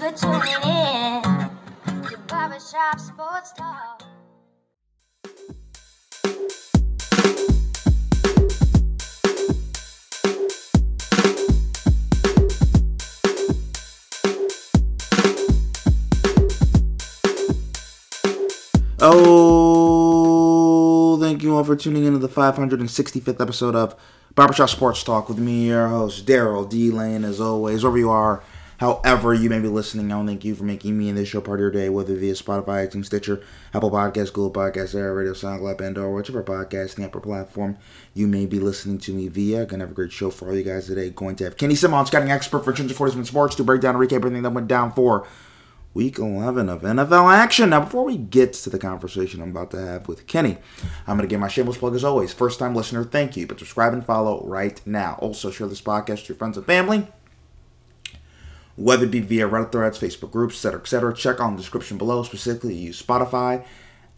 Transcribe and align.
for 0.00 0.10
tuning 0.12 0.62
in 0.64 1.22
to 2.08 2.16
Barbershop 2.26 2.98
Sports 2.98 3.52
Talk. 3.52 4.02
Oh, 19.02 21.18
thank 21.20 21.42
you 21.42 21.54
all 21.54 21.62
for 21.62 21.76
tuning 21.76 22.06
into 22.06 22.18
the 22.18 22.26
565th 22.26 23.38
episode 23.38 23.76
of 23.76 23.94
Barbershop 24.34 24.70
Sports 24.70 25.04
Talk 25.04 25.28
with 25.28 25.38
me, 25.38 25.66
your 25.66 25.88
host, 25.88 26.24
Daryl 26.24 26.66
D. 26.66 26.90
Lane, 26.90 27.22
as 27.22 27.38
always, 27.38 27.82
wherever 27.82 27.98
you 27.98 28.08
are, 28.08 28.42
however 28.80 29.34
you 29.34 29.50
may 29.50 29.60
be 29.60 29.68
listening. 29.68 30.10
I 30.10 30.16
want 30.16 30.28
to 30.28 30.32
thank 30.32 30.44
you 30.44 30.54
for 30.54 30.64
making 30.64 30.98
me 30.98 31.10
and 31.10 31.18
this 31.18 31.28
show 31.28 31.42
part 31.42 31.58
of 31.58 31.60
your 31.60 31.70
day, 31.70 31.90
whether 31.90 32.14
via 32.14 32.32
Spotify, 32.32 32.88
iTunes, 32.88 33.06
Stitcher, 33.06 33.42
Apple 33.74 33.90
Podcasts, 33.90 34.32
Google 34.32 34.50
Podcasts, 34.50 34.94
Air 34.94 35.14
Radio, 35.14 35.34
SoundCloud, 35.34 35.76
Pandora, 35.76 36.10
whichever 36.10 36.42
podcast, 36.42 36.90
Snapper 36.90 37.20
platform 37.20 37.76
you 38.14 38.26
may 38.26 38.46
be 38.46 38.58
listening 38.58 38.98
to 38.98 39.12
me 39.12 39.28
via. 39.28 39.66
Gonna 39.66 39.84
have 39.84 39.90
a 39.90 39.94
great 39.94 40.12
show 40.12 40.30
for 40.30 40.48
all 40.48 40.56
you 40.56 40.62
guys 40.62 40.86
today. 40.86 41.10
Going 41.10 41.36
to 41.36 41.44
have 41.44 41.58
Kenny 41.58 41.74
Simmons, 41.74 42.08
scouting 42.08 42.30
expert 42.30 42.60
for 42.60 42.72
247 42.72 43.26
Sports, 43.26 43.54
to 43.56 43.64
break 43.64 43.82
down 43.82 43.94
and 43.94 44.02
recap 44.02 44.16
everything 44.16 44.42
that 44.42 44.50
went 44.50 44.66
down 44.68 44.92
for 44.92 45.28
week 45.92 46.18
11 46.18 46.68
of 46.68 46.82
NFL 46.82 47.34
action. 47.34 47.70
Now, 47.70 47.80
before 47.80 48.04
we 48.04 48.16
get 48.16 48.54
to 48.54 48.70
the 48.70 48.78
conversation 48.78 49.42
I'm 49.42 49.50
about 49.50 49.72
to 49.72 49.80
have 49.80 50.08
with 50.08 50.26
Kenny, 50.26 50.56
I'm 51.06 51.16
going 51.16 51.28
to 51.28 51.30
give 51.30 51.40
my 51.40 51.48
shameless 51.48 51.76
plug 51.76 51.94
as 51.94 52.04
always. 52.04 52.32
First 52.32 52.58
time 52.58 52.74
listener, 52.74 53.04
thank 53.04 53.36
you, 53.36 53.46
but 53.46 53.58
subscribe 53.58 53.92
and 53.92 54.06
follow 54.06 54.42
right 54.46 54.80
now. 54.86 55.18
Also, 55.20 55.50
share 55.50 55.66
this 55.66 55.82
podcast 55.82 56.22
to 56.22 56.28
your 56.28 56.38
friends 56.38 56.56
and 56.56 56.66
family, 56.66 57.08
whether 58.80 59.04
it 59.04 59.10
be 59.10 59.20
via 59.20 59.48
Reddit 59.48 59.72
threads, 59.72 59.98
Facebook 59.98 60.30
groups, 60.30 60.54
etc., 60.54 60.80
etc. 60.80 61.14
Check 61.14 61.40
on 61.40 61.54
the 61.54 61.60
description 61.60 61.98
below. 61.98 62.22
Specifically, 62.22 62.74
use 62.74 63.00
Spotify. 63.00 63.64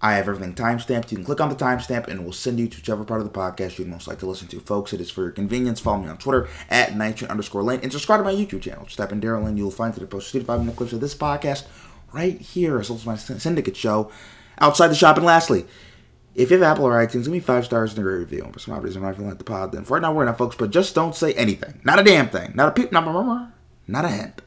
I 0.00 0.14
have 0.14 0.28
everything 0.28 0.54
timestamped. 0.54 1.10
You 1.10 1.16
can 1.16 1.24
click 1.24 1.40
on 1.40 1.48
the 1.48 1.54
timestamp 1.54 2.08
and 2.08 2.20
it 2.20 2.24
will 2.24 2.32
send 2.32 2.58
you 2.58 2.66
to 2.66 2.76
whichever 2.76 3.04
part 3.04 3.20
of 3.20 3.32
the 3.32 3.38
podcast 3.38 3.78
you'd 3.78 3.88
most 3.88 4.08
like 4.08 4.18
to 4.18 4.26
listen 4.26 4.48
to. 4.48 4.60
Folks, 4.60 4.92
it 4.92 5.00
is 5.00 5.10
for 5.10 5.22
your 5.22 5.30
convenience. 5.30 5.78
Follow 5.78 6.02
me 6.02 6.08
on 6.08 6.18
Twitter 6.18 6.48
at 6.70 6.96
nitrogen 6.96 7.30
underscore 7.30 7.62
lane 7.62 7.80
and 7.82 7.92
subscribe 7.92 8.18
to 8.18 8.24
my 8.24 8.34
YouTube 8.34 8.62
channel. 8.62 8.84
Just 8.84 8.98
type 8.98 9.12
in 9.12 9.20
Daryl 9.20 9.44
Lane. 9.44 9.56
You'll 9.56 9.70
find 9.70 9.94
that 9.94 10.02
I 10.02 10.06
post 10.06 10.32
35 10.32 10.60
minute 10.60 10.76
clips 10.76 10.92
of 10.92 11.00
this 11.00 11.14
podcast 11.14 11.66
right 12.12 12.40
here, 12.40 12.80
as 12.80 12.90
well 12.90 12.98
as 12.98 13.06
my 13.06 13.16
syndicate 13.16 13.76
show 13.76 14.10
outside 14.58 14.88
the 14.88 14.96
shop. 14.96 15.16
And 15.16 15.26
lastly, 15.26 15.66
if 16.34 16.50
you 16.50 16.58
have 16.58 16.72
Apple 16.72 16.86
or 16.86 16.92
iTunes, 16.92 17.24
give 17.24 17.28
me 17.28 17.40
five 17.40 17.64
stars 17.64 17.90
and 17.92 18.00
a 18.00 18.02
great 18.02 18.18
review. 18.18 18.48
For 18.52 18.58
some 18.58 18.74
odd 18.74 18.82
reason, 18.82 19.04
I'm 19.04 19.14
feel 19.14 19.26
like 19.26 19.38
the 19.38 19.44
pod 19.44 19.70
then. 19.70 19.84
For 19.84 19.94
right 19.94 20.02
now, 20.02 20.12
we're 20.12 20.24
not, 20.24 20.38
folks, 20.38 20.56
but 20.56 20.70
just 20.70 20.94
don't 20.94 21.14
say 21.14 21.32
anything. 21.34 21.80
Not 21.84 22.00
a 22.00 22.04
damn 22.04 22.28
thing. 22.28 22.52
Not 22.54 22.68
a 22.68 22.72
peep, 22.72 22.90
not 22.90 23.06
a 23.06 23.12
murmur, 23.12 23.52
not 23.86 24.04
a 24.04 24.08
hint. 24.08 24.42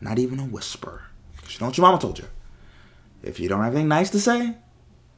Not 0.00 0.18
even 0.18 0.38
a 0.38 0.44
whisper. 0.44 1.04
You 1.48 1.56
know 1.60 1.66
what 1.66 1.78
your 1.78 1.86
mama 1.86 1.98
told 1.98 2.18
you. 2.18 2.26
If 3.22 3.40
you 3.40 3.48
don't 3.48 3.62
have 3.62 3.72
anything 3.74 3.88
nice 3.88 4.10
to 4.10 4.20
say, 4.20 4.54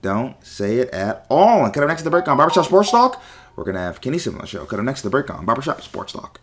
don't 0.01 0.43
say 0.45 0.77
it 0.79 0.91
at 0.91 1.27
all. 1.29 1.65
And 1.65 1.75
cut 1.75 1.83
up 1.83 1.89
next 1.89 2.01
to 2.01 2.05
the 2.05 2.11
break 2.11 2.27
on 2.29 2.37
Barbershop 2.37 2.65
Sports 2.65 2.91
Talk, 2.91 3.23
we're 3.57 3.65
going 3.65 3.75
to 3.75 3.81
have 3.81 4.01
Kenny 4.01 4.19
Sem 4.19 4.35
on 4.35 4.41
the 4.41 4.47
show. 4.47 4.65
Cut 4.65 4.79
up 4.79 4.85
next 4.85 5.03
to 5.03 5.09
the 5.09 5.11
break 5.11 5.29
on 5.29 5.45
Barbershop 5.45 5.83
Sports 5.83 6.13
Talk. 6.13 6.41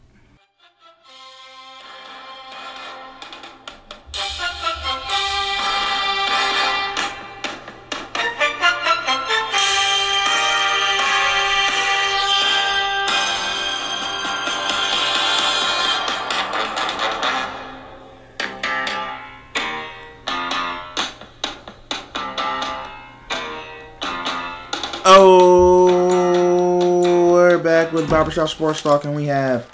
With 28.08 28.14
Barbershop 28.14 28.48
Sports 28.48 28.82
Talk, 28.84 29.04
and 29.04 29.14
we 29.18 29.26
have 29.26 29.70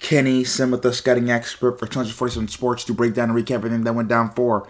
Kenny 0.00 0.42
Sem 0.42 0.72
with 0.72 0.84
us, 0.84 0.98
scouting 0.98 1.30
expert 1.30 1.78
for 1.78 1.86
247 1.86 2.48
Sports, 2.48 2.82
to 2.82 2.92
break 2.92 3.14
down 3.14 3.30
and 3.30 3.38
recap 3.38 3.54
everything 3.54 3.84
that 3.84 3.94
went 3.94 4.08
down 4.08 4.32
for 4.32 4.68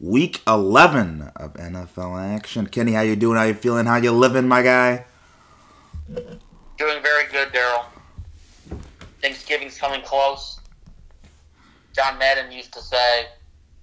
Week 0.00 0.42
11 0.44 1.30
of 1.36 1.54
NFL 1.54 2.20
action. 2.20 2.66
Kenny, 2.66 2.90
how 2.90 3.02
you 3.02 3.14
doing? 3.14 3.36
How 3.36 3.44
you 3.44 3.54
feeling? 3.54 3.86
How 3.86 3.98
you 3.98 4.10
living, 4.10 4.48
my 4.48 4.62
guy? 4.62 5.04
Doing 6.08 7.02
very 7.04 7.30
good, 7.30 7.52
Daryl. 7.52 7.84
Thanksgiving's 9.22 9.78
coming 9.78 10.02
close. 10.02 10.58
John 11.94 12.18
Madden 12.18 12.50
used 12.50 12.72
to 12.72 12.80
say, 12.80 13.26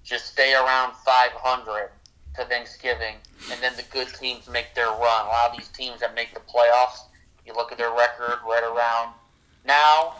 just 0.04 0.26
stay 0.26 0.52
around 0.52 0.94
500 0.94 1.88
to 2.34 2.44
Thanksgiving, 2.44 3.14
and 3.50 3.62
then 3.62 3.72
the 3.76 3.84
good 3.84 4.08
teams 4.08 4.46
make 4.46 4.74
their 4.74 4.88
run. 4.88 4.98
A 4.98 5.28
lot 5.28 5.52
of 5.52 5.56
these 5.56 5.68
teams 5.68 6.00
that 6.00 6.14
make 6.14 6.34
the 6.34 6.40
playoffs, 6.40 6.98
you 7.46 7.54
look 7.54 7.72
at 7.72 7.78
their 7.78 7.90
record 7.90 8.38
right 8.48 8.64
around 8.64 9.14
now 9.66 10.14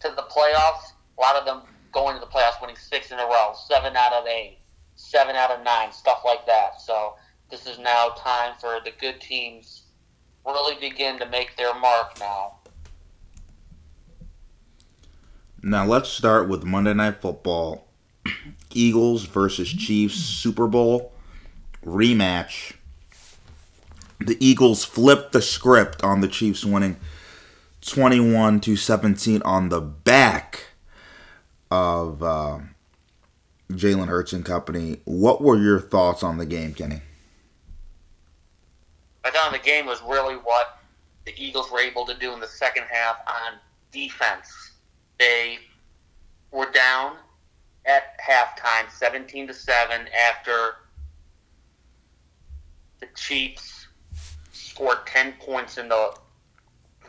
to 0.00 0.08
the 0.16 0.22
playoffs, 0.22 0.92
a 1.16 1.20
lot 1.20 1.36
of 1.36 1.44
them 1.44 1.62
going 1.92 2.14
to 2.14 2.20
the 2.20 2.26
playoffs 2.26 2.60
winning 2.60 2.76
six 2.76 3.10
in 3.10 3.18
a 3.18 3.24
row, 3.24 3.52
seven 3.68 3.96
out 3.96 4.12
of 4.12 4.26
eight, 4.26 4.58
seven 4.96 5.36
out 5.36 5.50
of 5.50 5.62
nine, 5.64 5.92
stuff 5.92 6.22
like 6.24 6.46
that. 6.46 6.80
So 6.80 7.14
this 7.50 7.66
is 7.66 7.78
now 7.78 8.14
time 8.16 8.54
for 8.60 8.80
the 8.84 8.92
good 8.98 9.20
teams 9.20 9.82
really 10.44 10.76
begin 10.80 11.18
to 11.18 11.28
make 11.28 11.56
their 11.56 11.74
mark 11.74 12.18
now. 12.18 12.54
Now 15.62 15.86
let's 15.86 16.08
start 16.08 16.48
with 16.48 16.64
Monday 16.64 16.94
Night 16.94 17.20
Football. 17.20 17.86
Eagles 18.72 19.26
versus 19.26 19.72
Chiefs 19.72 20.16
Super 20.16 20.66
Bowl 20.66 21.12
rematch. 21.84 22.74
The 24.26 24.36
Eagles 24.40 24.84
flipped 24.84 25.32
the 25.32 25.42
script 25.42 26.02
on 26.04 26.20
the 26.20 26.28
Chiefs 26.28 26.64
winning 26.64 26.96
21 27.80 28.60
to 28.60 28.76
17 28.76 29.42
on 29.42 29.68
the 29.68 29.80
back 29.80 30.66
of 31.70 32.22
uh, 32.22 32.60
Jalen 33.70 34.08
Hurts 34.08 34.32
and 34.32 34.44
company. 34.44 35.00
What 35.04 35.42
were 35.42 35.56
your 35.56 35.80
thoughts 35.80 36.22
on 36.22 36.38
the 36.38 36.46
game, 36.46 36.74
Kenny? 36.74 37.00
I 39.24 39.30
thought 39.30 39.52
the 39.52 39.58
game 39.58 39.86
was 39.86 40.00
really 40.02 40.34
what 40.34 40.78
the 41.24 41.32
Eagles 41.36 41.70
were 41.70 41.80
able 41.80 42.04
to 42.06 42.14
do 42.14 42.32
in 42.32 42.40
the 42.40 42.46
second 42.46 42.84
half 42.90 43.16
on 43.26 43.58
defense. 43.90 44.72
They 45.18 45.58
were 46.50 46.70
down 46.70 47.16
at 47.84 48.18
halftime, 48.20 48.90
17 48.90 49.48
to 49.48 49.54
7, 49.54 50.06
after 50.28 50.76
the 53.00 53.06
Chiefs 53.16 53.81
scored 54.72 55.06
10 55.06 55.34
points 55.40 55.76
in 55.76 55.88
the 55.88 56.14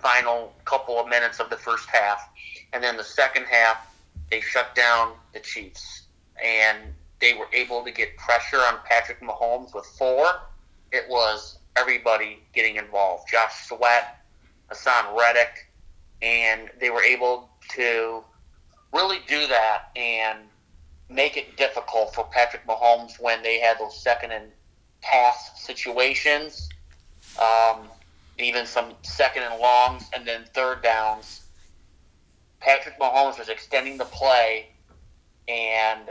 final 0.01 0.53
couple 0.65 0.99
of 0.99 1.07
minutes 1.07 1.39
of 1.39 1.49
the 1.49 1.55
first 1.55 1.87
half. 1.89 2.29
And 2.73 2.83
then 2.83 2.97
the 2.97 3.03
second 3.03 3.45
half, 3.45 3.95
they 4.29 4.41
shut 4.41 4.75
down 4.75 5.13
the 5.33 5.39
Chiefs. 5.39 6.03
And 6.43 6.79
they 7.21 7.33
were 7.33 7.47
able 7.53 7.83
to 7.85 7.91
get 7.91 8.17
pressure 8.17 8.57
on 8.57 8.79
Patrick 8.85 9.21
Mahomes 9.21 9.73
with 9.73 9.85
four. 9.85 10.25
It 10.91 11.05
was 11.09 11.57
everybody 11.77 12.39
getting 12.53 12.75
involved. 12.75 13.29
Josh 13.29 13.67
Sweat, 13.67 14.17
Haason 14.69 15.17
Reddick, 15.17 15.69
and 16.21 16.69
they 16.79 16.89
were 16.89 17.03
able 17.03 17.49
to 17.75 18.23
really 18.91 19.19
do 19.27 19.47
that 19.47 19.85
and 19.95 20.39
make 21.09 21.37
it 21.37 21.55
difficult 21.55 22.13
for 22.13 22.25
Patrick 22.25 22.65
Mahomes 22.67 23.19
when 23.19 23.41
they 23.41 23.59
had 23.59 23.79
those 23.79 24.01
second 24.01 24.31
and 24.31 24.51
pass 25.01 25.63
situations, 25.63 26.69
um, 27.39 27.87
even 28.37 28.65
some 28.65 28.93
second 29.03 29.43
and 29.43 29.59
longs, 29.59 30.09
and 30.15 30.25
then 30.27 30.45
third 30.53 30.81
downs. 30.81 31.41
Patrick 32.59 32.99
Mahomes 32.99 33.37
was 33.37 33.49
extending 33.49 33.97
the 33.97 34.05
play, 34.05 34.67
and 35.47 36.09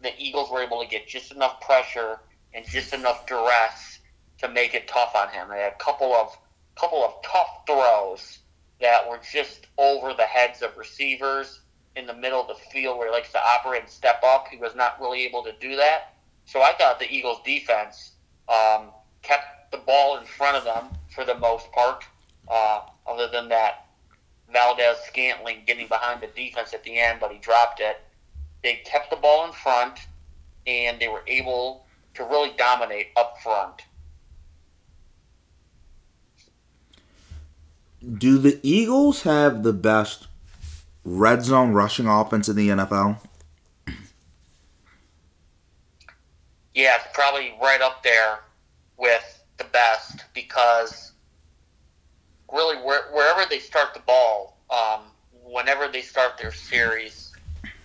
the 0.00 0.12
Eagles 0.18 0.50
were 0.50 0.62
able 0.62 0.80
to 0.82 0.88
get 0.88 1.06
just 1.08 1.32
enough 1.32 1.60
pressure 1.60 2.20
and 2.54 2.64
just 2.66 2.94
enough 2.94 3.26
duress 3.26 3.98
to 4.38 4.48
make 4.48 4.74
it 4.74 4.88
tough 4.88 5.14
on 5.14 5.28
him. 5.28 5.48
They 5.48 5.60
had 5.60 5.72
a 5.72 5.82
couple 5.82 6.12
of 6.14 6.36
couple 6.76 7.04
of 7.04 7.14
tough 7.22 7.66
throws 7.66 8.38
that 8.80 9.06
were 9.08 9.20
just 9.32 9.66
over 9.76 10.14
the 10.14 10.24
heads 10.24 10.62
of 10.62 10.76
receivers 10.78 11.60
in 11.96 12.06
the 12.06 12.14
middle 12.14 12.40
of 12.40 12.48
the 12.48 12.54
field 12.70 12.96
where 12.96 13.08
he 13.08 13.12
likes 13.12 13.32
to 13.32 13.38
operate 13.38 13.82
and 13.82 13.90
step 13.90 14.22
up. 14.24 14.46
He 14.48 14.56
was 14.56 14.74
not 14.74 14.98
really 15.00 15.24
able 15.24 15.42
to 15.44 15.52
do 15.60 15.76
that. 15.76 16.14
So 16.46 16.62
I 16.62 16.72
thought 16.72 16.98
the 16.98 17.10
Eagles 17.10 17.40
defense 17.44 18.12
um, 18.48 18.88
kept 19.22 19.44
the 19.70 19.78
ball 19.78 20.18
in 20.18 20.24
front 20.24 20.56
of 20.56 20.64
them 20.64 20.86
for 21.14 21.24
the 21.24 21.36
most 21.36 21.70
part, 21.72 22.04
uh, 22.48 22.80
other 23.06 23.28
than 23.28 23.48
that 23.48 23.86
Valdes-Scantling 24.52 25.62
getting 25.66 25.86
behind 25.86 26.20
the 26.20 26.26
defense 26.28 26.74
at 26.74 26.82
the 26.84 26.98
end, 26.98 27.18
but 27.20 27.30
he 27.30 27.38
dropped 27.38 27.80
it. 27.80 28.00
They 28.62 28.80
kept 28.84 29.10
the 29.10 29.16
ball 29.16 29.46
in 29.46 29.52
front, 29.52 30.00
and 30.66 31.00
they 31.00 31.08
were 31.08 31.22
able 31.26 31.86
to 32.14 32.24
really 32.24 32.52
dominate 32.56 33.08
up 33.16 33.36
front. 33.42 33.82
Do 38.18 38.38
the 38.38 38.58
Eagles 38.62 39.22
have 39.22 39.62
the 39.62 39.72
best 39.72 40.26
red 41.04 41.42
zone 41.44 41.72
rushing 41.72 42.06
offense 42.06 42.48
in 42.48 42.56
the 42.56 42.68
NFL? 42.68 43.18
Yeah, 46.74 46.96
it's 46.96 47.08
probably 47.12 47.54
right 47.60 47.80
up 47.80 48.02
there 48.02 48.40
with 48.96 49.39
the 49.60 49.66
best 49.66 50.24
because 50.34 51.12
really 52.52 52.76
where, 52.76 53.12
wherever 53.12 53.48
they 53.48 53.60
start 53.60 53.94
the 53.94 54.00
ball, 54.00 54.58
um, 54.70 55.02
whenever 55.44 55.86
they 55.86 56.02
start 56.02 56.36
their 56.38 56.52
series, 56.52 57.32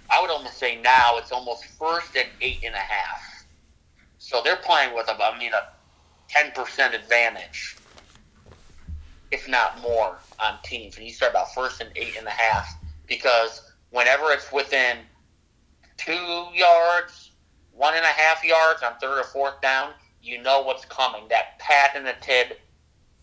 I 0.09 0.21
would 0.21 0.29
almost 0.29 0.57
say 0.57 0.81
now 0.81 1.17
it's 1.17 1.31
almost 1.31 1.65
first 1.65 2.15
and 2.15 2.29
eight 2.41 2.63
and 2.65 2.73
a 2.73 2.79
half. 2.79 3.45
So 4.17 4.41
they're 4.43 4.55
playing 4.55 4.95
with, 4.95 5.07
a, 5.07 5.23
I 5.23 5.37
mean, 5.37 5.51
a 5.53 5.67
10% 6.33 6.93
advantage, 6.93 7.77
if 9.31 9.47
not 9.47 9.79
more, 9.81 10.17
on 10.39 10.57
teams. 10.63 10.97
And 10.97 11.05
you 11.05 11.13
start 11.13 11.31
about 11.31 11.53
first 11.53 11.81
and 11.81 11.89
eight 11.95 12.15
and 12.17 12.25
a 12.25 12.31
half 12.31 12.75
because 13.07 13.71
whenever 13.91 14.31
it's 14.31 14.51
within 14.51 14.97
two 15.97 16.47
yards, 16.53 17.31
one 17.71 17.93
and 17.95 18.03
a 18.03 18.07
half 18.07 18.43
yards 18.43 18.81
on 18.81 18.93
third 18.99 19.19
or 19.19 19.25
fourth 19.25 19.59
down, 19.61 19.91
you 20.25 20.41
know 20.41 20.61
what's 20.61 20.85
coming. 20.85 21.23
That 21.29 21.59
patented 21.59 22.57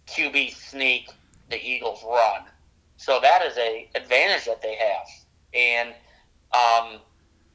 QB 0.06 0.54
sneak 0.54 1.10
the 1.50 1.62
Eagles 1.62 2.02
run. 2.08 2.42
So 2.96 3.18
that 3.20 3.42
is 3.42 3.56
a 3.58 3.88
advantage 3.94 4.46
that 4.46 4.62
they 4.62 4.76
have. 4.76 5.06
And, 5.52 5.94
um, 6.54 7.00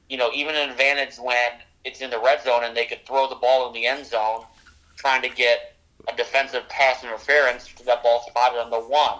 you 0.09 0.17
know, 0.17 0.29
even 0.33 0.55
an 0.55 0.69
advantage 0.69 1.15
when 1.17 1.51
it's 1.85 2.01
in 2.01 2.09
the 2.09 2.19
red 2.19 2.43
zone 2.43 2.63
and 2.63 2.75
they 2.75 2.85
could 2.85 3.05
throw 3.05 3.29
the 3.29 3.35
ball 3.35 3.67
in 3.67 3.73
the 3.73 3.85
end 3.85 4.05
zone 4.05 4.43
trying 4.97 5.21
to 5.21 5.29
get 5.29 5.75
a 6.11 6.15
defensive 6.15 6.67
pass 6.69 7.03
interference 7.03 7.67
to 7.73 7.85
that 7.85 8.03
ball 8.03 8.23
spotted 8.27 8.59
on 8.59 8.69
the 8.69 8.79
one. 8.79 9.19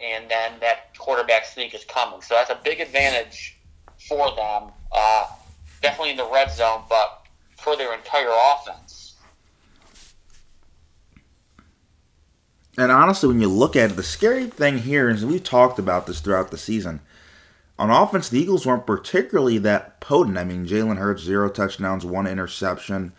And 0.00 0.30
then 0.30 0.52
that 0.60 0.96
quarterback 0.96 1.44
sneak 1.44 1.74
is 1.74 1.84
coming. 1.84 2.22
So 2.22 2.34
that's 2.34 2.50
a 2.50 2.58
big 2.64 2.80
advantage 2.80 3.58
for 4.08 4.34
them. 4.34 4.70
Uh, 4.90 5.26
definitely 5.82 6.12
in 6.12 6.16
the 6.16 6.30
red 6.32 6.50
zone, 6.50 6.82
but 6.88 7.26
for 7.58 7.76
their 7.76 7.92
entire 7.92 8.30
offense. 8.30 8.99
And 12.78 12.92
honestly, 12.92 13.28
when 13.28 13.40
you 13.40 13.48
look 13.48 13.76
at 13.76 13.90
it, 13.90 13.96
the 13.96 14.02
scary 14.02 14.46
thing 14.46 14.78
here 14.78 15.08
is 15.08 15.24
we've 15.24 15.42
talked 15.42 15.78
about 15.78 16.06
this 16.06 16.20
throughout 16.20 16.50
the 16.50 16.58
season. 16.58 17.00
On 17.78 17.90
offense, 17.90 18.28
the 18.28 18.38
Eagles 18.38 18.66
weren't 18.66 18.86
particularly 18.86 19.58
that 19.58 20.00
potent. 20.00 20.38
I 20.38 20.44
mean, 20.44 20.66
Jalen 20.66 20.98
Hurts, 20.98 21.22
zero 21.22 21.48
touchdowns, 21.48 22.04
one 22.04 22.26
interception, 22.26 23.12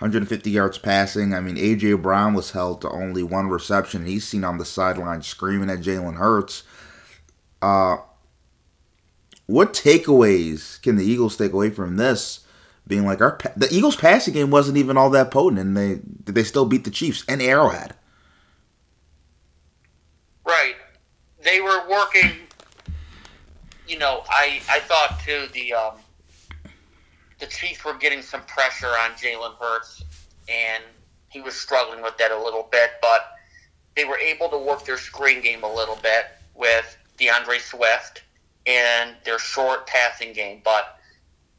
150 0.00 0.50
yards 0.50 0.76
passing. 0.78 1.32
I 1.32 1.40
mean, 1.40 1.56
A.J. 1.56 1.94
Brown 1.94 2.34
was 2.34 2.50
held 2.50 2.80
to 2.80 2.90
only 2.90 3.22
one 3.22 3.48
reception. 3.48 4.06
He's 4.06 4.26
seen 4.26 4.44
on 4.44 4.58
the 4.58 4.64
sideline 4.64 5.22
screaming 5.22 5.70
at 5.70 5.80
Jalen 5.80 6.16
Hurts. 6.16 6.64
Uh, 7.62 7.98
what 9.46 9.72
takeaways 9.72 10.80
can 10.82 10.96
the 10.96 11.04
Eagles 11.04 11.36
take 11.36 11.52
away 11.52 11.70
from 11.70 11.96
this? 11.96 12.40
Being 12.86 13.04
like 13.04 13.20
our 13.20 13.38
the 13.56 13.68
Eagles' 13.70 13.96
passing 13.96 14.34
game 14.34 14.50
wasn't 14.50 14.78
even 14.78 14.96
all 14.96 15.10
that 15.10 15.30
potent, 15.30 15.60
and 15.60 15.76
they 15.76 16.00
did 16.24 16.34
they 16.34 16.44
still 16.44 16.64
beat 16.64 16.84
the 16.84 16.90
Chiefs 16.90 17.24
and 17.28 17.42
Arrowhead. 17.42 17.94
Right, 20.48 20.76
they 21.44 21.60
were 21.60 21.86
working. 21.90 22.32
You 23.86 23.98
know, 23.98 24.22
I 24.30 24.62
I 24.70 24.80
thought 24.80 25.20
too 25.22 25.46
the 25.52 25.74
um, 25.74 25.94
the 27.38 27.46
Chiefs 27.46 27.84
were 27.84 27.92
getting 27.92 28.22
some 28.22 28.40
pressure 28.42 28.86
on 28.86 29.10
Jalen 29.10 29.56
Hurts, 29.60 30.02
and 30.48 30.82
he 31.28 31.42
was 31.42 31.54
struggling 31.54 32.02
with 32.02 32.16
that 32.16 32.30
a 32.30 32.42
little 32.42 32.66
bit, 32.72 32.92
but 33.02 33.32
they 33.94 34.04
were 34.06 34.18
able 34.18 34.48
to 34.48 34.58
work 34.58 34.84
their 34.86 34.96
screen 34.96 35.42
game 35.42 35.64
a 35.64 35.72
little 35.72 35.96
bit 35.96 36.26
with 36.54 36.96
D'Andre 37.18 37.58
Swift 37.58 38.22
and 38.66 39.16
their 39.24 39.38
short 39.38 39.86
passing 39.86 40.32
game. 40.32 40.60
But, 40.64 40.98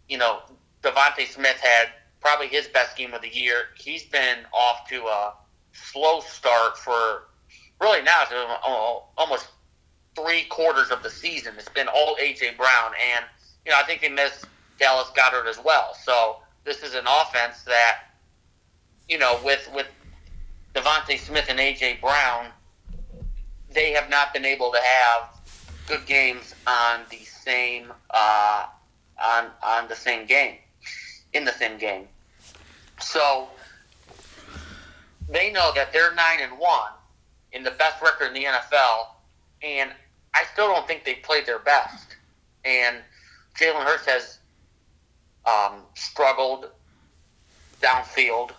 you 0.08 0.18
know, 0.18 0.40
DeVonta 0.84 1.28
Smith 1.28 1.58
had 1.62 1.90
probably 2.22 2.48
his 2.48 2.68
best 2.68 2.98
game 2.98 3.14
of 3.14 3.22
the 3.22 3.30
year. 3.30 3.66
He's 3.78 4.04
been 4.04 4.40
off 4.54 4.88
to 4.90 5.04
a 5.04 5.34
slow 5.74 6.22
start 6.22 6.78
for 6.78 7.29
really 7.80 8.02
now 8.02 8.24
it's 8.24 8.34
almost 9.18 9.48
three 10.16 10.44
quarters 10.44 10.92
of 10.92 11.04
the 11.04 11.10
season. 11.10 11.54
It's 11.58 11.70
been 11.70 11.88
all 11.88 12.16
A.J. 12.20 12.56
Brown. 12.56 12.92
And, 13.16 13.26
you 13.66 13.72
know, 13.72 13.78
I 13.78 13.84
think 13.84 14.02
they 14.02 14.10
missed 14.10 14.46
Dallas 14.80 15.10
Goedert 15.16 15.48
as 15.48 15.60
well. 15.64 15.94
So 16.04 16.38
this 16.66 16.84
is 16.84 16.96
an 16.96 17.06
offense 17.08 17.64
that, 17.64 18.00
you 19.08 19.18
know, 19.18 19.40
with, 19.44 19.70
with 19.74 19.88
DeVonta 20.76 21.18
Smith 21.18 21.46
and 21.50 21.60
A.J. 21.60 22.00
Brown, 22.02 22.48
they 23.74 23.92
have 23.92 24.10
not 24.10 24.34
been 24.34 24.46
able 24.46 24.72
to 24.72 24.80
have 24.80 25.30
good 25.88 26.06
games 26.06 26.54
on 26.68 27.02
the 27.10 27.18
same 27.18 27.92
uh, 28.12 28.66
on 29.22 29.48
on 29.64 29.88
the 29.88 29.96
same 29.96 30.26
game 30.26 30.56
in 31.34 31.46
the 31.46 31.52
same 31.52 31.78
game. 31.78 32.08
So 33.02 33.50
they 35.28 35.52
know 35.52 35.72
that 35.76 35.92
they're 35.92 36.14
nine 36.16 36.40
and 36.42 36.58
one 36.60 36.92
in 37.54 37.64
the 37.64 37.72
best 37.72 38.02
record 38.02 38.28
in 38.28 38.34
the 38.34 38.46
NFL, 38.46 39.08
and 39.62 39.92
I 40.34 40.44
still 40.54 40.68
don't 40.68 40.88
think 40.88 41.04
they 41.04 41.16
played 41.16 41.46
their 41.46 41.60
best. 41.60 42.16
And 42.64 42.98
Jalen 43.60 43.84
Hurts 43.84 44.06
has 44.06 44.40
um, 45.46 45.82
struggled 45.96 46.70
downfield 47.82 48.52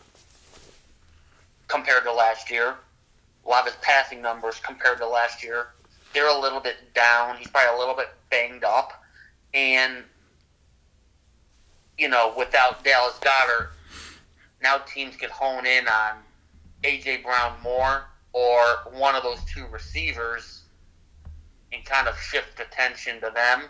compared 1.69 2.05
to 2.05 2.13
last 2.13 2.51
year. 2.51 2.75
A 3.45 3.49
lot 3.49 3.67
of 3.67 3.73
his 3.73 3.83
passing 3.83 4.21
numbers 4.21 4.61
compared 4.61 4.99
to 4.99 5.07
last 5.07 5.43
year 5.43 5.69
they're 6.13 6.29
a 6.29 6.41
little 6.41 6.61
bit 6.61 6.77
down. 6.95 7.37
He's 7.37 7.49
probably 7.49 7.77
a 7.77 7.79
little 7.79 7.95
bit 7.95 8.09
banged 8.31 8.65
up, 8.65 9.03
and 9.55 10.05
you 11.99 12.09
know, 12.09 12.33
without 12.37 12.83
Dallas 12.83 13.19
Goedert, 13.21 13.69
now 14.63 14.79
teams 14.79 15.17
could 15.17 15.31
hone 15.31 15.67
in 15.67 15.87
on 15.87 16.17
AJ 16.83 17.23
Brown 17.23 17.55
more 17.63 18.05
or 18.33 18.93
one 18.93 19.15
of 19.15 19.23
those 19.23 19.43
two 19.45 19.67
receivers 19.71 20.63
and 21.73 21.85
kind 21.85 22.09
of 22.09 22.17
shift 22.19 22.61
attention 22.61 23.21
to 23.21 23.31
them 23.35 23.65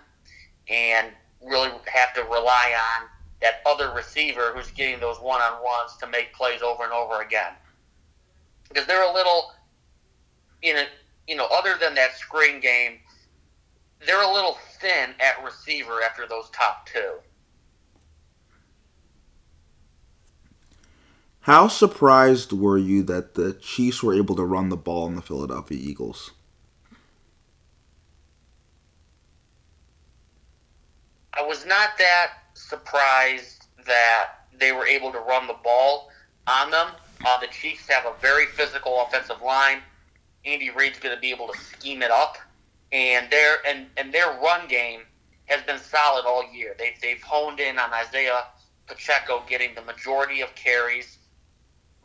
and 0.68 1.08
really 1.42 1.70
have 1.86 2.12
to 2.14 2.22
rely 2.24 2.74
on 2.74 3.08
that 3.40 3.62
other 3.66 3.92
receiver 3.94 4.52
who's 4.54 4.70
getting 4.72 5.00
those 5.00 5.18
one 5.18 5.40
on 5.40 5.62
ones 5.62 5.96
to 5.98 6.06
make 6.06 6.32
plays 6.34 6.62
over 6.62 6.84
and 6.84 6.92
over 6.92 7.22
again. 7.22 7.52
Because 8.68 8.86
they're 8.86 9.08
a 9.08 9.12
little 9.12 9.52
in 10.62 10.76
a 10.76 10.84
you 11.30 11.36
know, 11.36 11.46
other 11.52 11.76
than 11.80 11.94
that 11.94 12.16
screen 12.16 12.60
game, 12.60 12.98
they're 14.04 14.22
a 14.22 14.32
little 14.32 14.58
thin 14.80 15.10
at 15.20 15.44
receiver 15.44 16.02
after 16.02 16.26
those 16.26 16.50
top 16.50 16.86
two. 16.86 17.14
How 21.44 21.68
surprised 21.68 22.52
were 22.52 22.76
you 22.76 23.02
that 23.04 23.34
the 23.34 23.54
Chiefs 23.54 24.02
were 24.02 24.14
able 24.14 24.36
to 24.36 24.44
run 24.44 24.68
the 24.68 24.76
ball 24.76 25.06
in 25.06 25.16
the 25.16 25.22
Philadelphia 25.22 25.78
Eagles? 25.80 26.32
I 31.32 31.42
was 31.42 31.64
not 31.64 31.96
that 31.98 32.32
surprised 32.52 33.64
that 33.86 34.32
they 34.58 34.72
were 34.72 34.86
able 34.86 35.10
to 35.12 35.18
run 35.18 35.46
the 35.46 35.56
ball 35.64 36.10
on 36.46 36.70
them. 36.70 36.88
Uh, 37.24 37.40
the 37.40 37.46
Chiefs 37.46 37.88
have 37.88 38.04
a 38.04 38.12
very 38.20 38.46
physical 38.46 39.02
offensive 39.02 39.40
line. 39.42 39.78
Andy 40.44 40.70
Reid's 40.70 40.98
going 40.98 41.14
to 41.14 41.20
be 41.20 41.30
able 41.30 41.48
to 41.48 41.58
scheme 41.58 42.02
it 42.02 42.10
up, 42.10 42.36
and 42.92 43.30
their 43.30 43.56
and 43.66 43.86
and 43.96 44.12
their 44.12 44.38
run 44.42 44.68
game 44.68 45.00
has 45.46 45.62
been 45.62 45.78
solid 45.78 46.24
all 46.26 46.44
year. 46.52 46.74
They've 46.78 46.98
they've 47.00 47.22
honed 47.22 47.60
in 47.60 47.78
on 47.78 47.92
Isaiah 47.92 48.44
Pacheco 48.86 49.42
getting 49.48 49.74
the 49.74 49.82
majority 49.82 50.40
of 50.40 50.54
carries, 50.54 51.18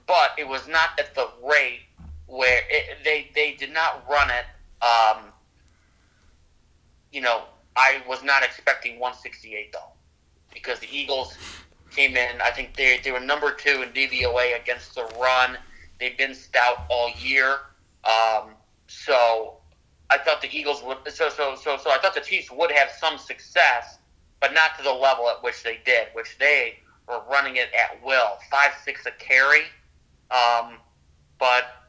but 0.08 0.32
it 0.38 0.48
was 0.48 0.68
not 0.68 0.90
at 1.00 1.16
the 1.16 1.28
rate 1.44 1.82
where 2.28 2.62
it, 2.70 2.98
they 3.04 3.30
they 3.36 3.54
did 3.54 3.74
not 3.74 4.04
run 4.10 4.30
it. 4.30 4.46
Um, 4.86 5.26
you 7.12 7.22
know, 7.22 7.44
I 7.76 8.02
was 8.08 8.24
not 8.24 8.44
expecting 8.44 9.00
168 9.00 9.72
though, 9.74 9.80
because 10.54 10.80
the 10.80 10.88
Eagles 10.92 11.38
came 11.92 12.18
in. 12.18 12.42
I 12.42 12.52
think 12.52 12.76
they 12.76 13.00
they 13.04 13.12
were 13.12 13.20
number 13.20 13.52
two 13.52 13.84
in 13.84 13.90
DVOA 13.90 14.60
against 14.62 14.96
the 14.96 15.04
run. 15.20 15.58
They've 16.00 16.18
been 16.18 16.36
stout 16.36 16.86
all 16.90 17.12
year. 17.20 17.60
Um, 18.04 18.52
so 18.88 19.58
I 20.10 20.18
thought 20.18 20.42
the 20.42 20.56
Eagles 20.56 20.84
would. 20.84 20.98
So 21.08 21.30
so 21.30 21.56
so 21.56 21.78
so 21.78 21.92
I 21.92 21.98
thought 21.98 22.14
the 22.14 22.22
Chiefs 22.22 22.52
would 22.52 22.72
have 22.72 22.90
some 22.92 23.18
success, 23.18 23.98
but 24.40 24.54
not 24.54 24.78
to 24.78 24.84
the 24.84 24.92
level 24.92 25.30
at 25.30 25.42
which 25.44 25.64
they 25.64 25.80
did, 25.86 26.08
which 26.14 26.38
they 26.38 26.80
were 27.08 27.22
running 27.30 27.56
it 27.56 27.70
at 27.74 28.04
will, 28.04 28.38
five 28.52 28.72
six 28.84 29.06
a 29.06 29.12
carry. 29.12 29.64
Um, 30.32 30.77
but 31.39 31.86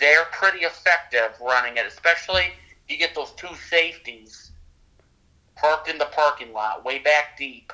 they're 0.00 0.26
pretty 0.32 0.64
effective 0.64 1.30
running 1.40 1.76
it, 1.76 1.86
especially 1.86 2.44
if 2.84 2.90
you 2.90 2.98
get 2.98 3.14
those 3.14 3.32
two 3.32 3.54
safeties 3.68 4.52
parked 5.56 5.88
in 5.88 5.98
the 5.98 6.06
parking 6.06 6.52
lot, 6.52 6.84
way 6.84 6.98
back 6.98 7.36
deep. 7.36 7.72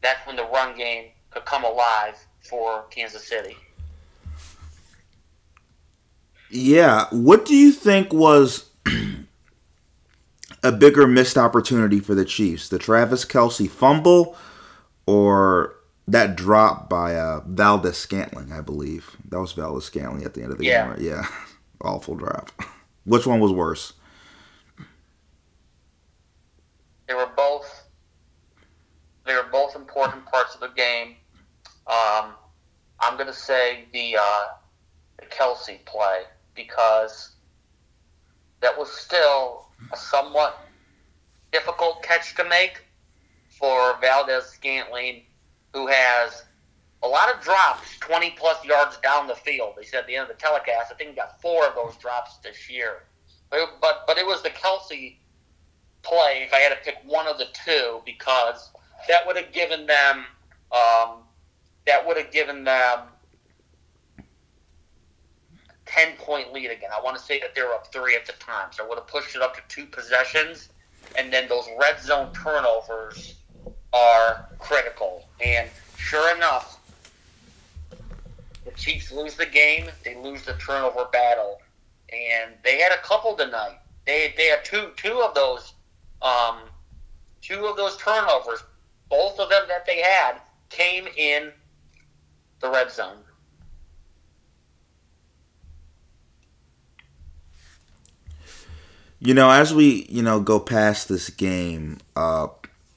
That's 0.00 0.24
when 0.26 0.36
the 0.36 0.44
run 0.44 0.76
game 0.76 1.06
could 1.30 1.44
come 1.44 1.64
alive 1.64 2.14
for 2.48 2.84
Kansas 2.90 3.26
City. 3.26 3.56
Yeah. 6.50 7.06
What 7.10 7.44
do 7.44 7.54
you 7.54 7.72
think 7.72 8.12
was 8.12 8.70
a 10.62 10.72
bigger 10.72 11.06
missed 11.06 11.36
opportunity 11.36 12.00
for 12.00 12.14
the 12.14 12.24
Chiefs? 12.24 12.68
The 12.68 12.78
Travis 12.78 13.24
Kelce 13.24 13.68
fumble 13.68 14.36
or 15.06 15.74
that 16.08 16.36
drop 16.36 16.88
by 16.88 17.14
uh, 17.14 17.42
Valdes-Scantling, 17.46 18.52
I 18.52 18.60
believe. 18.60 19.16
That 19.28 19.40
was 19.40 19.52
Valdes-Scantling 19.52 20.24
at 20.24 20.34
the 20.34 20.42
end 20.42 20.52
of 20.52 20.58
the 20.58 20.64
Yeah. 20.64 20.82
game. 20.82 20.90
Right? 20.90 21.00
Yeah, 21.00 21.26
awful 21.80 22.14
drop. 22.14 22.50
Which 23.04 23.26
one 23.26 23.40
was 23.40 23.52
worse? 23.52 23.92
They 27.06 27.14
were 27.14 27.30
both 27.36 27.84
they 29.24 29.34
were 29.34 29.48
both 29.52 29.76
important 29.76 30.24
parts 30.26 30.54
of 30.54 30.60
the 30.60 30.68
game. 30.68 31.16
Um, 31.86 32.32
I'm 33.00 33.14
going 33.14 33.26
to 33.26 33.32
say 33.32 33.84
the 33.92 34.16
uh, 34.16 34.44
the 35.18 35.26
Kelce 35.26 35.84
play 35.84 36.22
because 36.54 37.32
that 38.60 38.76
was 38.76 38.90
still 38.90 39.66
a 39.92 39.96
somewhat 39.96 40.58
difficult 41.52 42.02
catch 42.02 42.34
to 42.36 42.44
make 42.48 42.82
for 43.58 43.98
Valdes-Scantling, 44.00 45.22
who 45.72 45.86
has 45.86 46.44
a 47.02 47.08
lot 47.08 47.32
of 47.32 47.40
drops, 47.40 47.96
20 47.98 48.30
plus 48.30 48.64
yards 48.64 48.96
down 48.98 49.26
the 49.26 49.34
field. 49.34 49.74
They 49.76 49.84
said 49.84 50.00
at 50.00 50.06
the 50.06 50.16
end 50.16 50.30
of 50.30 50.36
the 50.36 50.42
telecast, 50.42 50.90
I 50.90 50.94
think 50.94 51.10
he 51.10 51.16
got 51.16 51.40
four 51.40 51.66
of 51.66 51.74
those 51.74 51.96
drops 51.96 52.38
this 52.38 52.68
year. 52.68 53.04
But 53.50 53.80
but, 53.80 54.04
but 54.06 54.18
it 54.18 54.26
was 54.26 54.42
the 54.42 54.50
Kelce 54.50 55.16
play 56.02 56.44
if 56.46 56.52
I 56.52 56.58
had 56.58 56.70
to 56.70 56.84
pick 56.84 56.98
one 57.04 57.26
of 57.26 57.38
the 57.38 57.46
two 57.64 58.00
because 58.04 58.70
that 59.08 59.26
would 59.26 59.36
have 59.36 59.52
given 59.52 59.86
them 59.86 60.24
um, 60.72 61.22
that 61.86 62.06
would 62.06 62.16
have 62.16 62.30
given 62.30 62.64
them 62.64 63.00
ten 65.86 66.14
point 66.16 66.52
lead 66.52 66.70
again. 66.70 66.90
I 66.94 67.00
want 67.00 67.16
to 67.16 67.22
say 67.22 67.40
that 67.40 67.54
they 67.54 67.62
were 67.62 67.72
up 67.72 67.92
three 67.92 68.14
at 68.14 68.26
the 68.26 68.32
time, 68.34 68.68
so 68.72 68.84
I 68.84 68.88
would 68.88 68.98
have 68.98 69.06
pushed 69.06 69.34
it 69.34 69.42
up 69.42 69.54
to 69.54 69.62
two 69.68 69.86
possessions, 69.86 70.68
and 71.16 71.32
then 71.32 71.48
those 71.48 71.66
red 71.80 72.00
zone 72.00 72.32
turnovers 72.34 73.37
are 73.92 74.48
critical. 74.58 75.24
And 75.44 75.68
sure 75.96 76.34
enough, 76.36 76.78
the 78.64 78.70
Chiefs 78.72 79.12
lose 79.12 79.34
the 79.34 79.46
game. 79.46 79.86
They 80.04 80.14
lose 80.16 80.44
the 80.44 80.54
turnover 80.54 81.06
battle, 81.12 81.60
and 82.12 82.52
they 82.64 82.78
had 82.78 82.92
a 82.92 82.98
couple 82.98 83.34
tonight. 83.34 83.78
They 84.06 84.34
they 84.36 84.46
had 84.46 84.64
two 84.64 84.90
two 84.96 85.20
of 85.20 85.34
those 85.34 85.74
um, 86.22 86.58
two 87.40 87.66
of 87.66 87.76
those 87.76 87.96
turnovers, 87.96 88.62
both 89.08 89.38
of 89.38 89.48
them 89.50 89.62
that 89.68 89.86
they 89.86 90.00
had, 90.00 90.40
came 90.68 91.06
in 91.16 91.52
the 92.60 92.70
red 92.70 92.90
zone. 92.90 93.18
You 99.20 99.34
know, 99.34 99.50
as 99.50 99.74
we 99.74 100.06
you 100.08 100.22
know 100.22 100.40
go 100.40 100.60
past 100.60 101.08
this 101.08 101.30
game, 101.30 101.98
uh, 102.14 102.48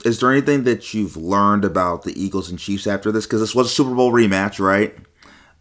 is 0.05 0.19
there 0.19 0.31
anything 0.31 0.63
that 0.63 0.93
you've 0.93 1.17
learned 1.17 1.65
about 1.65 2.03
the 2.03 2.21
Eagles 2.21 2.49
and 2.49 2.59
Chiefs 2.59 2.87
after 2.87 3.11
this? 3.11 3.25
Because 3.25 3.41
this 3.41 3.55
was 3.55 3.67
a 3.67 3.69
Super 3.69 3.93
Bowl 3.93 4.11
rematch, 4.11 4.59
right? 4.59 4.95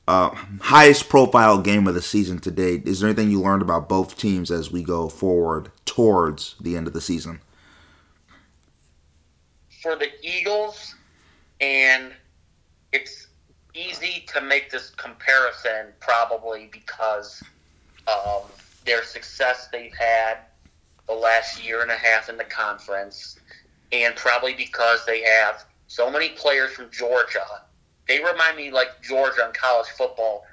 Uh, 0.09 0.35
highest 0.61 1.09
profile 1.09 1.61
game 1.61 1.87
of 1.87 1.95
the 1.95 2.03
season 2.03 2.39
to 2.41 2.51
date. 2.51 2.87
Is 2.87 3.01
there 3.01 3.09
anything 3.09 3.31
you 3.31 3.41
learned 3.41 3.63
about 3.63 3.89
both 3.89 4.17
teams 4.19 4.51
as 4.51 4.71
we 4.71 4.83
go 4.83 5.09
forward 5.09 5.71
towards 5.85 6.57
the 6.61 6.77
end 6.77 6.87
of 6.87 6.93
the 6.93 7.01
season? 7.01 7.41
For 9.83 9.97
the 9.97 10.09
Eagles, 10.23 10.95
and 11.61 12.13
it's 12.93 13.29
easy 13.75 14.25
to 14.35 14.41
make 14.41 14.71
this 14.71 14.91
comparison 14.91 15.93
probably 16.01 16.69
because 16.73 17.43
of 18.07 18.81
their 18.85 19.05
success 19.05 19.69
they've 19.71 19.95
had 19.95 20.39
the 21.07 21.15
last 21.15 21.65
year 21.65 21.83
and 21.83 21.91
a 21.91 21.97
half 21.97 22.29
in 22.29 22.37
the 22.37 22.45
conference, 22.45 23.39
and 23.93 24.15
probably 24.17 24.55
because 24.55 25.05
they 25.07 25.23
have 25.23 25.65
so 25.87 26.11
many 26.11 26.31
players 26.31 26.73
from 26.73 26.91
Georgia. 26.91 27.45
They 28.07 28.19
remind 28.23 28.57
me 28.57 28.71
like 28.71 29.03
Georgia 29.03 29.47
in 29.47 29.53
college 29.53 29.89
football 29.89 30.45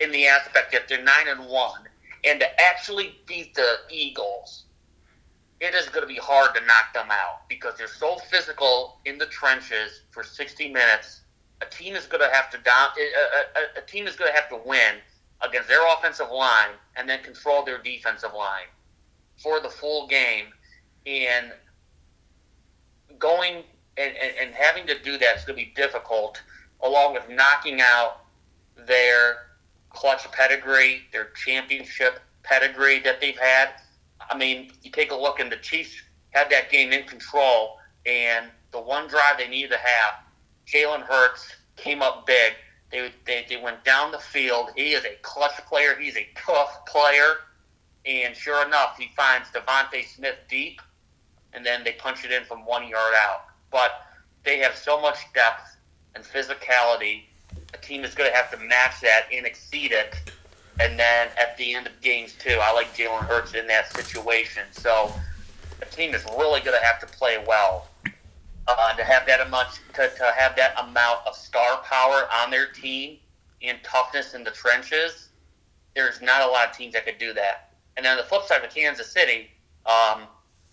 in 0.00 0.10
the 0.10 0.26
aspect 0.26 0.72
that 0.72 0.88
they're 0.88 1.02
nine 1.02 1.28
and 1.28 1.48
one, 1.48 1.82
and 2.24 2.40
to 2.40 2.60
actually 2.60 3.16
beat 3.26 3.54
the 3.54 3.76
Eagles, 3.90 4.64
it 5.60 5.74
is 5.74 5.88
going 5.88 6.06
to 6.06 6.12
be 6.12 6.20
hard 6.20 6.54
to 6.54 6.60
knock 6.66 6.92
them 6.92 7.08
out 7.10 7.48
because 7.48 7.74
they're 7.78 7.86
so 7.86 8.16
physical 8.30 8.98
in 9.04 9.18
the 9.18 9.26
trenches 9.26 10.02
for 10.10 10.22
60 10.22 10.68
minutes. 10.68 11.22
A 11.62 11.66
team 11.66 11.94
is 11.94 12.06
going 12.06 12.20
to 12.20 12.34
have 12.34 12.50
to 12.50 12.58
down. 12.58 12.88
A, 12.98 13.78
a, 13.78 13.82
a 13.82 13.86
team 13.86 14.06
is 14.06 14.16
going 14.16 14.30
to 14.30 14.34
have 14.38 14.48
to 14.50 14.60
win 14.66 14.96
against 15.40 15.68
their 15.68 15.86
offensive 15.94 16.30
line 16.30 16.70
and 16.96 17.08
then 17.08 17.22
control 17.22 17.64
their 17.64 17.78
defensive 17.78 18.34
line 18.36 18.66
for 19.42 19.60
the 19.60 19.68
full 19.68 20.06
game. 20.06 20.46
And 21.06 21.52
going 23.18 23.62
and, 23.96 24.12
and, 24.16 24.32
and 24.40 24.54
having 24.54 24.86
to 24.86 24.98
do 25.02 25.18
that 25.18 25.36
is 25.36 25.44
going 25.44 25.58
to 25.58 25.64
be 25.64 25.72
difficult, 25.74 26.42
along 26.82 27.14
with 27.14 27.28
knocking 27.28 27.80
out 27.80 28.22
their 28.86 29.36
clutch 29.90 30.30
pedigree, 30.32 31.02
their 31.12 31.28
championship 31.44 32.20
pedigree 32.42 33.00
that 33.00 33.20
they've 33.20 33.38
had. 33.38 33.70
I 34.28 34.36
mean, 34.36 34.72
you 34.82 34.90
take 34.90 35.12
a 35.12 35.16
look, 35.16 35.38
and 35.40 35.50
the 35.50 35.56
Chiefs 35.56 35.94
had 36.30 36.50
that 36.50 36.70
game 36.70 36.92
in 36.92 37.04
control, 37.04 37.78
and 38.06 38.46
the 38.72 38.80
one 38.80 39.06
drive 39.06 39.38
they 39.38 39.48
needed 39.48 39.70
to 39.70 39.78
have, 39.78 40.14
Jalen 40.66 41.02
Hurts 41.02 41.54
came 41.76 42.02
up 42.02 42.26
big. 42.26 42.54
They, 42.90 43.10
they, 43.24 43.46
they 43.48 43.56
went 43.56 43.84
down 43.84 44.12
the 44.12 44.18
field. 44.18 44.70
He 44.76 44.92
is 44.92 45.04
a 45.04 45.16
clutch 45.22 45.56
player. 45.68 45.96
He's 45.98 46.16
a 46.16 46.28
tough 46.36 46.84
player. 46.86 47.36
And 48.04 48.36
sure 48.36 48.64
enough, 48.66 48.96
he 48.98 49.10
finds 49.16 49.48
DeVonta 49.50 50.04
Smith 50.04 50.36
deep, 50.48 50.80
and 51.54 51.64
then 51.64 51.84
they 51.84 51.92
punch 51.92 52.24
it 52.24 52.32
in 52.32 52.44
from 52.44 52.64
one 52.66 52.88
yard 52.88 53.14
out. 53.16 53.46
But 53.70 53.92
they 54.44 54.58
have 54.58 54.76
so 54.76 55.00
much 55.00 55.18
depth 55.34 55.76
and 56.14 56.24
physicality. 56.24 57.22
A 57.72 57.78
team 57.78 58.04
is 58.04 58.14
going 58.14 58.30
to 58.30 58.36
have 58.36 58.50
to 58.50 58.58
match 58.58 59.00
that 59.00 59.26
and 59.32 59.46
exceed 59.46 59.92
it. 59.92 60.14
And 60.80 60.98
then 60.98 61.28
at 61.38 61.56
the 61.56 61.74
end 61.74 61.86
of 61.86 62.00
games, 62.00 62.34
too, 62.38 62.58
I 62.60 62.72
like 62.72 62.94
Jalen 62.94 63.26
Hurts 63.26 63.54
in 63.54 63.66
that 63.68 63.92
situation. 63.92 64.64
So 64.72 65.12
a 65.80 65.86
team 65.86 66.14
is 66.14 66.24
really 66.36 66.60
going 66.60 66.78
to 66.78 66.84
have 66.84 67.00
to 67.00 67.06
play 67.06 67.42
well 67.46 67.88
uh, 68.66 68.94
to 68.94 69.04
have 69.04 69.26
that 69.26 69.46
amount 69.46 69.80
to, 69.94 70.08
to 70.08 70.32
have 70.36 70.56
that 70.56 70.74
amount 70.78 71.20
of 71.26 71.34
star 71.34 71.78
power 71.84 72.28
on 72.34 72.50
their 72.50 72.66
team 72.66 73.18
and 73.62 73.78
toughness 73.82 74.34
in 74.34 74.44
the 74.44 74.50
trenches. 74.50 75.28
There's 75.94 76.20
not 76.20 76.42
a 76.42 76.46
lot 76.46 76.70
of 76.70 76.76
teams 76.76 76.94
that 76.94 77.04
could 77.04 77.18
do 77.18 77.32
that. 77.34 77.70
And 77.96 78.04
then 78.04 78.12
on 78.12 78.18
the 78.18 78.24
flip 78.24 78.42
side 78.42 78.64
of 78.64 78.74
Kansas 78.74 79.10
City, 79.12 79.50
um, 79.86 80.22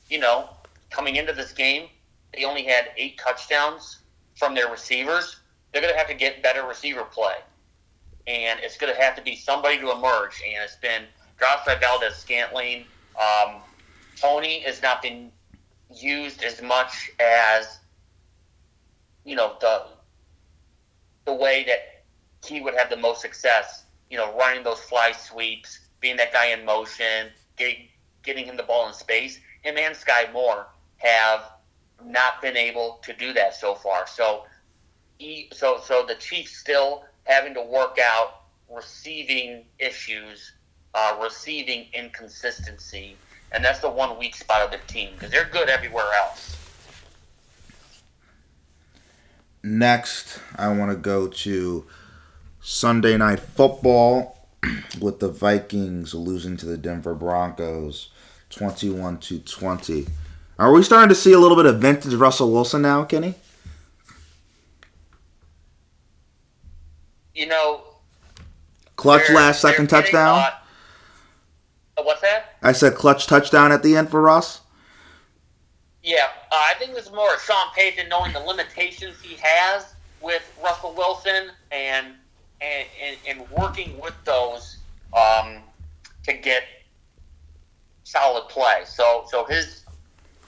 you 0.10 0.20
know, 0.20 0.50
coming 0.92 1.16
into 1.16 1.34
this 1.34 1.52
game, 1.52 1.88
they 2.34 2.44
only 2.44 2.64
had 2.64 2.90
eight 2.98 3.18
touchdowns 3.18 4.00
from 4.36 4.54
their 4.54 4.70
receivers. 4.70 5.38
They're 5.72 5.82
going 5.82 5.94
to 5.94 5.98
have 5.98 6.08
to 6.10 6.14
get 6.14 6.44
better 6.44 6.68
receiver 6.68 7.04
play, 7.04 7.36
and 8.28 8.60
it's 8.62 8.78
going 8.78 8.94
to 8.94 9.02
have 9.02 9.16
to 9.16 9.22
be 9.22 9.36
somebody 9.36 9.80
to 9.80 9.92
emerge. 9.92 10.42
And 10.46 10.64
it's 10.64 10.76
been 10.76 11.04
by 11.66 11.76
Valdes-Scantling. 11.76 12.86
Um, 13.20 13.62
Toney 14.20 14.60
has 14.62 14.82
not 14.82 15.02
been 15.02 15.32
used 15.94 16.44
as 16.44 16.62
much 16.62 17.12
as 17.20 17.80
you 19.26 19.36
know 19.36 19.56
the 19.60 19.88
the 21.26 21.34
way 21.34 21.66
that 21.68 22.04
he 22.46 22.62
would 22.62 22.76
have 22.76 22.90
the 22.90 22.98
most 22.98 23.22
success. 23.22 23.84
You 24.10 24.18
know, 24.18 24.36
running 24.38 24.64
those 24.64 24.80
fly 24.80 25.14
sweeps, 25.14 25.80
being 26.00 26.18
that 26.18 26.34
guy 26.34 26.48
in 26.48 26.66
motion, 26.66 27.30
getting 27.58 27.88
getting 28.24 28.46
him 28.46 28.58
the 28.58 28.64
ball 28.64 28.88
in 28.88 28.94
space. 28.94 29.40
Him 29.62 29.78
and 29.78 29.96
Skyy 29.96 30.32
Moore 30.34 30.68
have 31.02 31.44
not 32.04 32.42
been 32.42 32.58
able 32.58 33.00
to 33.04 33.14
do 33.14 33.34
that 33.34 33.56
so 33.56 33.76
far. 33.76 34.08
So, 34.08 34.44
he, 35.18 35.50
so 35.54 35.80
so 35.84 36.06
the 36.08 36.16
Chiefs 36.16 36.58
still 36.58 37.04
having 37.24 37.54
to 37.54 37.62
work 37.62 37.98
out 38.04 38.42
receiving 38.70 39.66
issues, 39.80 40.54
uh, 40.94 41.18
receiving 41.22 41.88
inconsistency, 41.94 43.16
and 43.52 43.64
that's 43.64 43.80
the 43.80 43.90
one 43.90 44.18
weak 44.18 44.36
spot 44.36 44.62
of 44.62 44.72
the 44.72 44.80
team 44.92 45.10
because 45.14 45.32
they're 45.32 45.50
good 45.52 45.70
everywhere 45.70 46.10
else. 46.20 46.58
Next, 49.64 50.40
I 50.56 50.70
want 50.70 50.90
to 50.90 50.98
go 50.98 51.28
to 51.28 51.86
Sunday 52.62 53.16
Night 53.18 53.40
Football 53.40 54.48
with 55.00 55.20
the 55.20 55.30
Vikings 55.30 56.16
losing 56.16 56.58
to 56.58 56.66
the 56.66 56.78
Denver 56.78 57.14
Broncos 57.14 58.10
21 58.50 59.20
to 59.20 59.40
20. 59.40 60.08
Are 60.62 60.72
we 60.72 60.84
starting 60.84 61.10
to 61.10 61.16
see 61.16 61.34
a 61.34 61.40
little 61.40 61.58
bit 61.58 61.66
of 61.66 61.80
vintage 61.80 62.14
Russell 62.14 62.52
Wilson 62.52 62.84
now, 62.84 63.04
Kenny? 63.04 63.34
You 67.34 67.48
know, 67.48 67.82
Clutch 68.96 69.28
last 69.32 69.60
second 69.60 69.90
touchdown. 69.90 70.38
Uh, 71.98 72.04
What's 72.04 72.22
that? 72.22 72.58
I 72.62 72.74
said 72.74 72.94
clutch 72.94 73.26
touchdown 73.26 73.72
at 73.72 73.82
the 73.82 73.98
end 73.98 74.12
for 74.12 74.22
Russ. 74.22 74.62
Yeah, 76.04 76.28
uh, 76.52 76.56
I 76.56 76.76
think 76.78 76.96
it's 76.96 77.12
more 77.12 77.34
of 77.34 77.42
Sean 77.42 77.74
Payton 77.76 78.08
knowing 78.08 78.32
the 78.32 78.40
limitations 78.42 79.20
he 79.20 79.38
has 79.42 79.96
with 80.22 80.44
Russell 80.64 80.94
Wilson 80.94 81.50
and 81.72 82.14
and, 82.62 82.88
and, 83.04 83.18
and 83.28 83.50
working 83.50 84.00
with 84.00 84.14
those 84.26 84.78
um, 85.18 85.64
to 86.22 86.34
get 86.34 86.62
solid 88.04 88.48
play. 88.48 88.84
So 88.86 89.26
so 89.28 89.46
his 89.46 89.81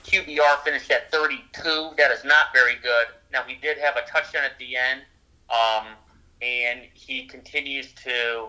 QBR 0.04 0.62
finished 0.62 0.90
at 0.90 1.10
32. 1.10 1.90
That 1.96 2.10
is 2.10 2.24
not 2.24 2.46
very 2.52 2.76
good. 2.82 3.06
Now, 3.32 3.42
he 3.42 3.56
did 3.56 3.78
have 3.78 3.96
a 3.96 4.02
touchdown 4.06 4.42
at 4.44 4.58
the 4.58 4.76
end, 4.76 5.00
um, 5.50 5.86
and 6.42 6.82
he 6.92 7.26
continues 7.26 7.92
to 8.04 8.48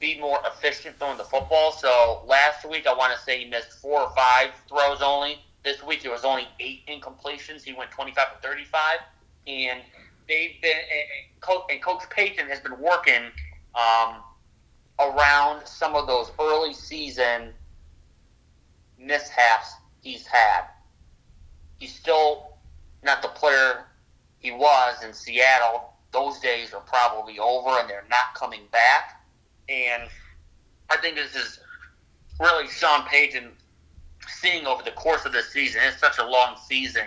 be 0.00 0.18
more 0.18 0.38
efficient 0.44 0.98
throwing 0.98 1.16
the 1.16 1.24
football. 1.24 1.72
So 1.72 2.22
last 2.26 2.68
week, 2.68 2.86
I 2.86 2.94
want 2.94 3.14
to 3.14 3.20
say 3.20 3.44
he 3.44 3.48
missed 3.48 3.72
four 3.80 4.00
or 4.00 4.10
five 4.16 4.50
throws 4.68 5.00
only. 5.00 5.38
This 5.62 5.82
week, 5.82 6.04
it 6.04 6.10
was 6.10 6.24
only 6.24 6.48
eight 6.58 6.86
incompletions. 6.88 7.62
He 7.62 7.72
went 7.72 7.90
25 7.90 8.40
to 8.42 8.48
35. 8.48 8.98
And 9.46 9.80
they've 10.26 10.60
been, 10.60 10.72
and 11.70 11.82
Coach 11.82 12.02
Payton 12.10 12.48
has 12.48 12.60
been 12.60 12.78
working 12.80 13.30
um, 13.74 14.16
around 14.98 15.66
some 15.66 15.94
of 15.94 16.06
those 16.06 16.32
early 16.40 16.72
season 16.72 17.52
mishaps 18.98 19.74
he's 20.02 20.26
had. 20.26 20.62
He's 21.78 21.94
still 21.94 22.54
not 23.02 23.22
the 23.22 23.28
player 23.28 23.86
he 24.38 24.50
was 24.50 25.02
in 25.04 25.12
Seattle. 25.12 25.92
Those 26.12 26.38
days 26.40 26.74
are 26.74 26.80
probably 26.80 27.38
over 27.38 27.78
and 27.78 27.88
they're 27.88 28.06
not 28.10 28.34
coming 28.34 28.62
back. 28.72 29.22
And 29.68 30.04
I 30.90 30.96
think 30.96 31.16
this 31.16 31.34
is 31.34 31.60
really 32.40 32.68
Sean 32.68 33.04
Payton 33.04 33.52
seeing 34.28 34.66
over 34.66 34.82
the 34.82 34.90
course 34.92 35.24
of 35.24 35.32
the 35.32 35.42
season. 35.42 35.82
It's 35.84 35.98
such 36.00 36.18
a 36.18 36.26
long 36.26 36.56
season. 36.66 37.06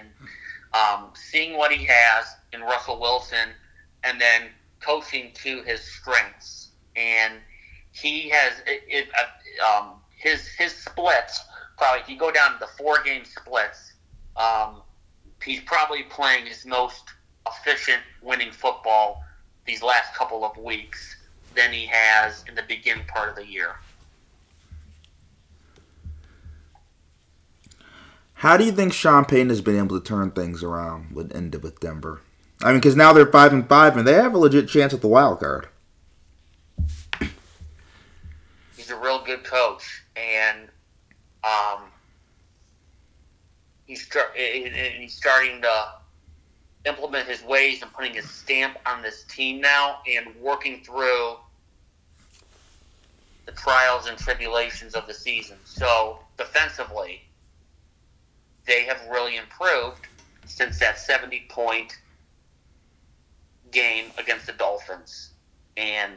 Um, 0.73 1.09
seeing 1.13 1.57
what 1.57 1.71
he 1.71 1.85
has 1.85 2.25
in 2.51 2.61
Russell 2.61 2.99
Wilson 2.99 3.49
and 4.03 4.19
then 4.19 4.43
coaching 4.79 5.31
to 5.35 5.61
his 5.63 5.81
strengths. 5.81 6.69
And 6.95 7.35
he 7.91 8.29
has 8.29 8.53
it, 8.65 8.83
it, 8.87 9.07
uh, 9.17 9.81
um, 9.81 9.93
his 10.09 10.47
his 10.47 10.73
splits 10.73 11.41
probably 11.77 12.01
if 12.01 12.09
you 12.09 12.17
go 12.17 12.31
down 12.31 12.53
to 12.53 12.59
the 12.59 12.67
four 12.77 13.01
game 13.03 13.23
splits, 13.25 13.93
um, 14.35 14.81
he's 15.43 15.61
probably 15.61 16.03
playing 16.03 16.45
his 16.45 16.65
most 16.65 17.03
efficient 17.47 18.01
winning 18.21 18.51
football 18.51 19.23
these 19.65 19.81
last 19.81 20.13
couple 20.13 20.43
of 20.43 20.57
weeks 20.57 21.17
than 21.55 21.71
he 21.71 21.85
has 21.85 22.43
in 22.47 22.55
the 22.55 22.63
beginning 22.63 23.05
part 23.07 23.29
of 23.29 23.35
the 23.35 23.45
year. 23.45 23.75
How 28.35 28.57
do 28.57 28.65
you 28.65 28.73
think 28.73 28.91
Sean 28.91 29.23
Payton 29.23 29.49
has 29.49 29.61
been 29.61 29.77
able 29.77 29.97
to 29.97 30.05
turn 30.05 30.31
things 30.31 30.63
around 30.63 31.15
with 31.15 31.33
end 31.33 31.55
with 31.63 31.79
Denver? 31.79 32.21
I 32.61 32.71
mean, 32.71 32.79
because 32.79 32.95
now 32.95 33.13
they're 33.13 33.25
five 33.25 33.53
and 33.53 33.67
five, 33.67 33.95
and 33.95 34.05
they 34.05 34.15
have 34.15 34.33
a 34.33 34.37
legit 34.37 34.67
chance 34.67 34.93
at 34.93 35.01
the 35.01 35.07
wild 35.07 35.39
card. 35.39 35.67
He's 38.75 38.89
a 38.89 38.97
real 38.97 39.23
good 39.23 39.45
coach, 39.45 40.03
and 40.17 40.67
um, 41.43 41.83
he's 43.85 44.07
eh, 44.15 44.19
eh, 44.35 44.69
eh, 44.73 44.89
he's 44.99 45.13
starting 45.13 45.61
to 45.61 45.85
implement 46.85 47.27
his 47.27 47.43
ways 47.43 47.81
and 47.81 47.91
putting 47.93 48.13
his 48.13 48.29
stamp 48.29 48.77
on 48.85 49.01
this 49.01 49.23
team 49.23 49.61
now, 49.61 49.99
and 50.07 50.35
working 50.41 50.83
through 50.83 51.35
the 53.45 53.51
trials 53.53 54.07
and 54.07 54.17
tribulations 54.17 54.93
of 54.93 55.07
the 55.07 55.13
season. 55.13 55.57
So 55.65 56.19
defensively, 56.37 57.21
they 58.65 58.83
have 58.83 59.01
really 59.09 59.37
improved 59.37 60.07
since 60.45 60.79
that 60.79 60.97
70 60.97 61.45
point 61.49 61.97
game 63.71 64.05
against 64.17 64.45
the 64.45 64.53
Dolphins. 64.53 65.31
And 65.75 66.13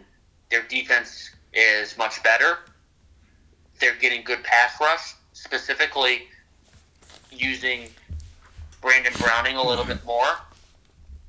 their 0.50 0.62
defense 0.62 1.30
is 1.52 1.96
much 1.98 2.22
better. 2.22 2.58
They're 3.78 3.96
getting 3.96 4.22
good 4.22 4.42
pass 4.42 4.80
rush, 4.80 5.14
specifically 5.32 6.28
using 7.30 7.88
Baron 8.82 9.04
Browning 9.18 9.56
a 9.56 9.62
little 9.62 9.84
bit 9.84 10.04
more. 10.04 10.28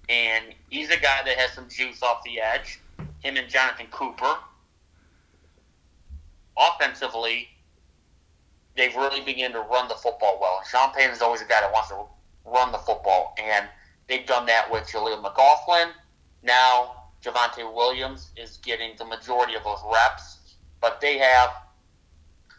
And 0.09 0.45
he's 0.69 0.89
a 0.89 0.97
guy 0.97 1.21
that 1.25 1.37
has 1.37 1.51
some 1.51 1.67
juice 1.67 2.01
off 2.01 2.23
the 2.23 2.39
edge. 2.39 2.79
Him 3.19 3.35
and 3.35 3.49
Jonathan 3.49 3.87
Cooper. 3.91 4.35
Offensively, 6.57 7.49
they've 8.75 8.95
really 8.95 9.21
begun 9.21 9.51
to 9.51 9.59
run 9.59 9.87
the 9.87 9.95
football 9.95 10.37
well. 10.39 10.61
Sean 10.69 10.93
Payton 10.93 11.11
is 11.11 11.21
always 11.21 11.41
a 11.41 11.45
guy 11.45 11.61
that 11.61 11.71
wants 11.71 11.89
to 11.89 12.05
run 12.45 12.71
the 12.71 12.77
football, 12.77 13.35
and 13.37 13.67
they've 14.07 14.25
done 14.25 14.45
that 14.45 14.71
with 14.71 14.83
Jaleel 14.83 15.21
McLaughlin. 15.21 15.89
Now, 16.43 16.95
Javonte 17.23 17.71
Williams 17.73 18.31
is 18.37 18.57
getting 18.57 18.95
the 18.97 19.05
majority 19.05 19.55
of 19.55 19.63
those 19.63 19.79
reps, 19.91 20.55
but 20.79 21.01
they 21.01 21.17
have 21.17 21.49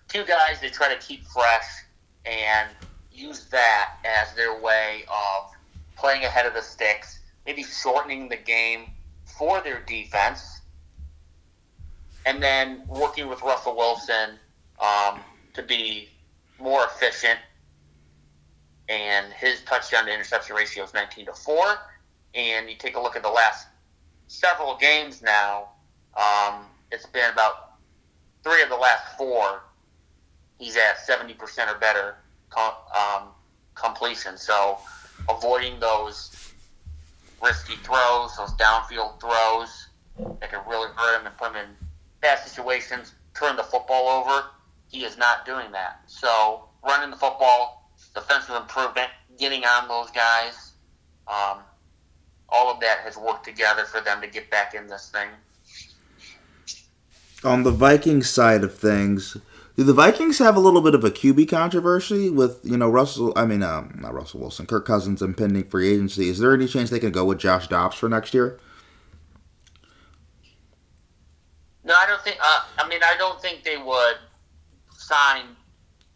two 0.08 0.24
guys 0.24 0.60
they 0.60 0.68
try 0.68 0.92
to 0.92 1.00
keep 1.00 1.24
fresh 1.24 1.84
and 2.24 2.68
use 3.12 3.46
that 3.46 3.96
as 4.04 4.34
their 4.34 4.60
way 4.60 5.04
of 5.08 5.50
playing 5.96 6.24
ahead 6.24 6.46
of 6.46 6.54
the 6.54 6.62
sticks, 6.62 7.20
maybe 7.46 7.62
shortening 7.62 8.28
the 8.28 8.36
game 8.36 8.90
for 9.24 9.60
their 9.60 9.82
defense, 9.82 10.60
and 12.26 12.42
then 12.42 12.82
working 12.88 13.28
with 13.28 13.42
Russell 13.42 13.76
Wilson 13.76 14.38
um, 14.80 15.20
to 15.54 15.62
be 15.62 16.08
more 16.60 16.84
efficient. 16.84 17.38
And 18.88 19.32
his 19.32 19.60
touchdown 19.62 20.06
to 20.06 20.12
interception 20.12 20.56
ratio 20.56 20.84
is 20.84 20.94
19 20.94 21.26
to 21.26 21.32
4. 21.32 21.64
And 22.34 22.70
you 22.70 22.76
take 22.76 22.96
a 22.96 23.00
look 23.00 23.16
at 23.16 23.22
the 23.22 23.28
last 23.28 23.66
several 24.28 24.76
games 24.76 25.22
now, 25.22 25.68
um, 26.16 26.66
it's 26.90 27.06
been 27.06 27.30
about 27.30 27.72
three 28.42 28.62
of 28.62 28.68
the 28.68 28.76
last 28.76 29.16
four. 29.16 29.62
He's 30.58 30.76
at 30.76 30.98
70% 31.08 31.38
or 31.72 31.78
better 31.78 32.16
um, 32.56 33.28
completion. 33.74 34.36
So 34.36 34.78
avoiding 35.28 35.78
those 35.80 36.52
risky 37.42 37.76
throws, 37.76 38.36
those 38.36 38.52
downfield 38.54 39.20
throws 39.20 39.88
that 40.40 40.50
can 40.50 40.60
really 40.68 40.88
hurt 40.96 41.20
him 41.20 41.26
and 41.26 41.36
put 41.36 41.50
him 41.50 41.56
in 41.56 41.86
bad 42.20 42.38
situations, 42.40 43.14
turn 43.34 43.56
the 43.56 43.62
football 43.62 44.08
over. 44.08 44.46
He 44.88 45.04
is 45.04 45.16
not 45.16 45.44
doing 45.44 45.70
that. 45.72 46.00
So 46.06 46.64
running 46.84 47.10
the 47.10 47.16
football, 47.16 47.90
defensive 48.14 48.56
improvement, 48.56 49.10
getting 49.38 49.64
on 49.64 49.86
those 49.88 50.10
guys, 50.10 50.72
um, 51.28 51.58
all 52.48 52.72
of 52.72 52.80
that 52.80 53.00
has 53.00 53.16
worked 53.16 53.44
together 53.44 53.84
for 53.84 54.00
them 54.00 54.20
to 54.20 54.26
get 54.26 54.50
back 54.50 54.74
in 54.74 54.86
this 54.86 55.10
thing. 55.10 55.28
On 57.44 57.62
the 57.62 57.70
Viking 57.70 58.22
side 58.22 58.64
of 58.64 58.76
things, 58.76 59.36
the 59.84 59.94
Vikings 59.94 60.38
have 60.38 60.56
a 60.56 60.60
little 60.60 60.80
bit 60.80 60.96
of 60.96 61.04
a 61.04 61.10
QB 61.10 61.48
controversy 61.48 62.30
with 62.30 62.58
you 62.64 62.76
know 62.76 62.88
Russell? 62.88 63.32
I 63.36 63.46
mean, 63.46 63.62
um, 63.62 63.96
not 64.00 64.12
Russell 64.12 64.40
Wilson, 64.40 64.66
Kirk 64.66 64.84
Cousins 64.84 65.22
impending 65.22 65.62
free 65.62 65.92
agency. 65.92 66.28
Is 66.28 66.40
there 66.40 66.52
any 66.52 66.66
chance 66.66 66.90
they 66.90 66.98
can 66.98 67.12
go 67.12 67.24
with 67.24 67.38
Josh 67.38 67.68
Dobbs 67.68 67.96
for 67.96 68.08
next 68.08 68.34
year? 68.34 68.58
No, 71.84 71.94
I 71.94 72.06
don't 72.08 72.20
think. 72.22 72.38
Uh, 72.40 72.62
I 72.78 72.88
mean, 72.88 73.00
I 73.04 73.16
don't 73.18 73.40
think 73.40 73.62
they 73.62 73.76
would 73.76 74.16
sign 74.96 75.42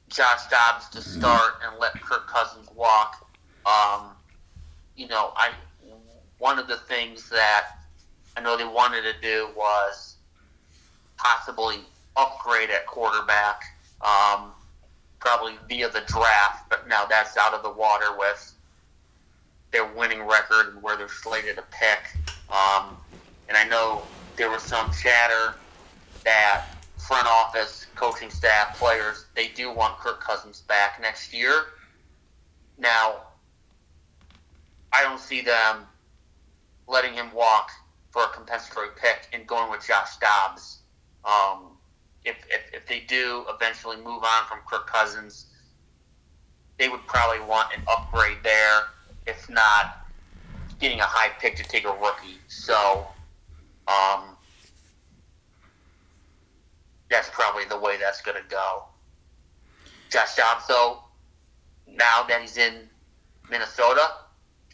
Josh 0.09 0.49
Dobbs 0.51 0.89
to 0.91 1.01
start 1.01 1.53
and 1.65 1.79
let 1.79 1.93
Kirk 2.01 2.27
Cousins 2.27 2.69
walk. 2.75 3.29
Um, 3.65 4.09
you 4.97 5.07
know, 5.07 5.33
I 5.37 5.53
one 6.39 6.59
of 6.59 6.67
the 6.67 6.79
things 6.79 7.31
that 7.31 7.67
I 8.37 8.41
know 8.41 8.57
they 8.57 8.65
wanted 8.65 9.03
to 9.03 9.13
do 9.23 9.51
was 9.57 10.17
possibly 11.17 11.77
upgrade 12.17 12.71
at 12.71 12.87
quarterback, 12.87 13.63
um, 14.01 14.53
probably 15.21 15.55
via 15.69 15.89
the 15.89 16.03
draft, 16.07 16.69
but 16.69 16.89
now 16.89 17.05
that's 17.05 17.37
out 17.37 17.55
of 17.55 17.63
the 17.63 17.71
water 17.71 18.17
with 18.19 18.53
their 19.71 19.87
winning 19.95 20.23
record 20.23 20.75
and 20.75 20.83
where 20.83 20.97
they're 20.97 21.09
slated 21.09 21.57
to 21.57 21.65
pick. 21.71 22.01
Um, 22.51 22.97
and 23.49 23.57
I 23.57 23.65
know 23.69 24.03
there 24.37 24.51
was 24.51 24.63
some 24.63 24.91
chatter 24.93 25.55
that 26.25 26.67
front 26.99 27.27
office, 27.27 27.87
coaching 27.95 28.31
staff, 28.31 28.79
players, 28.79 29.27
they 29.35 29.49
do 29.49 29.73
want 29.73 29.99
Kirk 29.99 30.21
Cousins 30.21 30.63
back 30.63 31.01
next 31.01 31.35
year. 31.35 31.65
Now, 32.79 33.17
I 34.93 35.03
don't 35.03 35.21
see 35.21 35.41
them 35.41 35.87
letting 36.87 37.15
him 37.15 37.33
walk 37.33 37.71
for 38.11 38.25
a 38.25 38.29
compensatory 38.29 38.89
pick 39.01 39.29
and 39.33 39.47
going 39.47 39.71
with 39.71 39.87
Josh 39.87 40.17
Dobbs. 40.19 40.79
Um, 41.25 41.72
if, 42.25 42.37
if, 42.51 42.61
if 42.73 42.87
they 42.87 43.01
do 43.01 43.45
eventually 43.49 43.97
move 43.97 44.23
on 44.23 44.47
from 44.49 44.61
Kirk 44.69 44.87
Cousins, 44.87 45.47
they 46.79 46.89
would 46.89 47.07
probably 47.07 47.45
want 47.45 47.69
an 47.77 47.83
upgrade 47.91 48.39
there. 48.43 48.83
If 49.27 49.49
not, 49.49 50.07
getting 50.81 51.01
a 51.01 51.05
high 51.05 51.31
pick 51.39 51.57
to 51.57 51.63
take 51.63 51.85
a 51.85 51.93
rookie. 51.93 52.39
So, 52.49 53.07
um, 53.87 54.37
that's 57.11 57.29
probably 57.31 57.65
the 57.67 57.79
way 57.79 57.99
that's 57.99 58.21
going 58.23 58.37
to 58.43 58.49
go. 58.49 58.85
Josh 60.11 60.35
Dobbs, 60.35 60.67
though, 60.67 61.05
now 61.87 62.25
that 62.29 62.41
he's 62.41 62.57
in 62.57 62.89
Minnesota, 63.51 64.03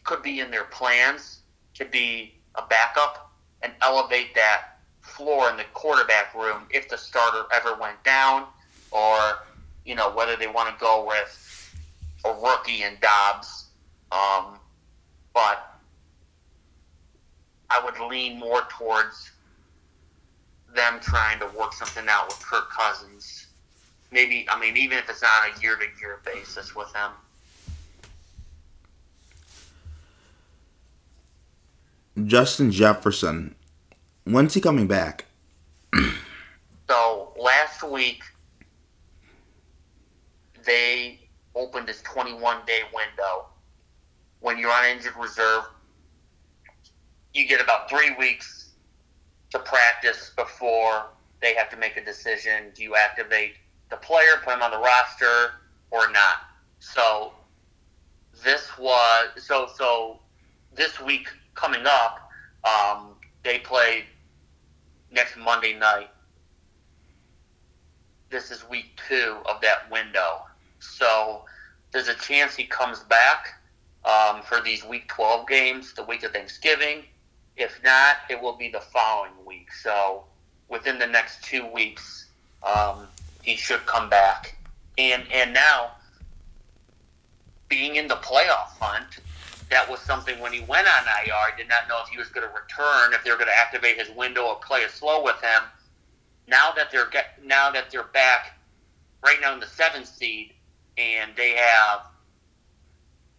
could 0.04 0.22
be 0.22 0.40
in 0.40 0.50
their 0.50 0.64
plans 0.64 1.40
to 1.74 1.84
be 1.84 2.34
a 2.54 2.62
backup 2.62 3.32
and 3.62 3.72
elevate 3.82 4.34
that 4.34 4.77
floor 5.18 5.50
in 5.50 5.56
the 5.56 5.64
quarterback 5.74 6.34
room 6.34 6.62
if 6.70 6.88
the 6.88 6.96
starter 6.96 7.44
ever 7.52 7.74
went 7.74 8.02
down, 8.04 8.46
or 8.92 9.18
you 9.84 9.94
know 9.94 10.10
whether 10.14 10.36
they 10.36 10.46
want 10.46 10.72
to 10.72 10.80
go 10.80 11.04
with 11.06 11.74
a 12.24 12.32
rookie 12.32 12.84
and 12.84 12.98
Dobbs. 13.00 13.66
Um, 14.12 14.58
but 15.34 15.74
I 17.68 17.84
would 17.84 17.98
lean 18.08 18.38
more 18.38 18.62
towards 18.70 19.32
them 20.74 21.00
trying 21.00 21.38
to 21.40 21.46
work 21.58 21.72
something 21.72 22.06
out 22.08 22.28
with 22.28 22.40
Kirk 22.40 22.70
Cousins. 22.70 23.46
Maybe, 24.10 24.46
I 24.48 24.58
mean, 24.58 24.76
even 24.76 24.96
if 24.96 25.10
it's 25.10 25.22
on 25.22 25.28
a 25.54 25.60
year 25.60 25.76
to 25.76 25.84
year 26.00 26.20
basis 26.24 26.74
with 26.74 26.88
him. 26.94 27.10
Justin 32.26 32.70
Jefferson. 32.70 33.54
When's 34.28 34.52
he 34.52 34.60
coming 34.60 34.86
back? 34.86 35.24
So 36.86 37.32
last 37.38 37.82
week, 37.82 38.22
they 40.66 41.18
opened 41.54 41.88
this 41.88 42.02
21 42.02 42.58
day 42.66 42.80
window. 42.94 43.46
When 44.40 44.58
you're 44.58 44.70
on 44.70 44.84
injured 44.84 45.16
reserve, 45.18 45.64
you 47.32 47.48
get 47.48 47.62
about 47.62 47.88
three 47.88 48.14
weeks 48.18 48.72
to 49.50 49.58
practice 49.60 50.32
before 50.36 51.06
they 51.40 51.54
have 51.54 51.70
to 51.70 51.78
make 51.78 51.96
a 51.96 52.04
decision. 52.04 52.70
Do 52.74 52.82
you 52.82 52.96
activate 52.96 53.54
the 53.90 53.96
player, 53.96 54.42
put 54.44 54.54
him 54.54 54.62
on 54.62 54.72
the 54.72 54.78
roster, 54.78 55.52
or 55.90 56.10
not? 56.12 56.36
So 56.80 57.32
this 58.44 58.76
was 58.78 59.28
so 59.36 59.70
so 59.74 60.20
this 60.74 61.00
week 61.00 61.28
coming 61.54 61.86
up, 61.86 62.30
um, 62.64 63.14
they 63.42 63.58
play 63.60 64.04
next 65.10 65.36
Monday 65.36 65.74
night. 65.74 66.10
This 68.30 68.50
is 68.50 68.68
week 68.68 68.98
two 69.08 69.38
of 69.46 69.60
that 69.62 69.90
window. 69.90 70.42
So 70.80 71.44
there's 71.92 72.08
a 72.08 72.14
chance 72.14 72.54
he 72.54 72.64
comes 72.64 73.00
back 73.00 73.54
um, 74.04 74.42
for 74.42 74.60
these 74.60 74.84
week 74.84 75.08
12 75.08 75.48
games, 75.48 75.94
the 75.94 76.04
week 76.04 76.22
of 76.24 76.32
Thanksgiving. 76.32 77.04
If 77.56 77.80
not, 77.82 78.16
it 78.30 78.40
will 78.40 78.56
be 78.56 78.68
the 78.68 78.80
following 78.80 79.32
week. 79.46 79.72
So 79.72 80.24
within 80.68 80.98
the 80.98 81.06
next 81.06 81.42
two 81.42 81.66
weeks, 81.66 82.26
um, 82.62 83.06
he 83.42 83.56
should 83.56 83.84
come 83.86 84.08
back. 84.08 84.54
And 84.98 85.24
and 85.32 85.54
now, 85.54 85.92
being 87.68 87.96
in 87.96 88.08
the 88.08 88.16
playoff 88.16 88.76
hunt, 88.80 89.18
that 89.70 89.88
was 89.88 90.00
something 90.00 90.38
when 90.40 90.52
he 90.52 90.60
went 90.60 90.86
on 90.86 91.04
IR. 91.24 91.32
I 91.32 91.50
did 91.56 91.68
not 91.68 91.88
know 91.88 91.98
if 92.02 92.08
he 92.08 92.18
was 92.18 92.28
going 92.28 92.46
to 92.46 92.54
return, 92.54 93.12
if 93.12 93.22
they 93.22 93.30
were 93.30 93.36
going 93.36 93.48
to 93.48 93.58
activate 93.58 93.98
his 93.98 94.10
window 94.16 94.46
or 94.46 94.56
play 94.56 94.80
it 94.80 94.90
slow 94.90 95.22
with 95.22 95.40
him. 95.40 95.62
Now 96.46 96.72
that 96.76 96.90
they're 96.90 97.08
get, 97.08 97.44
now 97.44 97.70
that 97.70 97.90
they're 97.90 98.04
back, 98.04 98.58
right 99.22 99.36
now 99.40 99.52
in 99.52 99.60
the 99.60 99.66
seventh 99.66 100.06
seed, 100.06 100.52
and 100.96 101.32
they 101.36 101.50
have 101.50 102.06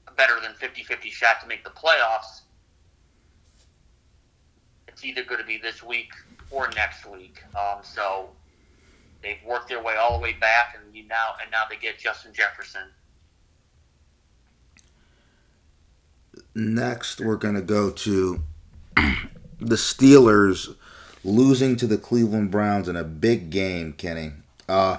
a 0.08 0.12
better 0.12 0.40
than 0.42 0.52
50-50 0.54 1.12
shot 1.12 1.42
to 1.42 1.48
make 1.48 1.64
the 1.64 1.72
playoffs. 1.72 2.42
It's 4.88 5.04
either 5.04 5.24
going 5.24 5.42
to 5.42 5.48
be 5.48 5.58
this 5.58 5.82
week 5.82 6.12
or 6.52 6.70
next 6.76 7.06
week. 7.06 7.42
Um, 7.56 7.80
so 7.82 8.30
they've 9.24 9.40
worked 9.46 9.70
their 9.70 9.82
way 9.82 9.96
all 9.96 10.18
the 10.18 10.24
way 10.24 10.34
back, 10.34 10.78
and 10.78 10.96
you 10.96 11.08
now 11.08 11.36
and 11.42 11.50
now 11.52 11.64
they 11.70 11.78
get 11.78 11.98
Justin 11.98 12.34
Jefferson. 12.34 12.84
Next, 16.60 17.22
we're 17.22 17.38
going 17.38 17.56
to 17.56 17.62
go 17.62 17.90
to 17.90 18.42
the 19.62 19.76
Steelers 19.76 20.76
losing 21.24 21.78
to 21.78 21.88
the 21.88 21.98
Cleveland 21.98 22.52
Browns 22.52 22.90
in 22.90 22.98
a 22.98 23.04
big 23.06 23.50
game, 23.50 23.94
Kenny. 23.94 24.34
Uh, 24.68 24.98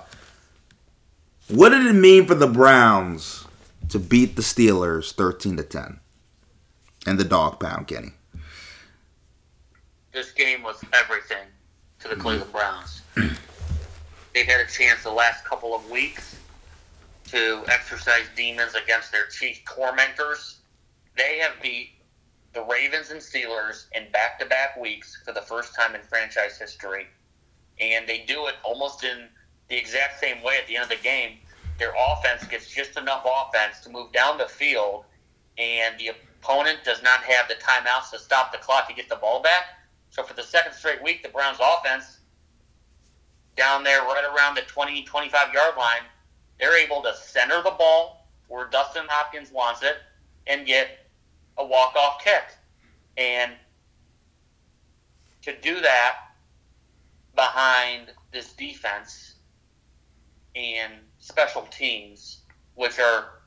what 1.48 1.68
did 1.68 1.84
it 1.84 1.92
mean 1.92 2.24
for 2.24 2.34
the 2.34 2.46
Browns 2.46 3.44
to 3.90 3.98
beat 3.98 4.36
the 4.36 4.42
Steelers 4.42 5.12
13 5.12 5.58
to 5.58 5.62
10 5.62 6.00
and 7.06 7.20
the 7.20 7.24
dog 7.24 7.60
pound, 7.60 7.88
Kenny? 7.88 8.12
This 10.12 10.32
game 10.32 10.62
was 10.62 10.82
everything 10.94 11.46
to 11.98 12.08
the 12.08 12.16
Cleveland 12.16 12.52
Browns. 12.52 13.02
They've 14.34 14.46
had 14.46 14.62
a 14.62 14.70
chance 14.70 15.02
the 15.02 15.12
last 15.12 15.44
couple 15.44 15.74
of 15.74 15.90
weeks 15.90 16.36
to 17.28 17.62
exercise 17.68 18.24
demons 18.34 18.74
against 18.74 19.12
their 19.12 19.26
chief 19.26 19.62
tormentors. 19.66 20.59
They 21.20 21.36
have 21.36 21.60
beat 21.60 21.90
the 22.54 22.62
Ravens 22.62 23.10
and 23.10 23.20
Steelers 23.20 23.84
in 23.94 24.10
back 24.10 24.38
to 24.38 24.46
back 24.46 24.80
weeks 24.80 25.20
for 25.22 25.32
the 25.32 25.42
first 25.42 25.74
time 25.74 25.94
in 25.94 26.00
franchise 26.00 26.56
history. 26.56 27.08
And 27.78 28.08
they 28.08 28.24
do 28.26 28.46
it 28.46 28.54
almost 28.64 29.04
in 29.04 29.28
the 29.68 29.76
exact 29.76 30.18
same 30.18 30.42
way 30.42 30.56
at 30.56 30.66
the 30.66 30.76
end 30.76 30.84
of 30.84 30.88
the 30.88 31.04
game. 31.04 31.36
Their 31.78 31.92
offense 31.94 32.44
gets 32.44 32.68
just 32.68 32.96
enough 32.96 33.26
offense 33.26 33.80
to 33.80 33.90
move 33.90 34.12
down 34.12 34.38
the 34.38 34.46
field, 34.46 35.04
and 35.58 35.94
the 35.98 36.08
opponent 36.08 36.84
does 36.84 37.02
not 37.02 37.20
have 37.24 37.48
the 37.48 37.54
timeouts 37.56 38.10
to 38.12 38.18
stop 38.18 38.50
the 38.50 38.58
clock 38.58 38.88
to 38.88 38.94
get 38.94 39.10
the 39.10 39.16
ball 39.16 39.42
back. 39.42 39.64
So 40.08 40.22
for 40.22 40.32
the 40.32 40.42
second 40.42 40.72
straight 40.72 41.02
week, 41.02 41.22
the 41.22 41.28
Browns 41.28 41.58
offense 41.60 42.20
down 43.56 43.84
there 43.84 44.00
right 44.04 44.24
around 44.24 44.54
the 44.54 44.62
20, 44.62 45.04
25 45.04 45.52
yard 45.52 45.76
line, 45.76 46.02
they're 46.58 46.82
able 46.82 47.02
to 47.02 47.14
center 47.14 47.62
the 47.62 47.76
ball 47.78 48.26
where 48.48 48.68
Dustin 48.68 49.04
Hopkins 49.06 49.52
wants 49.52 49.82
it 49.82 49.96
and 50.46 50.66
get 50.66 50.99
a 51.60 51.66
walk 51.66 51.94
off 51.94 52.24
kick. 52.24 52.42
And 53.16 53.52
to 55.42 55.54
do 55.60 55.80
that 55.80 56.16
behind 57.34 58.12
this 58.32 58.52
defense 58.54 59.34
and 60.56 60.92
special 61.18 61.62
teams, 61.70 62.40
which 62.74 62.98
are, 62.98 63.40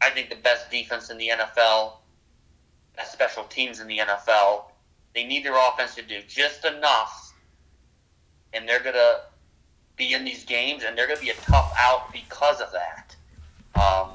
I 0.00 0.10
think, 0.10 0.30
the 0.30 0.36
best 0.36 0.70
defense 0.70 1.10
in 1.10 1.18
the 1.18 1.28
NFL, 1.28 1.92
best 2.96 3.12
special 3.12 3.44
teams 3.44 3.80
in 3.80 3.86
the 3.86 3.98
NFL, 3.98 4.64
they 5.14 5.24
need 5.24 5.44
their 5.44 5.56
offense 5.56 5.94
to 5.96 6.02
do 6.02 6.20
just 6.26 6.64
enough, 6.64 7.34
and 8.52 8.68
they're 8.68 8.82
going 8.82 8.94
to 8.94 9.20
be 9.96 10.14
in 10.14 10.24
these 10.24 10.44
games, 10.44 10.84
and 10.84 10.96
they're 10.96 11.06
going 11.06 11.18
to 11.18 11.24
be 11.24 11.30
a 11.30 11.34
tough 11.34 11.72
out 11.78 12.12
because 12.12 12.60
of 12.60 12.72
that. 12.72 13.16
Um, 13.74 14.10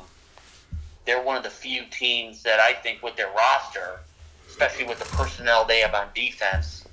they're 1.06 1.22
one 1.22 1.38
of 1.38 1.44
the 1.44 1.50
few 1.50 1.84
teams 1.92 2.44
that 2.44 2.60
I 2.60 2.74
think, 2.74 3.04
with 3.04 3.16
their 3.16 3.32
roster, 3.32 4.00
especially 4.48 4.86
with 4.86 5.00
the 5.00 5.06
personnel 5.06 5.66
they 5.66 5.80
have 5.82 5.94
on 5.94 6.08
defense, 6.14 6.86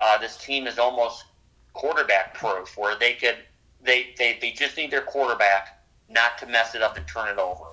uh, 0.00 0.18
this 0.18 0.36
team 0.36 0.66
is 0.66 0.78
almost 0.78 1.24
quarterback 1.72 2.34
proof, 2.34 2.76
where 2.76 2.98
they 2.98 3.14
could 3.14 3.36
they, 3.82 4.14
they 4.18 4.38
they 4.40 4.50
just 4.52 4.76
need 4.76 4.90
their 4.90 5.02
quarterback 5.02 5.82
not 6.08 6.38
to 6.38 6.46
mess 6.46 6.74
it 6.74 6.82
up 6.82 6.96
and 6.96 7.06
turn 7.06 7.28
it 7.28 7.38
over. 7.38 7.64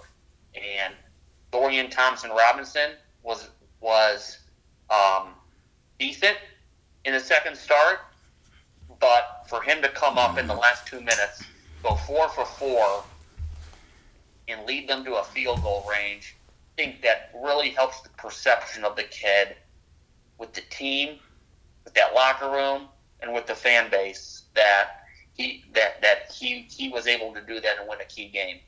And 0.55 0.93
Dorian 1.51 1.89
Thompson 1.89 2.31
Robinson 2.31 2.91
was 3.23 3.49
was 3.81 4.39
um, 4.89 5.29
decent 5.99 6.37
in 7.05 7.13
the 7.13 7.19
second 7.19 7.55
start, 7.55 7.99
but 8.99 9.45
for 9.47 9.61
him 9.61 9.81
to 9.81 9.89
come 9.89 10.17
up 10.17 10.37
in 10.37 10.47
the 10.47 10.53
last 10.53 10.87
two 10.87 10.99
minutes, 10.99 11.43
go 11.83 11.95
four 11.95 12.29
for 12.29 12.45
four, 12.45 13.03
and 14.47 14.65
lead 14.65 14.87
them 14.87 15.03
to 15.05 15.15
a 15.15 15.23
field 15.23 15.61
goal 15.61 15.85
range, 15.89 16.35
I 16.77 16.81
think 16.81 17.01
that 17.01 17.31
really 17.43 17.69
helps 17.69 18.01
the 18.01 18.09
perception 18.09 18.83
of 18.83 18.95
the 18.95 19.03
kid 19.03 19.55
with 20.37 20.53
the 20.53 20.61
team, 20.69 21.19
with 21.83 21.93
that 21.95 22.13
locker 22.13 22.49
room, 22.49 22.87
and 23.21 23.33
with 23.33 23.47
the 23.47 23.55
fan 23.55 23.89
base 23.89 24.43
that 24.53 25.07
he 25.33 25.65
that 25.73 26.01
that 26.01 26.31
he 26.31 26.67
he 26.69 26.89
was 26.89 27.07
able 27.07 27.33
to 27.33 27.41
do 27.41 27.59
that 27.59 27.79
and 27.79 27.87
win 27.87 27.99
a 28.01 28.05
key 28.05 28.27
game. 28.29 28.59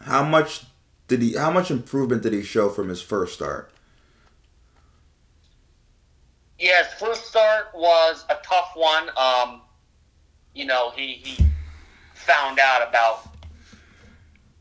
How 0.00 0.24
much 0.24 0.62
did 1.08 1.22
he? 1.22 1.36
How 1.36 1.50
much 1.50 1.70
improvement 1.70 2.22
did 2.22 2.32
he 2.32 2.42
show 2.42 2.68
from 2.68 2.88
his 2.88 3.02
first 3.02 3.34
start? 3.34 3.72
Yeah, 6.58 6.84
his 6.84 6.92
first 6.94 7.26
start 7.26 7.68
was 7.74 8.24
a 8.28 8.36
tough 8.44 8.72
one. 8.74 9.08
Um, 9.16 9.62
you 10.54 10.66
know, 10.66 10.90
he 10.90 11.14
he 11.14 11.44
found 12.30 12.60
out 12.60 12.88
about 12.88 13.28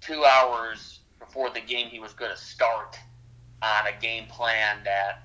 two 0.02 0.26
hours 0.26 1.00
before 1.20 1.52
the 1.52 1.62
game 1.62 1.88
he 1.88 2.00
was 2.00 2.14
going 2.14 2.32
to 2.32 2.38
start 2.38 2.98
on 3.62 3.86
a 3.86 4.02
game 4.02 4.26
plan 4.26 4.78
that 4.84 5.24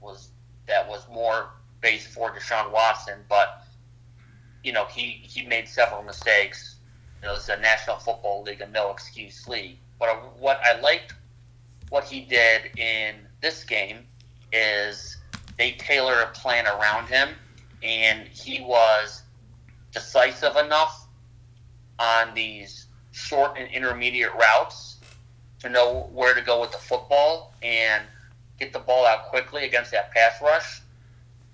was 0.00 0.30
that 0.66 0.86
was 0.86 1.06
more 1.10 1.50
based 1.80 2.08
for 2.08 2.30
Deshaun 2.30 2.70
Watson, 2.72 3.20
but 3.28 3.62
you 4.62 4.72
know 4.72 4.84
he 4.84 5.22
he 5.22 5.46
made 5.46 5.66
several 5.66 6.02
mistakes. 6.02 6.76
Know, 7.22 7.34
it's 7.34 7.48
a 7.48 7.56
National 7.56 7.96
Football 7.96 8.42
League, 8.42 8.60
a 8.60 8.68
no 8.68 8.90
excuse 8.90 9.48
league. 9.48 9.78
But 9.98 10.10
uh, 10.10 10.14
what 10.38 10.60
I 10.62 10.78
liked 10.80 11.14
what 11.88 12.04
he 12.04 12.20
did 12.20 12.78
in 12.78 13.16
this 13.40 13.64
game 13.64 14.06
is 14.52 15.16
they 15.56 15.72
tailor 15.72 16.20
a 16.20 16.28
plan 16.28 16.66
around 16.66 17.06
him, 17.06 17.30
and 17.82 18.28
he 18.28 18.60
was 18.60 19.22
decisive 19.92 20.56
enough 20.56 21.07
on 21.98 22.34
these 22.34 22.86
short 23.12 23.56
and 23.58 23.70
intermediate 23.70 24.32
routes 24.34 24.98
to 25.60 25.68
know 25.68 26.08
where 26.12 26.34
to 26.34 26.40
go 26.40 26.60
with 26.60 26.70
the 26.70 26.78
football 26.78 27.54
and 27.62 28.04
get 28.58 28.72
the 28.72 28.78
ball 28.78 29.06
out 29.06 29.26
quickly 29.26 29.64
against 29.64 29.90
that 29.90 30.12
pass 30.12 30.40
rush. 30.42 30.80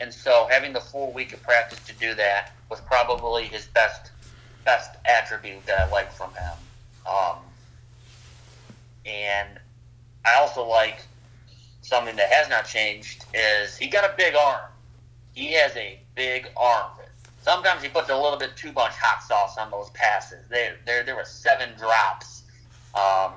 And 0.00 0.12
so 0.12 0.46
having 0.50 0.72
the 0.72 0.80
full 0.80 1.12
week 1.12 1.32
of 1.32 1.42
practice 1.42 1.80
to 1.86 1.94
do 1.94 2.14
that 2.14 2.52
was 2.70 2.80
probably 2.80 3.44
his 3.44 3.66
best 3.66 4.10
best 4.64 4.96
attribute 5.04 5.64
that 5.66 5.78
I 5.78 5.90
like 5.90 6.10
from 6.10 6.30
him. 6.32 6.52
Um, 7.06 7.36
and 9.04 9.60
I 10.24 10.36
also 10.36 10.66
like 10.66 11.00
something 11.82 12.16
that 12.16 12.32
has 12.32 12.48
not 12.48 12.66
changed 12.66 13.26
is 13.34 13.76
he 13.76 13.86
got 13.86 14.04
a 14.04 14.14
big 14.16 14.34
arm. 14.34 14.70
He 15.34 15.52
has 15.52 15.76
a 15.76 16.00
big 16.14 16.48
arm. 16.56 16.92
Sometimes 17.44 17.82
he 17.82 17.90
puts 17.90 18.08
a 18.08 18.16
little 18.16 18.38
bit 18.38 18.56
too 18.56 18.72
much 18.72 18.94
hot 18.94 19.22
sauce 19.22 19.58
on 19.58 19.70
those 19.70 19.90
passes. 19.90 20.48
There, 20.48 20.76
there, 20.86 21.04
there 21.04 21.14
were 21.14 21.26
seven 21.26 21.76
drops, 21.76 22.44
um, 22.94 23.34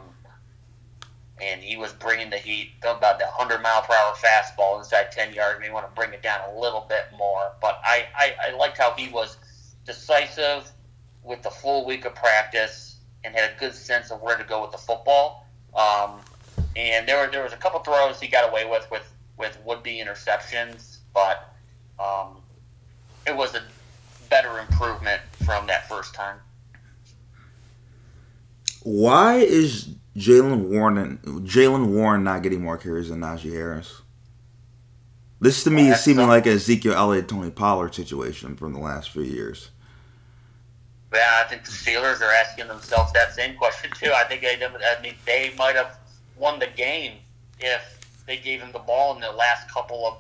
and 1.42 1.62
he 1.62 1.76
was 1.76 1.92
bringing 1.92 2.30
the 2.30 2.38
heat 2.38 2.70
about 2.84 3.20
the 3.20 3.28
hundred 3.28 3.62
mile 3.62 3.82
per 3.82 3.94
hour 3.94 4.14
fastball 4.16 4.80
inside 4.80 5.12
ten 5.12 5.34
yards. 5.34 5.60
May 5.60 5.72
want 5.72 5.90
to 5.90 5.94
bring 5.94 6.14
it 6.14 6.24
down 6.24 6.40
a 6.50 6.58
little 6.58 6.86
bit 6.88 7.08
more, 7.18 7.52
but 7.62 7.82
I, 7.84 8.06
I, 8.16 8.36
I 8.48 8.56
liked 8.56 8.78
how 8.78 8.94
he 8.94 9.10
was 9.10 9.36
decisive 9.86 10.72
with 11.22 11.44
the 11.44 11.50
full 11.50 11.86
week 11.86 12.06
of 12.06 12.16
practice 12.16 13.02
and 13.26 13.36
had 13.36 13.52
a 13.52 13.60
good 13.60 13.74
sense 13.74 14.10
of 14.10 14.22
where 14.22 14.38
to 14.38 14.44
go 14.46 14.62
with 14.62 14.72
the 14.72 14.78
football. 14.78 15.46
Um, 15.76 16.22
and 16.78 17.06
there 17.06 17.26
were 17.26 17.30
there 17.30 17.44
was 17.44 17.52
a 17.52 17.58
couple 17.58 17.82
throws 17.82 18.22
he 18.22 18.30
got 18.30 18.50
away 18.50 18.64
with 18.64 18.90
with 18.90 19.12
with 19.38 19.60
would 19.66 19.84
be 19.84 20.02
interceptions, 20.02 21.00
but 21.14 21.54
um, 22.00 22.38
it 23.26 23.36
was 23.36 23.54
a 23.54 23.62
better 24.30 24.60
improvement 24.60 25.22
from 25.46 25.68
that 25.68 25.88
first 25.88 26.14
time. 26.14 26.38
Why 28.84 29.38
is 29.38 29.90
Jaylen 30.16 30.70
Warren 30.70 31.20
Jaylen 31.46 31.88
Warren 31.88 32.24
not 32.24 32.44
getting 32.44 32.62
more 32.62 32.78
carries 32.78 33.10
than 33.10 33.20
Najee 33.20 33.52
Harris? 33.54 34.02
This 35.40 35.64
to 35.66 35.70
me 35.70 35.84
Well, 35.86 35.94
is 35.94 36.04
seeming 36.04 36.28
like 36.28 36.48
a 36.48 36.52
Ezekiel 36.52 36.94
Elliott 36.94 37.28
Tony 37.28 37.52
Pollard 37.52 37.94
situation 37.94 38.56
from 38.56 38.74
the 38.74 38.80
last 38.80 39.12
few 39.12 39.22
years. 39.22 39.70
Yeah, 41.14 41.44
I 41.46 41.48
think 41.48 41.64
the 41.64 41.72
Steelers 41.72 42.22
are 42.22 42.32
asking 42.32 42.68
themselves 42.68 43.14
that 43.14 43.34
same 43.34 43.56
question 43.56 43.92
too. 43.92 44.12
I 44.14 44.24
think 44.24 44.42
they, 44.42 44.56
I 44.56 45.02
mean, 45.02 45.14
they 45.26 45.54
might 45.58 45.76
have 45.76 45.98
won 46.38 46.60
the 46.60 46.68
game 46.68 47.14
if 47.60 48.00
they 48.26 48.38
gave 48.38 48.62
him 48.62 48.72
the 48.72 48.80
ball 48.80 49.16
in 49.16 49.22
the 49.22 49.32
last 49.32 49.70
couple 49.72 50.06
of 50.06 50.18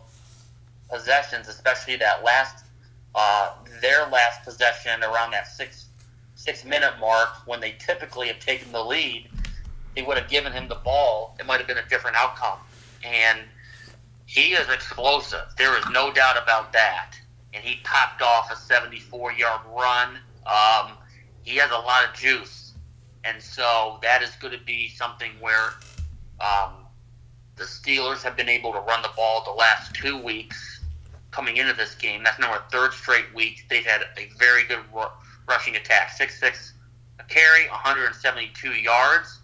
possessions, 0.89 1.47
especially 1.47 1.97
that 1.97 2.23
last, 2.23 2.65
uh, 3.15 3.53
their 3.81 4.07
last 4.07 4.43
possession 4.43 5.03
around 5.03 5.31
that 5.31 5.47
six 5.47 5.87
six 6.35 6.63
minute 6.63 6.93
mark 6.99 7.29
when 7.45 7.59
they 7.59 7.75
typically 7.79 8.27
have 8.27 8.39
taken 8.39 8.71
the 8.71 8.83
lead. 8.83 9.27
They 9.95 10.03
would 10.03 10.17
have 10.17 10.29
given 10.29 10.53
him 10.53 10.67
the 10.67 10.75
ball. 10.75 11.35
It 11.39 11.45
might 11.45 11.57
have 11.57 11.67
been 11.67 11.79
a 11.79 11.89
different 11.89 12.15
outcome. 12.15 12.59
And 13.03 13.39
he 14.27 14.53
is 14.53 14.69
explosive. 14.69 15.45
There 15.57 15.77
is 15.77 15.85
no 15.91 16.13
doubt 16.13 16.41
about 16.41 16.71
that. 16.73 17.13
And 17.53 17.63
he 17.63 17.79
popped 17.83 18.21
off 18.21 18.51
a 18.51 18.55
74 18.55 19.33
yard 19.33 19.61
run. 19.75 20.09
Um, 20.45 20.97
he 21.41 21.55
has 21.55 21.71
a 21.71 21.79
lot 21.79 22.07
of 22.07 22.13
juice. 22.13 22.73
And 23.23 23.41
so 23.41 23.99
that 24.03 24.21
is 24.21 24.29
going 24.35 24.57
to 24.57 24.63
be 24.63 24.89
something 24.89 25.31
where 25.39 25.73
um, 26.39 26.85
the 27.55 27.63
Steelers 27.63 28.21
have 28.21 28.37
been 28.37 28.47
able 28.47 28.71
to 28.73 28.79
run 28.79 29.01
the 29.01 29.09
ball 29.15 29.43
the 29.43 29.51
last 29.51 29.95
two 29.95 30.21
weeks 30.21 30.76
coming 31.31 31.57
into 31.57 31.73
this 31.73 31.95
game. 31.95 32.23
That's 32.23 32.39
now 32.39 32.51
our 32.51 32.63
third 32.71 32.93
straight 32.93 33.33
week. 33.33 33.65
They've 33.69 33.85
had 33.85 34.01
a 34.17 34.29
very 34.37 34.63
good 34.63 34.79
ru- 34.93 35.11
rushing 35.47 35.75
attack 35.75 36.11
6 36.11 36.39
6 36.39 36.73
a 37.19 37.23
carry, 37.23 37.67
172 37.69 38.69
yards. 38.71 39.39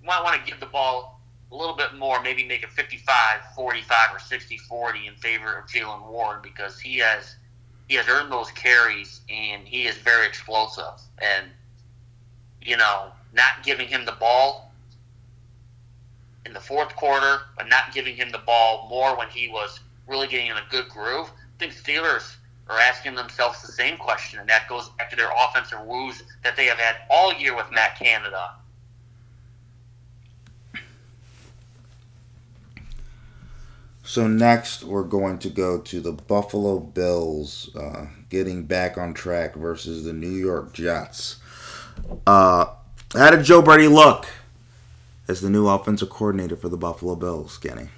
You 0.00 0.06
might 0.06 0.22
want 0.22 0.40
to 0.42 0.50
give 0.50 0.60
the 0.60 0.66
ball 0.66 1.20
a 1.52 1.54
little 1.54 1.76
bit 1.76 1.94
more, 1.94 2.22
maybe 2.22 2.44
make 2.44 2.62
it 2.62 2.70
55 2.70 3.40
45 3.54 4.14
or 4.14 4.18
60 4.18 4.58
40 4.58 5.06
in 5.06 5.14
favor 5.14 5.58
of 5.58 5.66
Jaylen 5.66 6.06
Warren 6.08 6.40
because 6.42 6.80
he 6.80 6.98
has 6.98 7.36
he 7.88 7.94
has 7.94 8.08
earned 8.08 8.32
those 8.32 8.50
carries 8.52 9.20
and 9.30 9.66
he 9.66 9.86
is 9.86 9.96
very 9.98 10.26
explosive. 10.26 11.00
And 11.18 11.46
you 12.60 12.76
know, 12.76 13.12
not 13.32 13.62
giving 13.62 13.86
him 13.86 14.04
the 14.04 14.12
ball 14.12 14.72
in 16.44 16.52
the 16.52 16.60
fourth 16.60 16.94
quarter, 16.96 17.42
but 17.56 17.68
not 17.68 17.92
giving 17.92 18.16
him 18.16 18.30
the 18.30 18.38
ball 18.38 18.88
more 18.88 19.16
when 19.16 19.28
he 19.28 19.48
was 19.48 19.80
really 20.06 20.28
getting 20.28 20.48
in 20.48 20.56
a 20.56 20.64
good 20.70 20.88
groove. 20.88 21.30
I 21.30 21.58
think 21.58 21.72
Steelers 21.72 22.36
are 22.68 22.78
asking 22.78 23.14
themselves 23.14 23.62
the 23.62 23.72
same 23.72 23.96
question, 23.96 24.40
and 24.40 24.48
that 24.48 24.68
goes 24.68 24.88
back 24.90 25.10
to 25.10 25.16
their 25.16 25.30
offensive 25.36 25.80
woes 25.82 26.22
that 26.42 26.56
they 26.56 26.66
have 26.66 26.78
had 26.78 26.96
all 27.10 27.32
year 27.32 27.54
with 27.54 27.70
Matt 27.70 27.98
Canada. 27.98 28.54
So 34.02 34.28
next, 34.28 34.84
we're 34.84 35.02
going 35.02 35.38
to 35.40 35.48
go 35.48 35.80
to 35.80 36.00
the 36.00 36.12
Buffalo 36.12 36.78
Bills, 36.78 37.74
uh, 37.74 38.06
getting 38.30 38.64
back 38.64 38.96
on 38.96 39.14
track 39.14 39.56
versus 39.56 40.04
the 40.04 40.12
New 40.12 40.30
York 40.30 40.72
Jets. 40.72 41.36
Uh, 42.24 42.66
how 43.14 43.30
did 43.30 43.44
Joe 43.44 43.62
Brady 43.62 43.88
look 43.88 44.26
as 45.26 45.40
the 45.40 45.50
new 45.50 45.66
offensive 45.66 46.08
coordinator 46.08 46.56
for 46.56 46.68
the 46.68 46.76
Buffalo 46.76 47.16
Bills, 47.16 47.58
Kenny? 47.58 47.88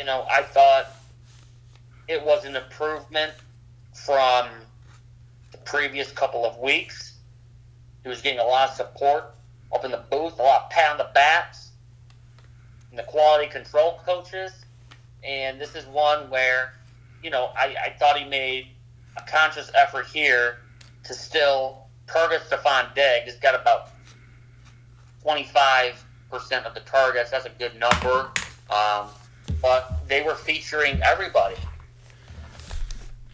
You 0.00 0.06
know, 0.06 0.24
I 0.30 0.40
thought 0.40 0.86
it 2.08 2.24
was 2.24 2.46
an 2.46 2.56
improvement 2.56 3.34
from 3.92 4.48
the 5.52 5.58
previous 5.58 6.10
couple 6.10 6.46
of 6.46 6.56
weeks. 6.56 7.18
He 8.02 8.08
was 8.08 8.22
getting 8.22 8.40
a 8.40 8.44
lot 8.44 8.70
of 8.70 8.76
support 8.76 9.34
up 9.70 9.84
in 9.84 9.90
the 9.90 10.02
booth, 10.10 10.38
a 10.38 10.42
lot 10.42 10.62
of 10.62 10.70
pat 10.70 10.92
on 10.92 10.96
the 10.96 11.10
backs, 11.12 11.72
and 12.88 12.98
the 12.98 13.02
quality 13.02 13.46
control 13.50 14.00
coaches. 14.06 14.64
And 15.22 15.60
this 15.60 15.74
is 15.74 15.84
one 15.84 16.30
where, 16.30 16.72
you 17.22 17.28
know, 17.28 17.50
I, 17.54 17.76
I 17.84 17.94
thought 17.98 18.18
he 18.18 18.24
made 18.24 18.68
a 19.18 19.30
conscious 19.30 19.70
effort 19.74 20.06
here 20.06 20.60
to 21.04 21.12
still 21.12 21.88
target 22.06 22.40
Stefon 22.48 22.94
Diggs. 22.94 23.32
He's 23.32 23.40
got 23.42 23.54
about 23.54 23.90
25% 25.26 25.92
of 26.64 26.72
the 26.72 26.80
targets. 26.86 27.32
That's 27.32 27.44
a 27.44 27.50
good 27.58 27.78
number. 27.78 28.30
Um, 28.70 29.08
but 29.60 30.06
they 30.08 30.22
were 30.22 30.34
featuring 30.34 31.00
everybody. 31.02 31.56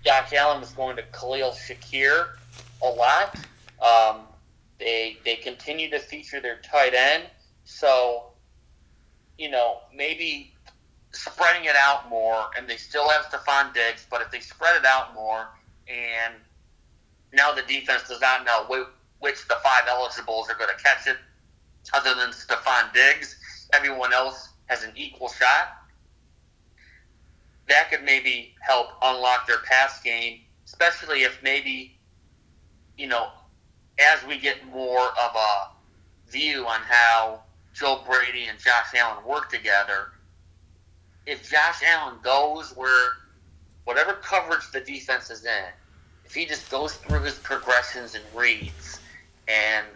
Josh 0.05 0.33
Allen 0.33 0.61
was 0.61 0.70
going 0.70 0.96
to 0.96 1.02
Khalil 1.12 1.50
Shakir 1.50 2.29
a 2.83 2.88
lot. 2.88 3.37
Um, 3.83 4.20
they 4.79 5.16
they 5.24 5.37
continue 5.37 5.90
to 5.90 5.98
feature 5.98 6.40
their 6.40 6.59
tight 6.59 6.94
end, 6.94 7.24
so 7.64 8.26
you 9.38 9.50
know 9.50 9.79
maybe 9.94 10.55
spreading 11.12 11.64
it 11.64 11.76
out 11.76 12.09
more, 12.09 12.46
and 12.57 12.68
they 12.68 12.76
still 12.76 13.09
have 13.09 13.22
Stefon 13.22 13.72
Diggs, 13.74 14.07
but 14.11 14.20
if 14.20 14.31
they 14.31 14.40
spread 14.40 14.76
it 14.76 14.85
out 14.85 15.14
more, 15.14 15.48
and 15.88 16.35
now 17.33 17.52
the 17.52 17.62
defense 17.62 18.07
does 18.09 18.20
not 18.20 18.44
know 18.44 18.64
whi- 18.68 18.87
which 19.20 19.42
of 19.42 19.48
the 19.48 19.57
five 19.64 19.85
eligibles 19.88 20.48
are 20.50 20.55
going 20.55 20.70
to 20.76 20.83
catch 20.83 21.07
it, 21.07 21.16
other 21.94 22.14
than 22.14 22.31
Stefon 22.31 22.92
Diggs, 22.92 23.37
everyone 23.72 24.12
else 24.12 24.50
has 24.66 24.85
an 24.85 24.92
equal 24.94 25.29
shot 25.29 25.75
that 27.68 27.90
could 27.90 28.05
maybe 28.05 28.55
help 28.61 28.88
unlock 29.02 29.46
their 29.46 29.59
pass 29.59 30.00
game, 30.02 30.40
especially 30.64 31.22
if 31.22 31.42
maybe, 31.42 31.98
you 32.96 33.07
know, 33.07 33.29
as 33.98 34.24
we 34.26 34.38
get 34.38 34.64
more 34.72 35.09
of 35.09 35.35
a 35.35 36.31
view 36.31 36.66
on 36.66 36.81
how 36.83 37.40
Joe 37.74 38.02
Brady 38.07 38.46
and 38.46 38.59
Josh 38.59 38.94
Allen 38.94 39.24
work 39.24 39.50
together, 39.50 40.12
if 41.26 41.50
Josh 41.50 41.83
Allen 41.85 42.16
goes 42.22 42.72
where 42.76 43.12
whatever 43.85 44.14
coverage 44.14 44.70
the 44.72 44.81
defense 44.81 45.31
is 45.31 45.44
in, 45.44 45.64
if 46.24 46.35
he 46.35 46.46
just 46.46 46.70
goes 46.70 46.94
through 46.94 47.22
his 47.22 47.38
progressions 47.38 48.14
and 48.14 48.24
reads 48.35 49.00
and 49.48 49.87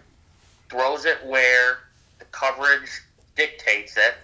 throws 0.68 1.04
it 1.04 1.24
where 1.26 1.78
the 2.18 2.24
coverage 2.26 3.02
dictates 3.37 3.96
it, 3.96 4.14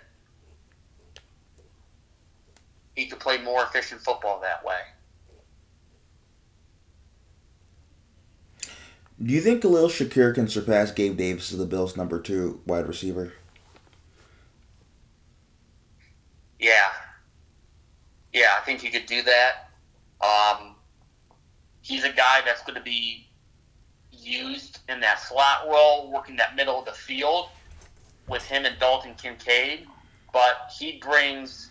he 2.96 3.06
could 3.06 3.20
play 3.20 3.38
more 3.42 3.62
efficient 3.62 4.00
football 4.00 4.40
that 4.40 4.64
way. 4.64 4.80
Do 9.22 9.32
you 9.32 9.40
think 9.40 9.62
Khalil 9.62 9.88
Shakir 9.88 10.35
can 10.35 10.48
surpass 10.48 10.90
Gabe 10.90 11.16
Davis 11.16 11.52
as 11.52 11.59
the 11.59 11.64
Bills' 11.64 11.96
number 11.96 12.20
two 12.20 12.61
wide 12.66 12.87
receiver? 12.87 13.32
Yeah. 16.59 16.90
Yeah, 18.32 18.50
I 18.59 18.64
think 18.64 18.80
he 18.80 18.90
could 18.90 19.06
do 19.06 19.22
that. 19.22 19.70
Um, 20.20 20.74
he's 21.80 22.04
a 22.04 22.12
guy 22.12 22.42
that's 22.44 22.62
going 22.62 22.74
to 22.74 22.82
be 22.82 23.28
used 24.11 24.80
in 24.88 25.00
that 25.00 25.20
slot 25.20 25.66
role, 25.68 26.11
working 26.12 26.37
that 26.37 26.56
middle 26.56 26.78
of 26.78 26.85
the 26.85 26.92
field 26.92 27.48
with 28.28 28.42
him 28.42 28.64
and 28.64 28.78
Dalton 28.78 29.14
Kincaid. 29.14 29.87
But 30.32 30.70
he 30.78 30.98
brings, 30.98 31.70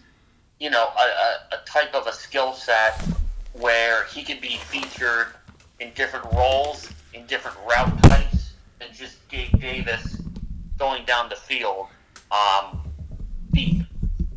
you 0.60 0.70
know, 0.70 0.90
a, 0.98 1.02
a, 1.02 1.56
a 1.56 1.66
type 1.66 1.94
of 1.94 2.08
a 2.08 2.14
skill 2.14 2.54
set 2.54 3.02
where 3.54 4.06
he 4.06 4.24
could 4.24 4.42
be 4.42 4.58
featured 4.58 5.28
in 5.80 5.92
different 5.96 6.26
roles, 6.34 6.90
in 7.14 7.26
different 7.26 7.58
route 7.70 8.04
types, 8.04 8.54
than 8.80 8.90
just 8.94 9.28
Gabe 9.30 9.60
Davis 9.60 10.22
going 10.78 11.06
down 11.06 11.30
the 11.30 11.36
field 11.36 11.88
um, 12.32 12.82
deep. 13.54 13.84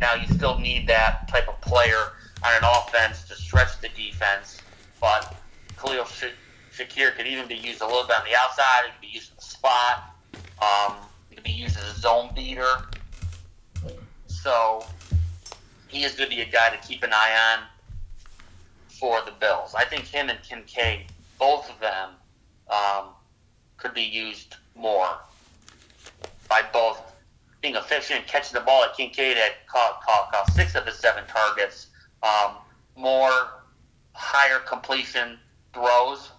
Now 0.01 0.15
you 0.15 0.27
still 0.29 0.59
need 0.59 0.87
that 0.89 1.29
type 1.29 1.49
of 1.49 1.61
player 1.61 2.13
on 2.45 2.53
an 2.55 2.63
offense 2.63 3.27
to 3.29 3.35
stretch 3.35 3.81
the 3.81 3.89
defense, 3.89 4.61
but 5.01 5.37
Khalil 5.77 6.05
Shakir 6.73 7.15
could 7.17 7.27
even 7.27 7.49
be 7.49 7.57
used 7.57 7.81
a 7.81 7.87
little 7.87 8.07
bit 8.07 8.17
on 8.17 8.25
the 8.25 8.37
outside. 8.37 8.85
He 8.85 8.91
could 8.93 9.01
be 9.01 9.09
used 9.09 9.31
in 9.31 9.37
the 9.37 9.43
spot. 9.43 10.15
Um, 10.63 10.95
he 11.29 11.35
could 11.35 11.45
be 11.45 11.51
used 11.51 11.77
as 11.77 11.97
a 11.97 12.01
zone 12.01 12.31
beater. 12.35 12.85
So 14.27 14.85
he 15.89 16.05
is 16.05 16.15
going 16.15 16.31
to 16.31 16.37
be 16.37 16.43
a 16.43 16.47
guy 16.47 16.71
to 16.71 16.77
keep 16.87 17.03
an 17.03 17.11
eye 17.13 17.57
on 17.57 17.65
for 18.89 19.21
the 19.25 19.33
Bills. 19.33 19.75
I 19.75 19.85
think 19.85 20.05
him 20.05 20.29
and 20.29 20.39
Kincaid, 20.43 21.07
both 21.39 21.71
of 21.71 21.81
them, 21.81 22.11
um, 22.71 23.07
could 23.77 23.95
be 23.95 24.03
used 24.03 24.57
more 24.77 25.09
by 26.49 26.63
both 26.73 27.01
being 27.61 27.77
efficient, 27.77 28.27
catching 28.27 28.55
the 28.55 28.65
ball 28.65 28.85
at 28.85 28.97
Kincaid 28.97 29.37
had 29.37 29.53
caught, 29.67 30.03
caught, 30.03 30.31
caught 30.31 30.53
six 30.53 30.75
of 30.75 30.87
his 30.87 30.99
seven 30.99 31.25
targets, 31.27 31.89
um, 32.23 32.53
more 32.97 33.63
higher 34.13 34.59
completion 34.61 35.39
throws 35.73 36.31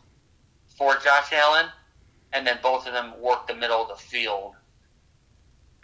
for 0.78 0.96
Josh 0.98 1.34
Allen, 1.34 1.68
and 2.34 2.46
then 2.46 2.58
both 2.62 2.88
of 2.88 2.94
them 2.94 3.14
work 3.20 3.48
the 3.48 3.56
middle 3.56 3.82
of 3.82 3.90
the 3.90 3.96
field 3.96 4.54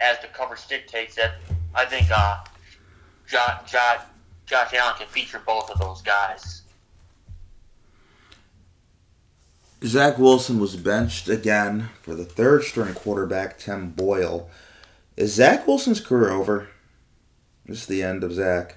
as 0.00 0.18
the 0.20 0.28
coverage 0.28 0.66
dictates 0.68 1.18
it. 1.18 1.30
I 1.74 1.84
think 1.84 2.08
uh, 2.10 2.44
Josh, 3.26 3.70
Josh, 3.70 4.00
Josh 4.46 4.74
Allen 4.74 4.94
can 4.98 5.08
feature 5.08 5.40
both 5.44 5.70
of 5.70 5.78
those 5.78 6.02
guys. 6.02 6.62
Zach 9.84 10.18
Wilson 10.18 10.58
was 10.58 10.76
benched 10.76 11.28
again 11.28 11.90
for 12.02 12.14
the 12.14 12.24
third 12.24 12.64
string 12.64 12.94
quarterback, 12.94 13.58
Tim 13.58 13.90
Boyle. 13.90 14.48
Is 15.16 15.34
Zach 15.34 15.66
Wilson's 15.66 16.00
career 16.00 16.30
over? 16.30 16.68
This 17.66 17.82
is 17.82 17.86
the 17.86 18.02
end 18.02 18.24
of 18.24 18.32
Zach. 18.32 18.76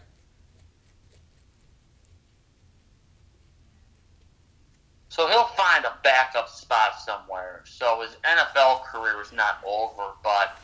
So 5.10 5.28
he'll 5.28 5.46
find 5.46 5.86
a 5.86 5.98
backup 6.04 6.48
spot 6.48 7.00
somewhere. 7.00 7.64
So 7.66 8.02
his 8.02 8.16
NFL 8.24 8.84
career 8.84 9.22
is 9.22 9.34
not 9.34 9.62
over, 9.66 10.12
but 10.24 10.58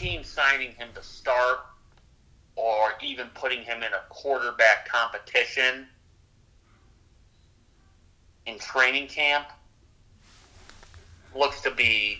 team 0.00 0.24
signing 0.24 0.72
him 0.72 0.88
to 0.94 1.02
start 1.02 1.58
or 2.56 2.94
even 3.02 3.26
putting 3.34 3.62
him 3.62 3.82
in 3.82 3.92
a 3.92 4.00
quarterback 4.08 4.88
competition 4.88 5.86
in 8.46 8.58
training 8.58 9.06
camp 9.06 9.46
looks 11.34 11.60
to 11.60 11.70
be 11.70 12.18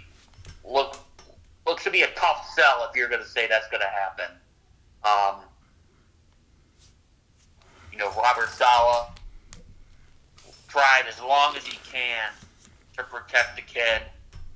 look 0.62 0.99
looks 1.66 1.83
to 1.83 1.90
be 1.90 2.03
a 2.03 2.11
tough 2.16 2.49
sell 2.55 2.87
if 2.88 2.95
you're 2.95 3.09
going 3.09 3.23
to 3.23 3.29
say 3.29 3.47
that's 3.49 3.69
going 3.69 3.81
to 3.81 3.87
happen. 3.87 4.27
Um, 5.03 5.43
you 7.93 7.99
know, 7.99 8.11
Robert 8.12 8.51
Saleh 8.51 9.09
tried 10.69 11.05
as 11.09 11.21
long 11.21 11.57
as 11.57 11.64
he 11.66 11.79
can 11.90 12.31
to 12.97 13.03
protect 13.05 13.57
the 13.57 13.62
kid 13.62 14.03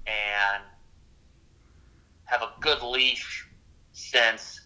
and 0.06 0.62
have 2.24 2.42
a 2.42 2.50
good 2.60 2.82
leash 2.82 3.46
since 3.92 4.60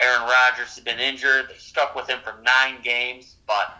Aaron 0.00 0.22
Rodgers 0.22 0.74
has 0.74 0.80
been 0.80 0.98
injured. 0.98 1.46
They 1.48 1.56
stuck 1.56 1.94
with 1.94 2.08
him 2.08 2.18
for 2.22 2.34
nine 2.42 2.82
games, 2.82 3.36
but 3.46 3.74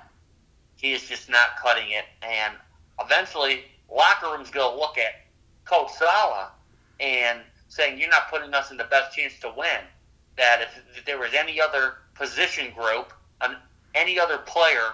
he 0.77 0.92
is 0.92 1.09
just 1.09 1.29
not 1.29 1.57
cutting 1.61 1.90
it. 1.90 2.05
And 2.22 2.55
eventually, 3.00 3.64
locker 3.90 4.27
room's 4.33 4.50
going 4.50 4.74
to 4.74 4.81
look 4.81 4.98
at 4.98 5.27
Coach 5.64 5.92
Saleh 5.92 6.48
and 7.00 7.40
saying, 7.68 7.98
"You're 7.98 8.11
not 8.11 8.31
putting 8.31 8.55
us 8.55 8.70
in 8.70 8.77
the 8.77 8.85
best 8.85 9.16
chance 9.16 9.38
to 9.40 9.53
win." 9.57 9.81
That 10.37 10.62
if, 10.62 10.98
if 10.98 11.05
there 11.05 11.18
was 11.18 11.33
any 11.35 11.61
other 11.61 11.94
position 12.14 12.72
group, 12.74 13.12
an, 13.40 13.57
any 13.94 14.18
other 14.18 14.38
player 14.38 14.92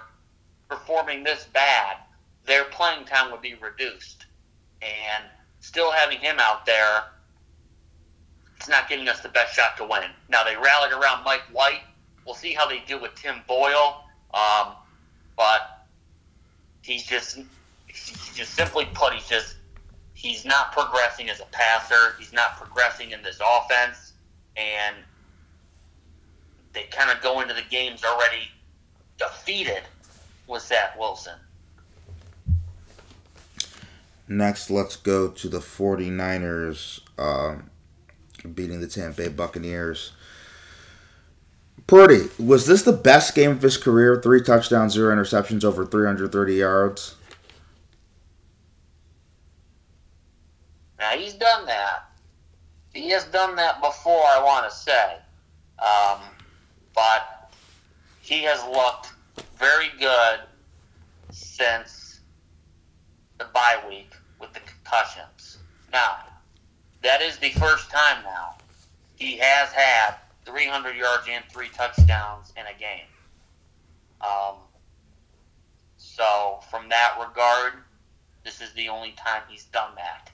performing 0.68 1.24
this 1.24 1.46
bad, 1.52 1.96
their 2.46 2.64
playing 2.64 3.04
time 3.04 3.30
would 3.30 3.42
be 3.42 3.54
reduced. 3.54 4.26
And 4.82 5.24
still 5.60 5.90
having 5.90 6.18
him 6.18 6.38
out 6.38 6.64
there, 6.64 7.04
it's 8.60 8.68
not 8.68 8.90
giving 8.90 9.08
us 9.08 9.20
the 9.20 9.28
best 9.30 9.54
shot 9.54 9.78
to 9.78 9.84
win. 9.84 10.02
Now 10.28 10.44
they 10.44 10.54
rallied 10.54 10.92
around 10.92 11.24
Mike 11.24 11.44
White. 11.50 11.80
We'll 12.26 12.34
see 12.34 12.52
how 12.52 12.68
they 12.68 12.82
do 12.86 13.00
with 13.00 13.14
Tim 13.14 13.36
Boyle. 13.48 14.04
Um, 14.34 14.74
but 15.34 15.86
he's 16.82 17.06
just, 17.06 17.38
he's 17.86 18.34
just 18.34 18.52
simply 18.52 18.86
put, 18.92 19.14
he's 19.14 19.26
just, 19.26 19.56
he's 20.12 20.44
not 20.44 20.72
progressing 20.72 21.30
as 21.30 21.40
a 21.40 21.46
passer. 21.46 22.16
He's 22.18 22.34
not 22.34 22.58
progressing 22.58 23.12
in 23.12 23.22
this 23.22 23.40
offense, 23.42 24.12
and 24.58 24.94
they 26.74 26.82
kind 26.90 27.10
of 27.10 27.22
go 27.22 27.40
into 27.40 27.54
the 27.54 27.64
games 27.70 28.04
already 28.04 28.50
defeated 29.16 29.84
with 30.46 30.60
Zach 30.60 30.98
Wilson. 30.98 31.38
Next, 34.28 34.68
let's 34.70 34.96
go 34.96 35.28
to 35.28 35.48
the 35.48 35.60
49ers 35.60 37.00
uh, 37.16 37.56
beating 38.54 38.80
the 38.80 38.86
Tampa 38.86 39.22
Bay 39.22 39.28
Buccaneers. 39.28 40.12
Purdy, 41.86 42.28
was 42.38 42.66
this 42.66 42.82
the 42.82 42.92
best 42.92 43.34
game 43.34 43.50
of 43.50 43.62
his 43.62 43.76
career? 43.76 44.20
Three 44.22 44.42
touchdowns, 44.42 44.92
zero 44.92 45.14
interceptions, 45.14 45.64
over 45.64 45.84
330 45.84 46.54
yards. 46.54 47.16
Now, 50.98 51.10
he's 51.10 51.34
done 51.34 51.66
that. 51.66 52.10
He 52.92 53.10
has 53.10 53.24
done 53.24 53.56
that 53.56 53.80
before, 53.80 54.22
I 54.22 54.42
want 54.42 54.70
to 54.70 54.76
say. 54.76 55.16
Um, 55.78 56.20
but 56.94 57.52
he 58.20 58.42
has 58.42 58.62
looked 58.66 59.12
very 59.58 59.88
good 59.98 60.40
since 61.30 62.20
the 63.38 63.46
bye 63.46 63.82
week 63.88 64.12
with 64.38 64.52
the 64.52 64.60
concussions. 64.60 65.58
Now, 65.92 66.18
that 67.02 67.22
is 67.22 67.38
the 67.38 67.50
first 67.50 67.90
time 67.90 68.22
now 68.24 68.56
he 69.16 69.36
has 69.36 69.70
had 69.72 70.14
300 70.46 70.96
yards 70.96 71.26
and 71.30 71.44
three 71.50 71.68
touchdowns 71.68 72.52
in 72.56 72.64
a 72.66 72.78
game. 72.78 73.06
Um, 74.20 74.56
so, 75.98 76.60
from 76.70 76.88
that 76.88 77.16
regard, 77.20 77.74
this 78.44 78.60
is 78.60 78.72
the 78.72 78.88
only 78.88 79.12
time 79.12 79.42
he's 79.48 79.66
done 79.66 79.92
that. 79.96 80.30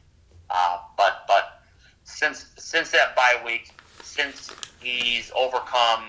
Uh, 0.48 0.79
but 0.96 1.24
but 1.26 1.62
since 2.05 2.46
since 2.57 2.90
that 2.92 3.16
bye 3.16 3.40
week, 3.44 3.70
since 4.02 4.50
he's 4.81 5.33
overcome 5.37 6.05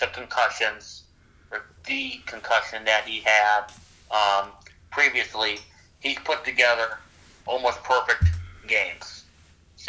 the 0.00 0.06
concussions, 0.08 1.04
or 1.52 1.66
the 1.86 2.20
concussion 2.26 2.84
that 2.84 3.04
he 3.06 3.20
had 3.20 3.64
um, 4.10 4.50
previously, 4.90 5.58
he's 6.00 6.18
put 6.24 6.44
together 6.44 6.98
almost 7.46 7.82
perfect 7.84 8.24
games. 8.66 9.17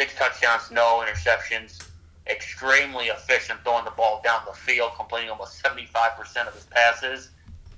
Six 0.00 0.14
touchdowns, 0.14 0.70
no 0.70 1.04
interceptions. 1.06 1.86
Extremely 2.26 3.08
efficient 3.08 3.60
throwing 3.64 3.84
the 3.84 3.90
ball 3.90 4.22
down 4.24 4.40
the 4.46 4.54
field, 4.54 4.92
completing 4.96 5.28
almost 5.28 5.62
75% 5.62 6.48
of 6.48 6.54
his 6.54 6.64
passes. 6.64 7.28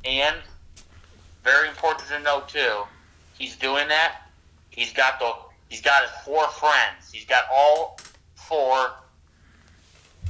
And 0.04 0.36
very 1.42 1.66
important 1.68 2.08
to 2.10 2.20
note 2.20 2.48
too, 2.48 2.84
he's 3.36 3.56
doing 3.56 3.88
that. 3.88 4.28
He's 4.70 4.92
got 4.92 5.18
the 5.18 5.32
he's 5.68 5.80
got 5.80 6.02
his 6.02 6.12
four 6.24 6.46
friends. 6.50 7.10
He's 7.12 7.24
got 7.24 7.42
all 7.52 7.98
four 8.36 8.92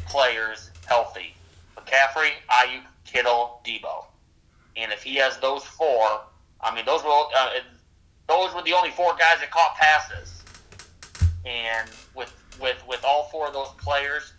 players 0.06 0.70
healthy. 0.86 1.34
McCaffrey, 1.76 2.30
Aiyuk, 2.48 2.84
Kittle, 3.04 3.60
Deebo. 3.66 4.06
And 4.78 4.92
if 4.92 5.02
he 5.02 5.16
has 5.16 5.36
those 5.40 5.62
four, 5.62 6.22
I 6.62 6.74
mean, 6.74 6.86
those 6.86 7.04
were 7.04 7.10
uh, 7.10 7.50
those 8.30 8.54
were 8.54 8.62
the 8.62 8.72
only 8.72 8.92
four 8.92 9.14
guys 9.18 9.40
that 9.40 9.50
caught 9.50 9.76
passes. 9.76 10.41
And 11.44 11.90
with 12.14 12.32
with 12.60 12.82
with 12.86 13.04
all 13.04 13.24
four 13.24 13.48
of 13.48 13.52
those 13.52 13.70
players, 13.78 14.32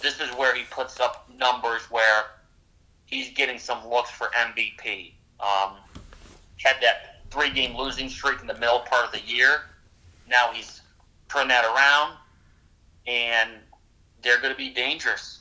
this 0.00 0.20
is 0.20 0.30
where 0.36 0.54
he 0.54 0.64
puts 0.70 1.00
up 1.00 1.28
numbers 1.38 1.82
where 1.90 2.24
he's 3.06 3.30
getting 3.30 3.58
some 3.58 3.86
looks 3.88 4.10
for 4.10 4.28
MVP. 4.28 5.12
Um, 5.40 5.76
had 6.62 6.76
that 6.82 7.20
three 7.30 7.50
game 7.50 7.76
losing 7.76 8.08
streak 8.08 8.40
in 8.40 8.46
the 8.46 8.58
middle 8.58 8.80
part 8.80 9.06
of 9.06 9.12
the 9.12 9.20
year. 9.20 9.62
Now 10.28 10.50
he's 10.52 10.82
turned 11.28 11.50
that 11.50 11.64
around, 11.64 12.16
and 13.06 13.50
they're 14.22 14.40
going 14.40 14.52
to 14.52 14.58
be 14.58 14.70
dangerous 14.70 15.40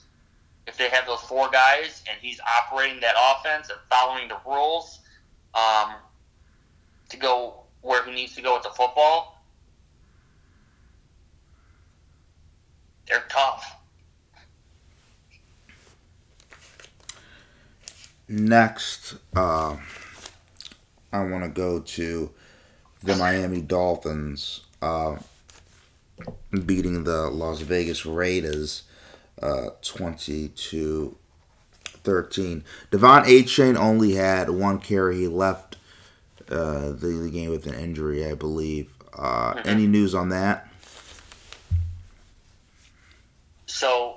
if 0.68 0.78
they 0.78 0.90
have 0.90 1.06
those 1.06 1.22
four 1.22 1.50
guys 1.50 2.04
and 2.10 2.18
he's 2.22 2.40
operating 2.60 3.00
that 3.00 3.16
offense 3.18 3.70
and 3.70 3.80
following 3.90 4.28
the 4.28 4.38
rules 4.46 5.00
um, 5.54 5.96
to 7.10 7.18
go 7.18 7.62
where 7.82 8.04
he 8.04 8.12
needs 8.12 8.36
to 8.36 8.42
go 8.42 8.56
with 8.56 8.64
the 8.64 8.70
football. 8.70 9.35
They're 13.08 13.24
tough. 13.30 13.78
Next, 18.28 19.16
uh, 19.36 19.78
I 21.14 21.24
want 21.26 21.44
to 21.44 21.50
go 21.50 21.80
to 21.80 22.32
the 23.04 23.16
Miami 23.16 23.62
Dolphins 23.62 24.62
uh, 24.82 25.18
beating 26.66 27.04
the 27.04 27.30
Las 27.30 27.62
Vegas 27.62 28.06
Raiders 28.06 28.84
uh, 29.42 29.70
20 29.84 30.50
to 30.50 31.16
13. 31.86 32.64
De'Von 32.92 33.26
Achane 33.26 33.76
only 33.78 34.16
had 34.16 34.50
one 34.50 34.80
carry. 34.80 35.18
He 35.18 35.28
left 35.28 35.78
uh, 36.50 36.90
the, 36.92 37.20
the 37.24 37.30
game 37.30 37.52
with 37.52 37.68
an 37.68 37.76
injury, 37.76 38.26
I 38.26 38.34
believe. 38.34 38.92
Uh, 39.14 39.54
Mm-hmm. 39.56 39.70
Any 39.70 39.88
news 39.88 40.14
on 40.14 40.30
that? 40.30 40.68
So 43.76 44.16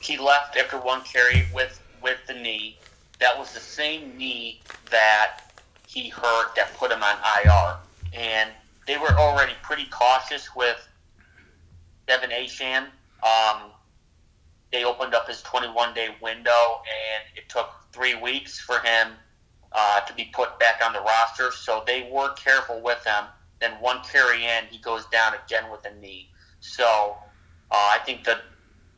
he 0.00 0.16
left 0.16 0.56
after 0.56 0.78
one 0.80 1.02
carry 1.02 1.46
with 1.52 1.82
with 2.02 2.18
the 2.26 2.32
knee. 2.32 2.78
That 3.20 3.38
was 3.38 3.52
the 3.52 3.60
same 3.60 4.16
knee 4.16 4.62
that 4.90 5.40
he 5.86 6.08
hurt 6.08 6.54
that 6.56 6.72
put 6.74 6.90
him 6.90 7.02
on 7.02 7.16
IR. 7.44 7.76
And 8.14 8.50
they 8.86 8.96
were 8.96 9.12
already 9.18 9.52
pretty 9.62 9.84
cautious 9.90 10.56
with 10.56 10.78
De'Von 12.06 12.30
Achane. 12.30 12.86
Um, 13.22 13.70
they 14.72 14.84
opened 14.84 15.14
up 15.14 15.28
his 15.28 15.42
21 15.42 15.92
day 15.92 16.08
window, 16.22 16.80
and 16.88 17.24
it 17.36 17.50
took 17.50 17.70
three 17.92 18.14
weeks 18.14 18.58
for 18.58 18.78
him 18.78 19.08
uh, 19.72 20.00
to 20.00 20.14
be 20.14 20.30
put 20.32 20.58
back 20.58 20.80
on 20.82 20.94
the 20.94 21.00
roster. 21.00 21.50
So 21.52 21.82
they 21.86 22.08
were 22.10 22.32
careful 22.32 22.80
with 22.80 23.04
him. 23.04 23.24
Then 23.60 23.72
one 23.72 24.02
carry 24.04 24.44
in, 24.46 24.64
he 24.70 24.78
goes 24.78 25.04
down 25.06 25.34
again 25.34 25.70
with 25.70 25.84
a 25.84 25.94
knee. 26.00 26.30
So 26.60 27.18
uh, 27.70 27.74
I 27.74 27.98
think 28.04 28.24
the 28.24 28.38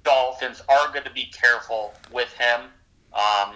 Dolphins 0.05 0.63
are 0.69 0.93
going 0.93 1.05
to 1.05 1.11
be 1.11 1.27
careful 1.27 1.93
with 2.13 2.33
him 2.33 2.63
um, 3.13 3.55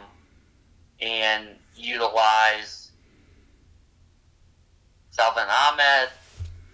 and 1.01 1.49
utilize 1.77 2.91
Salvon 5.11 5.47
Ahmed, 5.49 6.11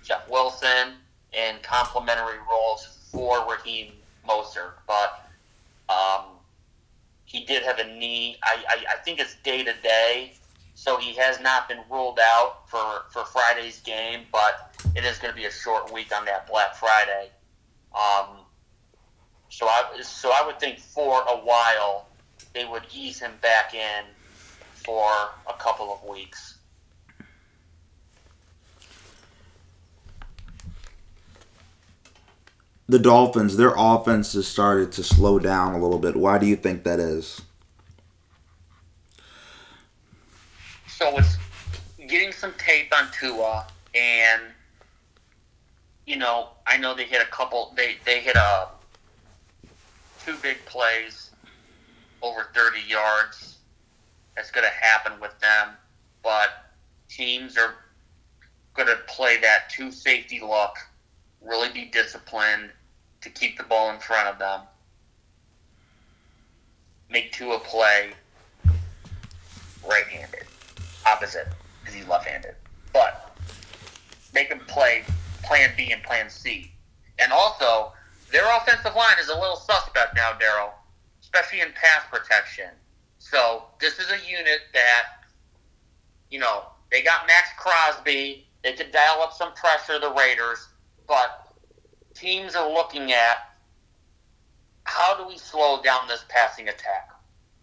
Jeff 0.02 0.28
Wilson, 0.28 0.94
in 1.32 1.56
complementary 1.62 2.38
roles 2.50 2.98
for 3.12 3.46
Raheem 3.48 3.92
Mostert. 4.28 4.72
But 4.86 5.28
um, 5.88 6.24
he 7.24 7.44
did 7.44 7.62
have 7.62 7.78
a 7.78 7.84
knee. 7.84 8.36
I, 8.42 8.64
I, 8.68 8.94
I 8.94 8.96
think 9.04 9.20
it's 9.20 9.36
day 9.44 9.62
to 9.62 9.72
day, 9.82 10.32
so 10.74 10.96
he 10.96 11.14
has 11.16 11.40
not 11.40 11.68
been 11.68 11.80
ruled 11.90 12.18
out 12.20 12.68
for, 12.68 13.04
for 13.10 13.24
Friday's 13.26 13.80
game, 13.80 14.22
but 14.32 14.74
it 14.96 15.04
is 15.04 15.18
going 15.18 15.32
to 15.32 15.38
be 15.38 15.46
a 15.46 15.52
short 15.52 15.92
week 15.92 16.16
on 16.16 16.24
that 16.24 16.48
Black 16.48 16.74
Friday. 16.74 17.30
Um, 17.94 18.38
so 19.48 19.66
I 19.66 20.00
so 20.02 20.30
I 20.30 20.46
would 20.46 20.60
think 20.60 20.78
for 20.78 21.22
a 21.22 21.36
while 21.36 22.06
they 22.54 22.64
would 22.64 22.82
ease 22.92 23.20
him 23.20 23.32
back 23.42 23.74
in 23.74 24.04
for 24.72 25.10
a 25.48 25.52
couple 25.58 25.92
of 25.92 26.08
weeks. 26.08 26.58
The 32.88 32.98
Dolphins, 32.98 33.56
their 33.56 33.72
offense 33.76 34.32
has 34.32 34.48
started 34.48 34.90
to 34.92 35.04
slow 35.04 35.38
down 35.38 35.74
a 35.74 35.78
little 35.78 36.00
bit. 36.00 36.16
Why 36.16 36.38
do 36.38 36.46
you 36.46 36.56
think 36.56 36.82
that 36.82 36.98
is? 36.98 37.40
So 40.88 41.16
it's 41.16 41.36
getting 42.08 42.32
some 42.32 42.52
tape 42.58 42.92
on 42.96 43.08
Tua, 43.12 43.66
and 43.94 44.42
you 46.10 46.16
know, 46.16 46.48
I 46.66 46.76
know 46.76 46.92
they 46.92 47.04
hit 47.04 47.22
a 47.22 47.30
couple. 47.30 47.72
They 47.76 47.94
they 48.04 48.18
hit 48.18 48.34
a 48.34 48.66
two 50.24 50.34
big 50.42 50.56
plays 50.66 51.30
over 52.20 52.48
thirty 52.52 52.80
yards. 52.88 53.58
That's 54.34 54.50
going 54.50 54.66
to 54.66 54.74
happen 54.74 55.20
with 55.20 55.38
them, 55.38 55.68
but 56.24 56.72
teams 57.08 57.56
are 57.56 57.76
going 58.74 58.88
to 58.88 58.96
play 59.06 59.38
that 59.40 59.70
two 59.70 59.92
safety 59.92 60.40
look, 60.40 60.74
really 61.40 61.72
be 61.72 61.84
disciplined 61.84 62.70
to 63.20 63.30
keep 63.30 63.56
the 63.56 63.64
ball 63.64 63.90
in 63.90 64.00
front 64.00 64.28
of 64.28 64.38
them, 64.38 64.62
make 67.08 67.30
Tua 67.32 67.60
play 67.60 68.10
right-handed 69.88 70.44
opposite 71.06 71.48
because 71.80 71.94
he's 71.94 72.08
left-handed. 72.08 72.54
But 72.92 73.36
make 74.32 74.48
him 74.48 74.60
play 74.66 75.04
Plan 75.50 75.72
B 75.76 75.90
and 75.90 76.00
Plan 76.04 76.30
C, 76.30 76.70
and 77.18 77.32
also 77.32 77.92
their 78.30 78.44
offensive 78.56 78.94
line 78.94 79.16
is 79.20 79.30
a 79.30 79.34
little 79.34 79.56
suspect 79.56 80.14
now, 80.14 80.30
Daryl, 80.34 80.70
especially 81.20 81.60
in 81.60 81.72
pass 81.74 82.04
protection. 82.08 82.68
So 83.18 83.64
this 83.80 83.98
is 83.98 84.12
a 84.12 84.30
unit 84.30 84.60
that, 84.72 85.24
you 86.30 86.38
know, 86.38 86.66
they 86.92 87.02
got 87.02 87.26
Maxx 87.26 87.48
Crosby. 87.58 88.46
They 88.62 88.74
could 88.74 88.92
dial 88.92 89.22
up 89.22 89.32
some 89.32 89.52
pressure, 89.54 89.98
the 89.98 90.12
Raiders, 90.12 90.68
but 91.08 91.48
teams 92.14 92.54
are 92.54 92.72
looking 92.72 93.10
at 93.10 93.50
how 94.84 95.16
do 95.16 95.26
we 95.26 95.36
slow 95.36 95.82
down 95.82 96.06
this 96.06 96.24
passing 96.28 96.68
attack? 96.68 97.10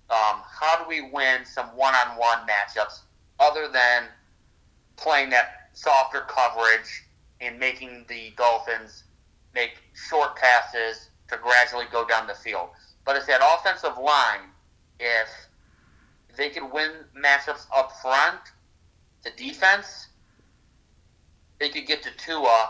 Um, 0.09 0.41
how 0.45 0.83
do 0.83 0.89
we 0.89 1.09
win 1.09 1.45
some 1.45 1.67
one-on-one 1.67 2.39
matchups 2.39 3.03
other 3.39 3.69
than 3.69 4.07
playing 4.97 5.29
that 5.29 5.69
softer 5.71 6.25
coverage 6.27 7.05
and 7.41 7.59
making 7.59 8.05
the 8.07 8.33
Dolphins 8.37 9.03
make 9.53 9.77
short 10.09 10.35
passes 10.35 11.09
to 11.29 11.37
gradually 11.37 11.85
go 11.91 12.05
down 12.05 12.27
the 12.27 12.33
field. 12.33 12.69
But 13.05 13.15
it's 13.15 13.25
that 13.27 13.41
offensive 13.41 13.97
line, 13.97 14.49
if 14.99 15.29
they 16.35 16.49
could 16.49 16.71
win 16.71 16.91
matchups 17.15 17.65
up 17.75 17.91
front, 18.01 18.39
the 19.23 19.31
defense, 19.31 20.07
they 21.59 21.69
could 21.69 21.87
get 21.87 22.03
to 22.03 22.09
Tua, 22.17 22.69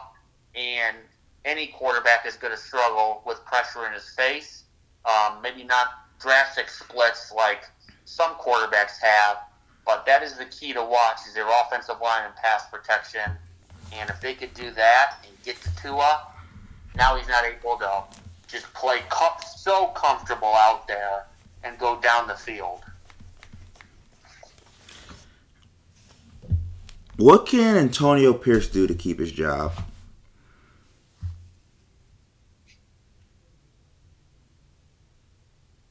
and 0.55 0.97
any 1.45 1.68
quarterback 1.68 2.26
is 2.26 2.36
going 2.36 2.53
to 2.53 2.59
struggle 2.59 3.22
with 3.26 3.43
pressure 3.45 3.86
in 3.86 3.93
his 3.93 4.09
face. 4.09 4.63
Um, 5.05 5.41
maybe 5.41 5.63
not 5.63 5.88
drastic 6.20 6.70
splits 6.70 7.32
like 7.32 7.63
some 8.05 8.34
quarterbacks 8.36 8.99
have, 9.01 9.38
but 9.86 10.05
that 10.05 10.24
is 10.24 10.38
the 10.38 10.45
key 10.45 10.74
to 10.74 10.84
watch 10.84 11.20
is 11.28 11.34
their 11.34 11.47
offensive 11.47 12.01
line 12.01 12.26
and 12.26 12.36
pass 12.36 12.68
protection. 12.70 13.32
And 13.93 14.09
if 14.09 14.19
they 14.21 14.33
could 14.33 14.53
do 14.53 14.71
that 14.71 15.17
and 15.23 15.31
get 15.43 15.61
to 15.61 15.75
Tua, 15.77 16.27
now 16.95 17.15
he's 17.15 17.27
not 17.27 17.45
able 17.45 17.77
to 17.77 18.03
just 18.47 18.71
play 18.73 18.99
co- 19.09 19.38
so 19.57 19.88
comfortable 19.88 20.53
out 20.53 20.88
there 20.88 21.25
and 21.63 21.77
go 21.77 21.99
down 22.01 22.27
the 22.27 22.35
field. 22.35 22.81
What 27.17 27.47
can 27.47 27.75
Antonio 27.77 28.31
Pierce 28.33 28.69
do 28.69 28.85
to 28.85 28.93
keep 28.93 29.19
his 29.19 29.31
job? 29.31 29.73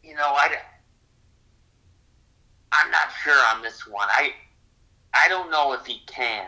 You 0.05 0.15
know, 0.15 0.33
I, 0.35 0.57
I'm 2.71 2.91
not 2.93 3.09
sure 3.25 3.37
on 3.55 3.61
this 3.63 3.87
one. 3.89 4.09
I, 4.13 4.31
I 5.13 5.29
don't 5.29 5.51
know 5.51 5.73
if 5.73 5.85
he 5.85 6.01
can. 6.07 6.47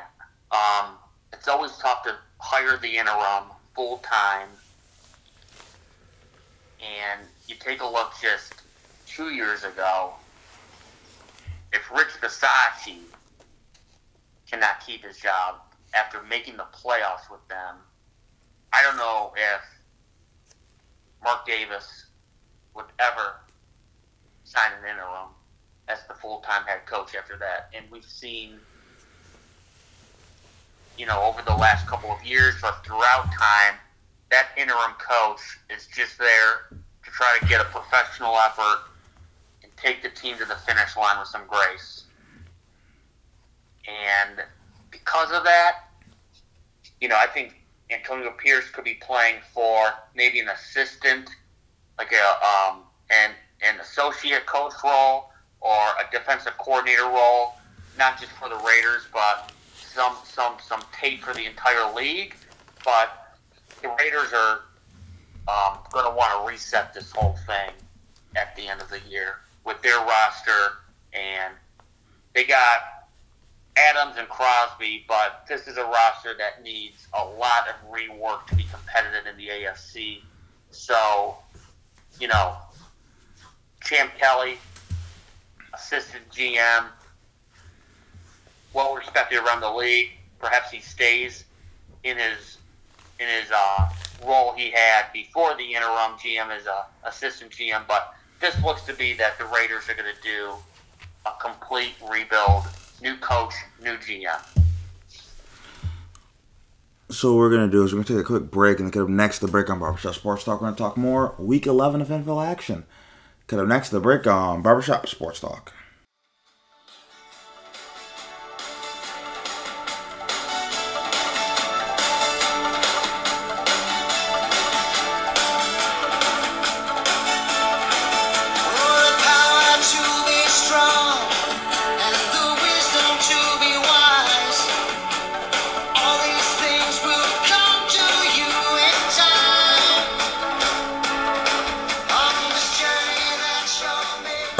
Um, 0.52 0.94
it's 1.32 1.48
always 1.48 1.76
tough 1.78 2.02
to 2.04 2.16
hire 2.38 2.76
the 2.76 2.96
interim 2.96 3.44
full 3.74 3.98
time. 3.98 4.48
And 6.80 7.20
you 7.46 7.56
take 7.58 7.82
a 7.82 7.86
look 7.86 8.12
just 8.20 8.54
two 9.06 9.30
years 9.30 9.64
ago, 9.64 10.12
if 11.72 11.90
Rich 11.90 12.20
Bisaccia 12.20 12.98
cannot 14.50 14.84
keep 14.86 15.04
his 15.04 15.18
job 15.18 15.56
after 15.94 16.22
making 16.22 16.56
the 16.56 16.66
playoffs 16.72 17.30
with 17.30 17.46
them, 17.48 17.76
I 18.72 18.82
don't 18.82 18.96
know 18.96 19.32
if 19.36 19.60
Mark 21.22 21.46
Davis 21.46 22.06
would 22.74 22.86
ever 22.98 23.36
sign 24.44 24.70
an 24.82 24.90
interim 24.90 25.30
as 25.88 25.98
the 26.06 26.14
full 26.14 26.40
time 26.40 26.62
head 26.64 26.86
coach 26.86 27.14
after 27.14 27.36
that. 27.38 27.70
And 27.74 27.90
we've 27.90 28.04
seen, 28.04 28.58
you 30.98 31.06
know, 31.06 31.22
over 31.22 31.40
the 31.42 31.54
last 31.54 31.86
couple 31.86 32.10
of 32.10 32.22
years, 32.24 32.56
but 32.60 32.84
throughout 32.84 33.26
time, 33.32 33.74
that 34.30 34.48
interim 34.58 34.92
coach 34.98 35.40
is 35.70 35.86
just 35.86 36.18
there 36.18 36.68
to 36.70 37.10
try 37.10 37.38
to 37.40 37.46
get 37.46 37.60
a 37.60 37.64
professional 37.64 38.34
effort 38.36 38.80
and 39.62 39.72
take 39.76 40.02
the 40.02 40.10
team 40.10 40.36
to 40.38 40.44
the 40.44 40.56
finish 40.56 40.96
line 40.96 41.18
with 41.18 41.28
some 41.28 41.42
grace. 41.46 42.04
And 43.86 44.40
because 44.90 45.30
of 45.32 45.44
that, 45.44 45.88
you 47.00 47.08
know, 47.08 47.16
I 47.16 47.26
think 47.26 47.54
Antonio 47.90 48.32
Pierce 48.32 48.68
could 48.70 48.84
be 48.84 48.94
playing 48.94 49.36
for 49.54 49.92
maybe 50.14 50.40
an 50.40 50.48
assistant, 50.48 51.30
like 51.96 52.12
a 52.12 52.46
um, 52.46 52.82
an 53.10 53.30
an 53.62 53.80
associate 53.80 54.46
coach 54.46 54.74
role 54.84 55.30
or 55.60 55.72
a 55.72 56.10
defensive 56.12 56.56
coordinator 56.58 57.04
role, 57.04 57.54
not 57.96 58.20
just 58.20 58.32
for 58.32 58.48
the 58.48 58.56
Raiders, 58.56 59.06
but 59.12 59.52
some 59.88 60.16
some 60.24 60.56
some 60.64 60.82
tape 60.92 61.22
for 61.22 61.34
the 61.34 61.44
entire 61.46 61.92
league. 61.94 62.34
But 62.84 63.36
the 63.82 63.88
Raiders 63.98 64.32
are 64.32 64.60
um, 65.48 65.78
going 65.92 66.04
to 66.04 66.16
want 66.16 66.40
to 66.40 66.50
reset 66.50 66.94
this 66.94 67.10
whole 67.12 67.36
thing 67.46 67.70
at 68.36 68.54
the 68.56 68.68
end 68.68 68.80
of 68.80 68.88
the 68.90 69.00
year 69.08 69.36
with 69.64 69.80
their 69.82 69.98
roster, 69.98 70.78
and 71.12 71.54
they 72.34 72.44
got 72.44 72.80
Adams 73.76 74.16
and 74.18 74.28
Crosby, 74.28 75.04
but 75.08 75.44
this 75.48 75.66
is 75.66 75.76
a 75.76 75.84
roster 75.84 76.34
that 76.36 76.62
needs 76.62 77.06
a 77.18 77.24
lot 77.24 77.68
of 77.68 77.90
rework 77.90 78.46
to 78.48 78.56
be 78.56 78.64
competitive 78.64 79.26
in 79.26 79.36
the 79.36 79.48
AFC. 79.48 80.22
So, 80.70 81.36
you 82.20 82.28
know, 82.28 82.56
Champ 83.82 84.12
Kelly 84.18 84.58
assistant 85.74 86.28
GM, 86.30 86.86
well 88.72 88.94
respected 88.94 89.38
around 89.38 89.60
the 89.60 89.70
league. 89.70 90.10
Perhaps 90.38 90.70
he 90.70 90.80
stays 90.80 91.44
in 92.04 92.16
his 92.16 92.58
in 93.18 93.28
his 93.28 93.50
uh, 93.54 93.88
role 94.24 94.52
he 94.52 94.70
had 94.70 95.12
before 95.12 95.56
the 95.56 95.74
interim 95.74 96.12
GM 96.18 96.50
as 96.50 96.66
a 96.66 96.86
assistant 97.04 97.50
GM. 97.50 97.82
But 97.88 98.14
this 98.40 98.60
looks 98.62 98.82
to 98.82 98.94
be 98.94 99.12
that 99.14 99.38
the 99.38 99.44
Raiders 99.46 99.88
are 99.88 99.94
going 99.94 100.14
to 100.14 100.22
do 100.22 100.52
a 101.26 101.32
complete 101.40 101.94
rebuild, 102.08 102.64
new 103.02 103.16
coach, 103.16 103.54
new 103.82 103.96
GM. 103.96 104.40
So 107.10 107.32
what 107.32 107.38
we're 107.38 107.50
gonna 107.50 107.68
do 107.68 107.84
is 107.84 107.94
we're 107.94 108.02
gonna 108.02 108.18
take 108.18 108.24
a 108.24 108.26
quick 108.26 108.50
break 108.50 108.80
and 108.80 108.92
then 108.92 109.02
up 109.02 109.08
next 109.08 109.38
to 109.38 109.46
the 109.46 109.52
break 109.52 109.70
on 109.70 109.78
Barbershop 109.78 110.14
Sports 110.14 110.44
Talk. 110.44 110.60
We're 110.60 110.66
gonna 110.66 110.76
talk 110.76 110.98
more 110.98 111.34
Week 111.38 111.66
11 111.66 112.02
of 112.02 112.08
NFL 112.08 112.46
action. 112.46 112.84
Cut 113.46 113.58
up 113.58 113.66
next 113.66 113.88
to 113.88 113.94
the 113.94 114.00
break 114.00 114.26
on 114.26 114.60
Barbershop 114.60 115.08
Sports 115.08 115.40
Talk. 115.40 115.72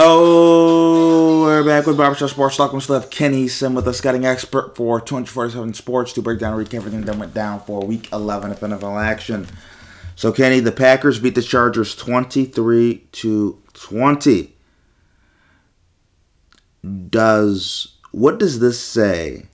Oh, 0.01 1.43
we're 1.43 1.65
back 1.65 1.85
with 1.85 1.97
Barbershop 1.97 2.31
Sports 2.31 2.57
Talk. 2.57 2.73
We 2.73 2.79
still 2.79 3.01
have 3.01 3.11
Kenny 3.11 3.49
Sem 3.49 3.75
with 3.75 3.89
us, 3.89 3.99
scouting 3.99 4.25
expert 4.25 4.77
for 4.77 5.01
247 5.01 5.75
Sports 5.75 6.13
to 6.13 6.23
break 6.23 6.39
down 6.39 6.57
and 6.57 6.65
recap 6.65 6.75
everything 6.75 7.01
that 7.01 7.17
went 7.17 7.35
down 7.35 7.59
for 7.59 7.85
Week 7.85 8.09
11 8.13 8.53
of 8.53 8.61
NFL 8.61 9.05
action. 9.05 9.49
So, 10.15 10.31
Kenny, 10.31 10.61
the 10.61 10.71
Packers 10.71 11.19
beat 11.19 11.35
the 11.35 11.43
Chargers 11.43 11.97
23 11.97 13.09
to 13.11 13.61
20. 13.73 14.55
Does 17.11 17.97
what 18.13 18.39
does 18.39 18.61
this 18.61 18.79
say 18.79 19.47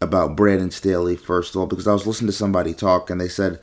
about 0.00 0.36
Brandon 0.36 0.70
Staley? 0.70 1.16
First 1.16 1.56
of 1.56 1.60
all, 1.62 1.66
because 1.66 1.88
I 1.88 1.92
was 1.92 2.06
listening 2.06 2.28
to 2.28 2.32
somebody 2.32 2.74
talk 2.74 3.10
and 3.10 3.20
they 3.20 3.26
said 3.26 3.58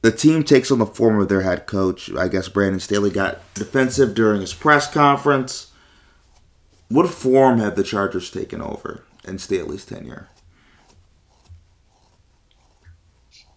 the 0.00 0.12
team 0.12 0.44
takes 0.44 0.70
on 0.70 0.78
the 0.78 0.86
form 0.86 1.20
of 1.20 1.28
their 1.28 1.42
head 1.42 1.66
coach. 1.66 2.12
I 2.14 2.28
guess 2.28 2.48
Brandon 2.48 2.80
Staley 2.80 3.10
got 3.10 3.38
defensive 3.54 4.14
during 4.14 4.40
his 4.40 4.54
press 4.54 4.92
conference. 4.92 5.72
What 6.88 7.10
form 7.10 7.58
have 7.58 7.76
the 7.76 7.82
Chargers 7.82 8.30
taken 8.30 8.62
over 8.62 9.04
in 9.26 9.38
Staley's 9.38 9.84
tenure? 9.84 10.28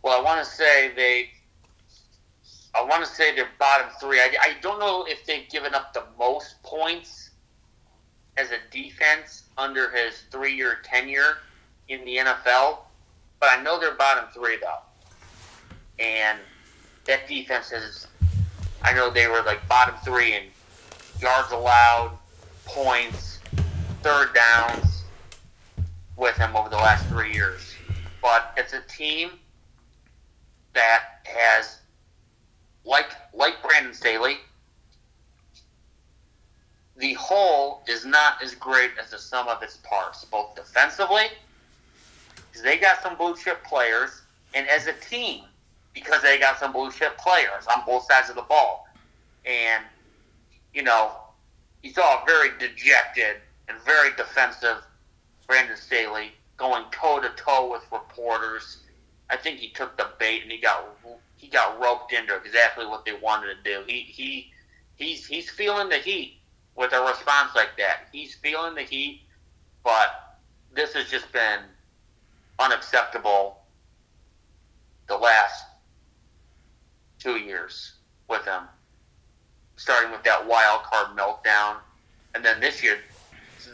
Well, 0.04 0.20
I 0.20 0.24
want 0.24 0.44
to 0.44 0.50
say 0.50 0.92
they. 0.96 1.30
I 2.74 2.84
want 2.84 3.06
to 3.06 3.10
say 3.10 3.36
they're 3.36 3.50
bottom 3.60 3.88
three. 4.00 4.20
I, 4.20 4.34
I 4.42 4.56
don't 4.62 4.80
know 4.80 5.06
if 5.08 5.26
they've 5.26 5.48
given 5.50 5.76
up 5.76 5.94
the 5.94 6.04
most 6.18 6.62
points 6.64 7.32
as 8.38 8.50
a 8.52 8.58
defense 8.72 9.44
under 9.58 9.92
his 9.92 10.24
three-year 10.32 10.78
tenure 10.84 11.40
in 11.90 12.04
the 12.06 12.16
NFL, 12.18 12.80
but 13.42 13.50
I 13.50 13.62
know 13.62 13.80
they're 13.80 13.96
bottom 13.96 14.26
three 14.34 14.58
though. 14.58 14.80
And 16.02 16.40
that 17.06 17.28
defense 17.28 17.72
is. 17.72 18.08
I 18.84 18.94
know 18.94 19.12
they 19.12 19.28
were 19.28 19.44
like 19.44 19.68
bottom 19.68 19.94
three 20.04 20.34
in 20.34 20.44
yards 21.20 21.52
allowed, 21.52 22.18
points, 22.66 23.40
third 24.02 24.34
downs 24.34 25.04
with 26.18 26.36
him 26.36 26.56
over 26.56 26.70
the 26.70 26.78
last 26.78 27.08
three 27.08 27.32
years. 27.32 27.76
But 28.22 28.54
it's 28.58 28.74
a 28.74 28.82
team 28.82 29.32
that 30.74 31.04
has, 31.26 31.80
like 32.84 33.12
like 33.34 33.62
Brandon 33.62 33.94
Staley, 33.94 34.38
the 36.98 37.14
whole 37.14 37.84
is 37.88 38.06
not 38.06 38.42
as 38.44 38.56
great 38.56 38.92
as 39.02 39.12
the 39.12 39.20
sum 39.20 39.48
of 39.48 39.62
its 39.62 39.78
parts, 39.78 40.26
both 40.26 40.56
defensively, 40.56 41.26
because 42.36 42.64
they 42.64 42.78
got 42.78 43.02
some 43.04 43.16
blue 43.16 43.36
chip 43.36 43.64
players, 43.64 44.22
and 44.54 44.68
as 44.68 44.88
a 44.88 44.94
team, 44.94 45.44
because 45.94 46.22
they 46.22 46.40
got 46.40 46.60
some 46.60 46.72
blue 46.72 46.92
chip 46.92 47.18
players 47.18 47.66
on 47.76 47.84
both 47.86 48.06
sides 48.06 48.30
of 48.30 48.36
the 48.36 48.42
ball. 48.44 48.88
And, 49.46 49.84
you 50.74 50.84
know, 50.84 51.12
you 51.84 51.92
saw 51.92 52.22
a 52.22 52.26
very 52.26 52.50
dejected 52.60 53.38
and 53.68 53.78
very 53.82 54.10
defensive 54.16 54.78
Brandon 55.48 55.78
Staley 55.78 56.32
going 56.58 56.86
toe 56.92 57.20
to 57.20 57.30
toe 57.36 57.72
with 57.72 57.84
reporters. 57.92 58.84
I 59.30 59.38
think 59.38 59.60
he 59.60 59.70
took 59.70 59.98
the 59.98 60.08
bait 60.20 60.44
and 60.44 60.52
he 60.52 60.60
got 60.60 60.86
he 61.36 61.48
got 61.48 61.82
roped 61.82 62.14
into 62.14 62.36
exactly 62.36 62.86
what 62.86 63.04
they 63.04 63.14
wanted 63.14 63.56
to 63.56 63.64
do. 63.64 63.84
He 63.88 64.02
he 64.02 64.52
he's 64.96 65.26
he's 65.26 65.50
feeling 65.50 65.90
the 65.90 65.98
heat 65.98 66.38
with 66.76 66.94
a 66.94 67.02
response 67.02 67.56
like 67.56 67.76
that. 67.78 68.08
He's 68.12 68.36
feeling 68.36 68.76
the 68.76 68.84
heat, 68.84 69.22
but 69.84 70.38
this 70.74 70.94
has 70.94 71.10
just 71.10 71.32
been 71.34 71.60
unacceptable 72.60 73.58
the 75.08 75.18
last 75.18 75.66
two 77.22 77.38
years 77.38 77.94
with 78.28 78.44
him. 78.46 78.64
Starting 79.76 80.12
with 80.12 80.24
that 80.24 80.46
wild 80.46 80.84
card 80.84 81.18
meltdown. 81.18 81.78
And 82.34 82.44
then 82.44 82.60
this 82.60 82.84
year 82.84 82.98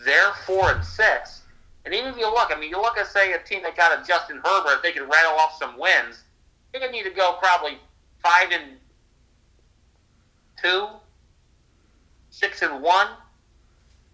they're 0.05 0.33
four 0.45 0.71
and 0.71 0.83
six. 0.83 1.41
And 1.85 1.93
even 1.93 2.11
if 2.11 2.17
you 2.17 2.25
look, 2.25 2.51
I 2.53 2.59
mean, 2.59 2.69
you 2.69 2.81
look 2.81 2.97
at 2.97 3.07
say 3.07 3.33
a 3.33 3.39
team 3.39 3.63
that 3.63 3.77
got 3.77 3.97
a 3.97 4.05
Justin 4.05 4.41
Herbert, 4.43 4.77
if 4.77 4.83
they 4.83 4.91
could 4.91 5.07
rattle 5.09 5.39
off 5.39 5.57
some 5.57 5.77
wins, 5.77 6.23
they're 6.71 6.81
gonna 6.81 6.91
need 6.91 7.03
to 7.03 7.11
go 7.11 7.37
probably 7.41 7.77
five 8.21 8.51
and 8.51 8.77
two, 10.61 10.87
six 12.29 12.61
and 12.61 12.81
one. 12.81 13.07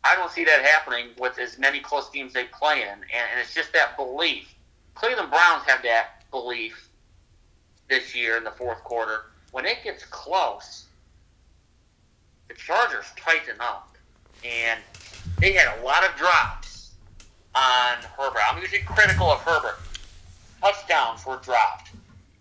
I 0.03 0.15
don't 0.15 0.29
see 0.29 0.43
that 0.43 0.63
happening 0.63 1.07
with 1.17 1.39
as 1.39 1.57
many 1.57 1.79
close 1.79 2.09
teams 2.09 2.33
they 2.33 2.43
play 2.45 2.81
in, 2.81 2.89
and, 2.89 3.03
and 3.13 3.39
it's 3.39 3.53
just 3.53 3.73
that 3.73 3.95
belief. 3.97 4.53
Cleveland 4.95 5.31
Browns 5.31 5.63
have 5.65 5.81
that 5.83 6.29
belief 6.29 6.89
this 7.93 8.15
year 8.15 8.37
in 8.37 8.43
the 8.43 8.51
fourth 8.51 8.83
quarter. 8.83 9.25
When 9.51 9.65
it 9.65 9.83
gets 9.83 10.03
close, 10.05 10.85
the 12.47 12.55
Chargers 12.55 13.05
tighten 13.15 13.55
up, 13.59 13.95
and 14.43 14.79
they 15.39 15.53
had 15.53 15.77
a 15.77 15.85
lot 15.85 16.03
of 16.03 16.15
drops 16.15 16.91
on 17.53 17.97
Herbert. 18.17 18.39
I'm 18.49 18.59
usually 18.59 18.81
critical 18.81 19.27
of 19.27 19.39
Herbert. 19.41 19.77
Touchdowns 20.59 21.23
were 21.23 21.37
dropped. 21.43 21.91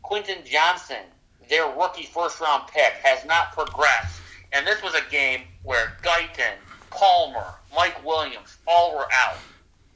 Quentin 0.00 0.38
Johnston, 0.46 1.04
their 1.50 1.66
rookie 1.66 2.06
first 2.06 2.40
round 2.40 2.66
pick, 2.68 2.94
has 3.02 3.26
not 3.26 3.52
progressed. 3.52 4.22
And 4.52 4.66
this 4.66 4.82
was 4.82 4.94
a 4.94 5.10
game 5.10 5.42
where 5.64 5.98
Guyton, 6.02 6.56
Palmer, 6.88 7.54
Mike 7.76 8.02
Williams, 8.06 8.56
all 8.66 8.96
were 8.96 9.08
out. 9.12 9.36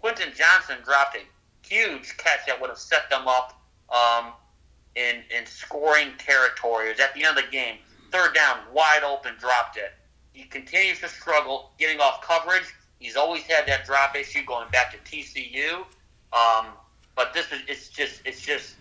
Quentin 0.02 0.32
Johnston 0.36 0.78
dropped 0.84 1.16
a 1.16 1.20
huge 1.66 2.14
catch 2.18 2.46
that 2.46 2.60
would 2.60 2.68
have 2.68 2.78
set 2.78 3.08
them 3.08 3.26
up 3.26 3.58
um, 3.88 4.32
in 4.96 5.22
in 5.36 5.46
scoring 5.46 6.08
territory. 6.18 6.88
It 6.88 6.92
was 6.92 7.00
at 7.00 7.14
the 7.14 7.24
end 7.24 7.38
of 7.38 7.44
the 7.44 7.50
game. 7.50 7.76
Third 8.10 8.34
down, 8.34 8.58
wide 8.72 9.02
open, 9.04 9.34
dropped 9.38 9.76
it. 9.76 9.92
He 10.32 10.44
continues 10.44 11.00
to 11.00 11.08
struggle 11.08 11.70
getting 11.78 12.00
off 12.00 12.22
coverage. 12.22 12.74
He's 12.98 13.16
always 13.16 13.42
had 13.42 13.66
that 13.66 13.84
drop 13.84 14.16
issue 14.16 14.44
going 14.44 14.68
back 14.70 14.92
to 14.92 14.98
TCU. 15.10 15.84
Um, 16.32 16.66
but 17.14 17.32
this 17.32 17.52
is 17.52 17.60
it's 17.68 17.88
just 17.88 18.22
it's 18.24 18.40
just 18.40 18.76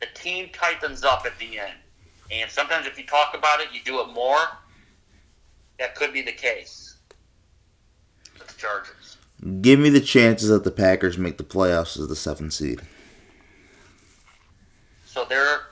the 0.00 0.06
team 0.14 0.48
tightens 0.52 1.04
up 1.04 1.24
at 1.26 1.38
the 1.38 1.58
end. 1.58 1.74
And 2.30 2.50
sometimes 2.50 2.86
if 2.86 2.98
you 2.98 3.06
talk 3.06 3.34
about 3.36 3.60
it, 3.60 3.68
you 3.72 3.80
do 3.84 4.00
it 4.00 4.08
more. 4.08 4.38
That 5.78 5.94
could 5.94 6.12
be 6.12 6.22
the 6.22 6.32
case 6.32 6.96
with 8.38 8.46
the 8.46 8.54
Chargers. 8.54 9.16
Give 9.62 9.78
me 9.78 9.88
the 9.88 10.00
chances 10.00 10.48
that 10.48 10.64
the 10.64 10.70
Packers 10.70 11.16
make 11.16 11.38
the 11.38 11.44
playoffs 11.44 11.98
as 11.98 12.08
the 12.08 12.16
seventh 12.16 12.52
seed. 12.52 12.82
So 15.12 15.24
they're 15.24 15.62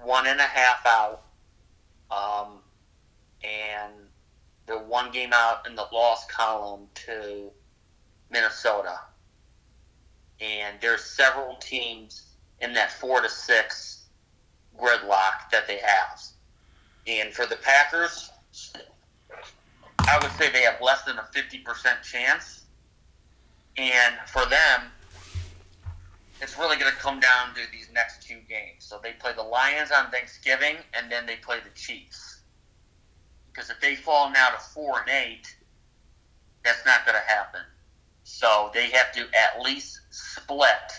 one 0.00 0.28
and 0.28 0.38
a 0.38 0.44
half 0.44 0.86
out, 0.86 1.22
um, 2.08 2.58
and 3.42 3.92
they're 4.64 4.78
one 4.78 5.10
game 5.10 5.32
out 5.32 5.66
in 5.66 5.74
the 5.74 5.86
loss 5.92 6.24
column 6.26 6.86
to 6.94 7.50
Minnesota. 8.30 9.00
And 10.40 10.76
there's 10.80 11.02
several 11.02 11.56
teams 11.56 12.28
in 12.60 12.72
that 12.74 12.92
four 12.92 13.22
to 13.22 13.28
six 13.28 14.04
gridlock 14.78 15.50
that 15.50 15.66
they 15.66 15.78
have. 15.78 16.22
And 17.08 17.34
for 17.34 17.44
the 17.44 17.56
Packers, 17.56 18.30
I 19.98 20.16
would 20.22 20.30
say 20.38 20.48
they 20.52 20.62
have 20.62 20.80
less 20.80 21.02
than 21.02 21.18
a 21.18 21.28
50% 21.34 22.02
chance. 22.04 22.66
And 23.76 24.14
for 24.28 24.46
them, 24.46 24.92
it's 26.40 26.58
really 26.58 26.76
going 26.76 26.90
to 26.90 26.98
come 26.98 27.20
down 27.20 27.54
to 27.54 27.60
these 27.72 27.88
next 27.92 28.26
two 28.26 28.38
games. 28.48 28.78
So 28.78 28.98
they 29.02 29.12
play 29.12 29.32
the 29.34 29.42
Lions 29.42 29.90
on 29.90 30.10
Thanksgiving, 30.10 30.76
and 30.94 31.10
then 31.10 31.26
they 31.26 31.36
play 31.36 31.58
the 31.62 31.70
Chiefs. 31.74 32.40
Because 33.52 33.70
if 33.70 33.80
they 33.80 33.96
fall 33.96 34.30
now 34.30 34.50
to 34.50 34.58
four 34.58 35.00
and 35.00 35.10
eight, 35.10 35.54
that's 36.64 36.84
not 36.86 37.04
going 37.04 37.18
to 37.18 37.32
happen. 37.32 37.60
So 38.22 38.70
they 38.72 38.90
have 38.90 39.12
to 39.12 39.20
at 39.20 39.62
least 39.62 40.00
split 40.10 40.92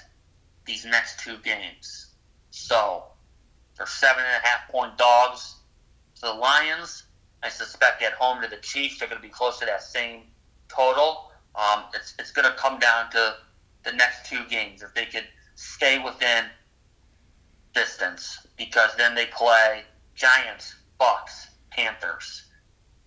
these 0.65 0.85
next 0.85 1.19
two 1.19 1.37
games. 1.37 2.07
So 2.51 3.03
they're 3.77 3.87
seven 3.87 4.23
and 4.23 4.43
a 4.43 4.47
half 4.47 4.69
point 4.69 4.97
dogs 4.97 5.55
to 6.15 6.21
the 6.21 6.33
Lions. 6.33 7.03
I 7.41 7.49
suspect 7.49 8.03
at 8.03 8.13
home 8.13 8.41
to 8.43 8.47
the 8.47 8.57
Chiefs, 8.57 8.99
they're 8.99 9.07
going 9.07 9.21
to 9.21 9.27
be 9.27 9.33
close 9.33 9.59
to 9.59 9.65
that 9.65 9.81
same 9.81 10.23
total. 10.67 11.31
Um, 11.55 11.85
it's 11.93 12.13
it's 12.19 12.31
going 12.31 12.49
to 12.49 12.55
come 12.57 12.79
down 12.79 13.09
to 13.11 13.35
the 13.84 13.91
next 13.93 14.29
two 14.29 14.43
games. 14.49 14.82
If 14.82 14.93
they 14.93 15.05
could 15.05 15.27
stay 15.55 15.99
within 15.99 16.45
distance, 17.73 18.45
because 18.57 18.91
then 18.97 19.15
they 19.15 19.25
play 19.27 19.84
Giants, 20.15 20.75
Bucks, 20.97 21.47
Panthers. 21.71 22.43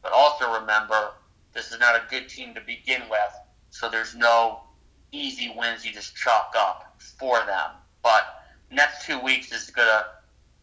But 0.02 0.12
also 0.12 0.52
remember, 0.60 1.12
this 1.52 1.70
is 1.70 1.78
not 1.78 1.94
a 1.94 2.02
good 2.10 2.28
team 2.28 2.54
to 2.54 2.60
begin 2.60 3.02
with, 3.10 3.32
so 3.70 3.88
there's 3.88 4.14
no 4.14 4.60
easy 5.12 5.54
wins 5.56 5.84
you 5.84 5.92
just 5.92 6.16
chalk 6.16 6.54
up 6.56 6.96
for 7.18 7.38
them. 7.46 7.70
But 8.02 8.42
next 8.70 9.06
two 9.06 9.18
weeks 9.20 9.52
is 9.52 9.70
going 9.70 9.88
to 9.88 10.04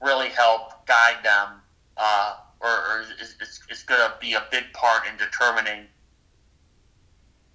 really 0.05 0.29
help 0.29 0.85
guide 0.85 1.23
them, 1.23 1.61
uh, 1.97 2.35
or, 2.59 2.69
or 2.69 3.05
is 3.69 3.83
going 3.83 4.01
to 4.01 4.13
be 4.19 4.33
a 4.33 4.43
big 4.51 4.65
part 4.73 5.07
in 5.07 5.17
determining 5.17 5.85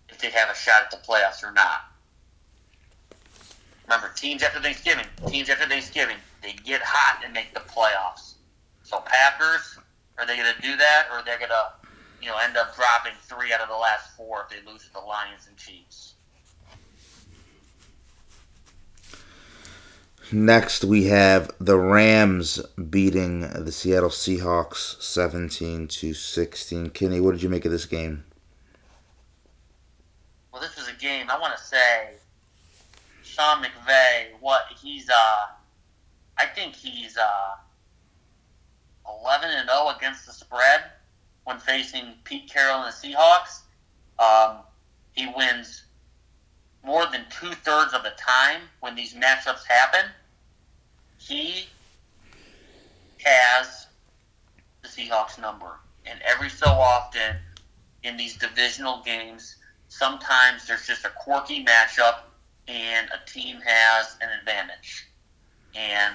if 0.09 0.19
they 0.19 0.31
have 0.31 0.49
a 0.51 0.55
shot 0.55 0.83
at 0.85 0.91
the 0.91 0.97
playoffs 0.99 1.45
or 1.45 1.53
not. 1.53 1.81
Remember, 3.89 4.11
teams 4.17 4.43
after 4.43 4.61
Thanksgiving, 4.61 5.07
teams 5.29 5.49
after 5.49 5.67
Thanksgiving, 5.67 6.17
they 6.43 6.55
get 6.65 6.83
hot 6.83 7.23
and 7.25 7.33
make 7.33 7.55
the 7.55 7.61
playoffs. 7.61 8.35
So 8.83 9.01
Packers, 9.05 9.79
are 10.19 10.27
they 10.27 10.37
going 10.37 10.53
to 10.55 10.63
do 10.63 10.77
that, 10.77 11.07
or 11.13 11.23
they're 11.25 11.39
going 11.39 11.51
to, 11.51 11.73
you 12.21 12.29
know, 12.29 12.37
end 12.43 12.57
up 12.57 12.75
dropping 12.75 13.13
three 13.23 13.53
out 13.53 13.61
of 13.61 13.69
the 13.69 13.77
last 13.77 14.17
four 14.17 14.43
if 14.43 14.49
they 14.49 14.71
lose 14.71 14.85
to 14.87 14.93
the 14.93 15.01
Lions 15.01 15.47
and 15.49 15.57
Chiefs? 15.57 16.15
Next, 20.33 20.83
we 20.83 21.05
have 21.05 21.53
the 21.61 21.79
Rams 21.79 22.61
beating 22.91 23.41
the 23.41 23.71
Seattle 23.71 24.11
Seahawks 24.11 25.01
17 25.01 25.87
to 25.87 26.15
16. 26.15 26.91
Kenny, 26.91 27.21
what 27.21 27.31
did 27.31 27.45
you 27.45 27.49
make 27.49 27.65
of 27.65 27.71
this 27.71 27.87
game? 27.87 28.25
Well, 30.53 30.61
this 30.61 30.77
was 30.77 30.89
a 30.89 31.01
game. 31.01 31.31
I 31.31 31.39
want 31.39 31.57
to 31.57 31.63
say 31.63 32.15
Sean 33.37 33.63
McVay. 33.63 34.29
What 34.41 34.63
he's 34.81 35.11
uh, 35.11 35.47
I 36.39 36.47
think 36.55 36.75
he's 36.75 37.19
uh, 37.19 37.57
eleven 39.21 39.51
and 39.51 39.69
zero 39.69 39.93
against 39.97 40.27
the 40.27 40.33
spread 40.33 40.85
when 41.45 41.59
facing 41.59 42.15
Pete 42.25 42.49
Carroll 42.51 42.83
and 42.83 42.93
the 42.93 42.97
Seahawks. 42.97 43.61
Um, 44.19 44.61
he 45.13 45.27
wins 45.37 45.85
more 46.83 47.05
than 47.13 47.27
two 47.29 47.53
thirds 47.53 47.93
of 47.93 48.03
the 48.03 48.13
time 48.19 48.63
when 48.81 48.95
these 48.95 49.13
matchups 49.13 49.67
happen. 49.67 50.11
He 51.19 51.67
has 53.23 53.87
the 54.83 54.89
Seahawks 54.89 55.39
number, 55.39 55.79
and 56.07 56.19
every 56.25 56.49
so 56.49 56.69
often 56.69 57.37
in 58.03 58.17
these 58.17 58.37
divisional 58.37 59.03
games, 59.05 59.57
sometimes 59.89 60.67
there's 60.67 60.87
just 60.87 61.05
a 61.05 61.11
quirky 61.11 61.65
matchup 61.65 62.21
and 62.69 63.09
a 63.09 63.31
team 63.31 63.59
has 63.65 64.17
an 64.21 64.29
advantage. 64.39 65.07
And 65.75 66.15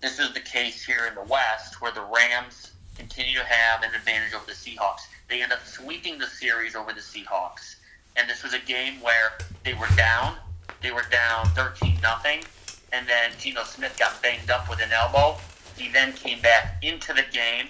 this 0.00 0.18
is 0.18 0.32
the 0.32 0.40
case 0.40 0.84
here 0.84 1.06
in 1.06 1.14
the 1.14 1.22
West 1.22 1.80
where 1.80 1.92
the 1.92 2.02
Rams 2.02 2.72
continue 2.96 3.38
to 3.38 3.44
have 3.44 3.82
an 3.82 3.94
advantage 3.94 4.34
over 4.34 4.44
the 4.46 4.52
Seahawks. 4.52 5.02
They 5.28 5.42
end 5.42 5.52
up 5.52 5.64
sweeping 5.64 6.18
the 6.18 6.26
series 6.26 6.74
over 6.74 6.92
the 6.92 7.00
Seahawks. 7.00 7.76
And 8.16 8.28
this 8.28 8.42
was 8.42 8.54
a 8.54 8.58
game 8.58 9.00
where 9.00 9.32
they 9.64 9.74
were 9.74 9.88
down. 9.96 10.36
They 10.82 10.90
were 10.90 11.04
down 11.10 11.46
13 11.50 11.98
nothing, 12.02 12.40
and 12.92 13.06
then 13.06 13.32
Geno 13.38 13.64
Smith 13.64 13.96
got 13.98 14.20
banged 14.22 14.50
up 14.50 14.68
with 14.68 14.80
an 14.80 14.90
elbow. 14.92 15.38
He 15.76 15.88
then 15.88 16.12
came 16.14 16.40
back 16.40 16.82
into 16.82 17.12
the 17.12 17.24
game 17.32 17.66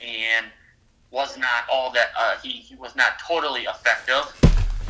and 0.00 0.46
was 1.10 1.38
not 1.38 1.64
all 1.70 1.92
that 1.92 2.08
uh, 2.18 2.36
he, 2.42 2.50
he 2.50 2.74
was 2.74 2.96
not 2.96 3.18
totally 3.26 3.62
effective 3.62 4.34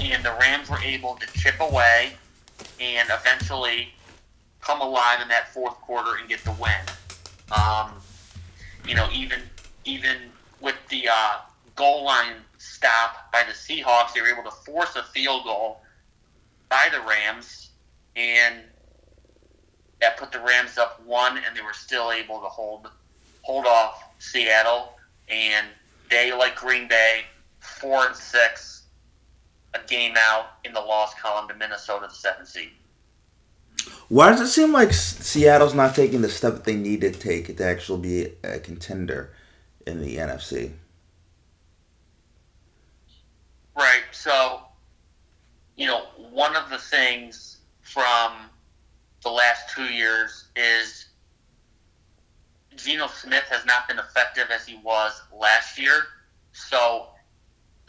and 0.01 0.25
the 0.25 0.35
Rams 0.41 0.71
were 0.71 0.79
able 0.79 1.17
to 1.17 1.27
chip 1.39 1.57
away 1.61 2.15
and 2.81 3.09
eventually 3.11 3.89
come 4.61 4.81
alive 4.81 5.21
in 5.21 5.29
that 5.29 5.53
fourth 5.53 5.75
quarter 5.75 6.17
and 6.19 6.29
get 6.29 6.43
the 6.45 6.53
win. 6.53 6.73
Um, 7.53 7.93
you 8.87 8.95
know, 8.95 9.09
even 9.13 9.41
even 9.85 10.17
with 10.61 10.77
the 10.89 11.09
uh, 11.09 11.39
goal 11.77 12.05
line 12.05 12.37
stop 12.59 13.31
by 13.33 13.43
the 13.45 13.53
Seahawks, 13.53 14.15
they 14.15 14.21
were 14.21 14.29
able 14.29 14.49
to 14.51 14.57
force 14.57 14.97
a 14.97 15.03
field 15.03 15.45
goal 15.45 15.81
by 16.69 16.89
the 16.91 17.01
Rams, 17.01 17.71
and 18.17 18.57
that 20.01 20.17
put 20.17 20.33
the 20.33 20.41
Rams 20.41 20.79
up 20.79 21.05
one, 21.05 21.39
and 21.39 21.57
they 21.57 21.63
were 21.63 21.73
still 21.73 22.11
able 22.11 22.41
to 22.41 22.47
hold 22.47 22.91
hold 23.43 23.67
off 23.67 24.03
Seattle. 24.19 24.95
And 25.29 25.67
they, 26.11 26.33
like 26.33 26.57
Green 26.57 26.89
Bay, 26.89 27.23
four 27.61 28.07
and 28.07 28.17
six, 28.17 28.74
a 29.75 29.87
game 29.87 30.15
out 30.17 30.47
in 30.65 30.73
the 30.73 30.81
loss 30.81 31.15
column 31.15 31.49
to 31.49 31.55
Minnesota, 31.55 32.07
the 32.09 32.15
seventh 32.15 32.49
seed. 32.49 32.71
Why 34.09 34.31
does 34.31 34.41
it 34.41 34.49
seem 34.49 34.73
like 34.73 34.93
Seattle's 34.93 35.75
not 35.75 35.95
taking 35.95 36.23
the 36.23 36.29
step 36.29 36.55
that 36.55 36.65
they 36.65 36.77
need 36.77 37.01
to 37.03 37.11
take 37.11 37.55
to 37.57 37.65
actually 37.65 38.01
be 38.01 38.33
a 38.43 38.59
contender 38.59 39.35
in 39.87 40.01
the 40.01 40.17
NFC? 40.17 40.73
Right. 43.77 44.05
So, 44.13 44.63
you 45.77 45.87
know, 45.87 46.05
one 46.17 46.55
of 46.57 46.71
the 46.71 46.79
things 46.79 47.59
from 47.83 48.33
the 49.23 49.31
last 49.31 49.75
two 49.75 49.85
years 49.85 50.49
is 50.55 51.07
Geno 52.77 53.09
Smith 53.09 53.45
has 53.51 53.65
not 53.67 53.89
been 53.89 53.99
effective 53.99 54.49
as 54.51 54.67
he 54.67 54.79
was 54.85 55.21
last 55.33 55.79
year. 55.79 56.05
So 56.53 57.09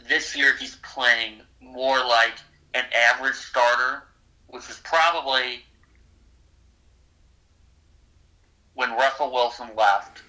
this 0.08 0.36
year 0.36 0.56
he's 0.56 0.76
playing 0.76 1.42
more 1.60 1.98
like 1.98 2.34
an 2.74 2.84
average 2.94 3.34
starter, 3.34 4.04
which 4.48 4.68
was 4.68 4.80
probably 4.84 5.60
when 8.74 8.92
Russell 8.92 9.32
Wilson 9.32 9.68
left. 9.76 10.22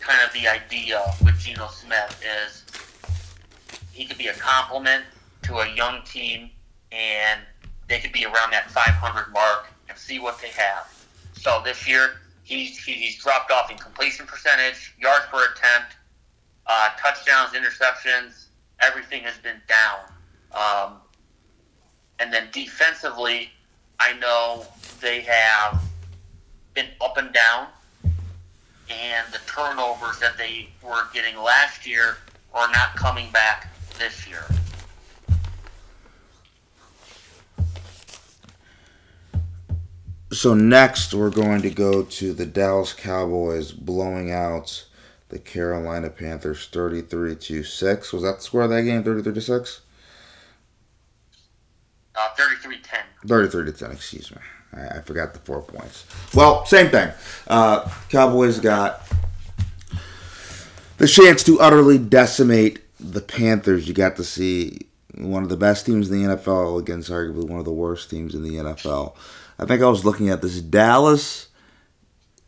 Kind 0.00 0.20
of 0.24 0.32
the 0.32 0.46
idea 0.46 1.02
with 1.24 1.38
Geno 1.38 1.68
Smith 1.68 2.22
is 2.24 2.64
he 3.92 4.04
could 4.04 4.18
be 4.18 4.28
a 4.28 4.34
compliment 4.34 5.04
to 5.42 5.58
a 5.58 5.74
young 5.74 6.02
team, 6.04 6.50
and 6.92 7.40
they 7.88 7.98
could 7.98 8.12
be 8.12 8.24
around 8.24 8.52
that 8.52 8.70
500 8.70 9.32
mark 9.32 9.66
and 9.88 9.98
see 9.98 10.18
what 10.18 10.40
they 10.40 10.48
have. 10.48 10.92
So 11.32 11.60
this 11.64 11.88
year, 11.88 12.20
he's 12.44 12.78
he's 12.78 13.16
dropped 13.22 13.50
off 13.50 13.70
in 13.70 13.76
completion 13.76 14.26
percentage, 14.26 14.94
yards 14.98 15.26
per 15.30 15.44
attempt, 15.52 15.96
uh, 16.66 16.90
touchdowns, 16.98 17.52
interceptions. 17.52 18.45
Everything 18.80 19.22
has 19.22 19.36
been 19.38 19.60
down. 19.68 20.00
Um, 20.52 20.98
and 22.18 22.32
then 22.32 22.48
defensively, 22.52 23.50
I 23.98 24.14
know 24.18 24.66
they 25.00 25.20
have 25.22 25.82
been 26.74 26.86
up 27.00 27.16
and 27.16 27.32
down, 27.32 27.68
and 28.90 29.32
the 29.32 29.40
turnovers 29.46 30.18
that 30.20 30.36
they 30.36 30.68
were 30.82 31.04
getting 31.12 31.36
last 31.36 31.86
year 31.86 32.18
are 32.54 32.70
not 32.70 32.94
coming 32.96 33.30
back 33.32 33.68
this 33.98 34.28
year. 34.28 34.44
So 40.32 40.52
next, 40.52 41.14
we're 41.14 41.30
going 41.30 41.62
to 41.62 41.70
go 41.70 42.02
to 42.02 42.32
the 42.34 42.44
Dallas 42.44 42.92
Cowboys 42.92 43.72
blowing 43.72 44.30
out 44.30 44.84
the 45.28 45.38
Carolina 45.38 46.10
Panthers 46.10 46.68
33 46.68 47.36
to 47.36 47.62
6. 47.62 48.12
Was 48.12 48.22
that 48.22 48.36
the 48.36 48.42
score 48.42 48.62
of 48.62 48.70
that 48.70 48.82
game? 48.82 49.02
33 49.02 49.34
to 49.34 49.40
6? 49.40 49.80
Uh, 52.14 52.28
33-10. 52.36 52.78
33 53.26 53.64
to 53.64 53.72
10, 53.72 53.90
excuse 53.92 54.30
me. 54.30 54.38
I, 54.72 54.98
I 54.98 55.00
forgot 55.02 55.32
the 55.32 55.40
four 55.40 55.62
points. 55.62 56.04
Well, 56.34 56.64
same 56.66 56.90
thing. 56.90 57.10
Uh, 57.46 57.90
Cowboys 58.08 58.60
got 58.60 59.02
the 60.98 61.06
chance 61.06 61.42
to 61.44 61.60
utterly 61.60 61.98
decimate 61.98 62.80
the 62.98 63.20
Panthers. 63.20 63.86
You 63.86 63.94
got 63.94 64.16
to 64.16 64.24
see 64.24 64.86
one 65.14 65.42
of 65.42 65.48
the 65.48 65.56
best 65.56 65.86
teams 65.86 66.10
in 66.10 66.22
the 66.22 66.36
NFL 66.36 66.78
against 66.78 67.10
arguably 67.10 67.48
one 67.48 67.58
of 67.58 67.64
the 67.64 67.72
worst 67.72 68.10
teams 68.10 68.34
in 68.34 68.42
the 68.42 68.54
NFL. 68.54 69.14
I 69.58 69.64
think 69.64 69.82
I 69.82 69.88
was 69.88 70.04
looking 70.04 70.28
at 70.28 70.42
this. 70.42 70.60
Dallas 70.60 71.48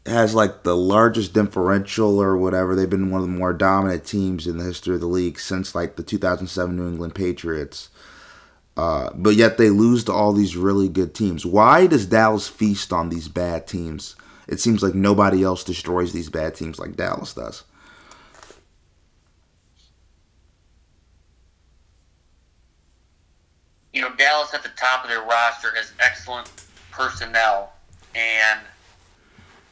has 0.07 0.35
like 0.35 0.63
the 0.63 0.77
largest 0.77 1.33
differential 1.33 2.21
or 2.21 2.37
whatever. 2.37 2.75
They've 2.75 2.89
been 2.89 3.11
one 3.11 3.21
of 3.21 3.27
the 3.27 3.33
more 3.33 3.53
dominant 3.53 4.05
teams 4.05 4.47
in 4.47 4.59
the 4.59 4.65
history 4.65 4.95
of 4.95 5.01
the 5.01 5.07
league 5.07 5.39
since 5.39 5.75
like 5.75 5.97
the 5.97 6.03
2007 6.03 6.77
New 6.77 6.89
England 6.89 7.15
Patriots. 7.15 7.91
Uh, 8.77 9.11
but 9.15 9.35
yet 9.35 9.59
they 9.59 9.71
lose 9.71 10.05
to 10.05 10.13
all 10.13 10.33
these 10.33 10.57
really 10.57 10.89
good 10.89 11.15
teams. 11.15 11.45
Why 11.45 11.87
does 11.87 12.07
Dallas 12.07 12.49
feast 12.49 12.93
on 12.93 13.09
these 13.09 13.29
bad 13.29 13.67
teams? 13.67 14.15
It 14.47 14.61
seems 14.61 14.83
like 14.83 14.95
nobody 14.95 15.43
else 15.43 15.65
destroys 15.65 16.13
these 16.13 16.31
bad 16.31 16.55
teams 16.55 16.79
like 16.79 16.97
Dallas 16.97 17.35
does. 17.35 17.65
You 23.93 24.03
know, 24.03 24.15
Dallas 24.15 24.55
at 24.55 24.63
the 24.63 24.71
top 24.77 25.03
of 25.03 25.11
their 25.11 25.23
roster 25.23 25.75
has 25.75 25.93
excellent 26.01 26.51
personnel, 26.93 27.73
and– 28.15 28.61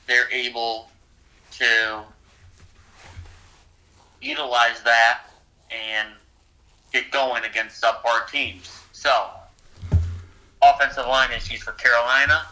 they're 0.06 0.30
able 0.30 0.88
to 1.52 2.02
utilize 4.20 4.82
that 4.82 5.22
and 5.70 6.08
get 6.92 7.10
going 7.10 7.44
against 7.44 7.82
subpar 7.82 8.28
teams. 8.30 8.70
So, 8.92 9.30
offensive 10.62 11.06
line 11.06 11.30
issues 11.32 11.62
for 11.62 11.72
Carolina. 11.72 12.46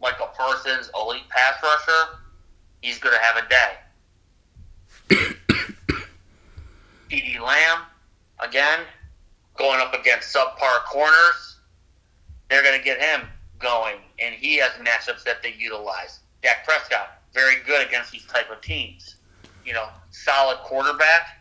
Micah 0.00 0.30
Parsons, 0.36 0.90
elite 0.94 1.28
pass 1.28 1.62
rusher, 1.62 2.18
he's 2.80 2.98
going 2.98 3.14
to 3.14 3.20
have 3.20 3.36
a 3.36 3.48
day. 3.48 3.72
CeeDee 7.10 7.40
Lamb, 7.40 7.80
again, 8.38 8.80
going 9.56 9.80
up 9.80 9.92
against 9.94 10.34
subpar 10.34 10.84
corners. 10.86 11.58
They're 12.48 12.62
going 12.62 12.78
to 12.78 12.84
get 12.84 13.00
him 13.00 13.28
going, 13.60 13.96
and 14.18 14.34
he 14.34 14.56
has 14.56 14.72
matchups 14.72 15.22
that 15.24 15.42
they 15.42 15.54
utilize. 15.58 16.20
Dak 16.42 16.64
Prescott, 16.66 17.22
very 17.32 17.56
good 17.66 17.86
against 17.86 18.10
these 18.12 18.26
type 18.26 18.50
of 18.50 18.60
teams. 18.60 19.16
You 19.64 19.74
know, 19.74 19.88
solid 20.10 20.58
quarterback, 20.58 21.40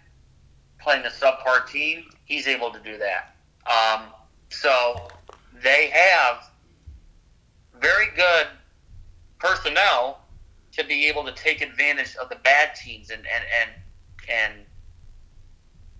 playing 0.80 1.06
a 1.06 1.10
subpar 1.10 1.68
team, 1.68 2.06
he's 2.26 2.48
able 2.48 2.72
to 2.72 2.80
do 2.80 2.98
that. 2.98 3.36
Um, 3.66 4.08
so 4.50 5.08
they 5.64 5.90
have 5.90 6.50
very 7.82 8.08
good 8.16 8.48
personnel 9.40 10.22
to 10.74 10.84
be 10.84 11.08
able 11.08 11.24
to 11.26 11.32
take 11.32 11.62
advantage 11.62 12.16
of 12.22 12.30
the 12.30 12.36
bad 12.36 12.76
teams 12.76 13.10
and 13.10 13.26
and 13.26 13.44
and, 13.62 13.72
and 14.30 14.54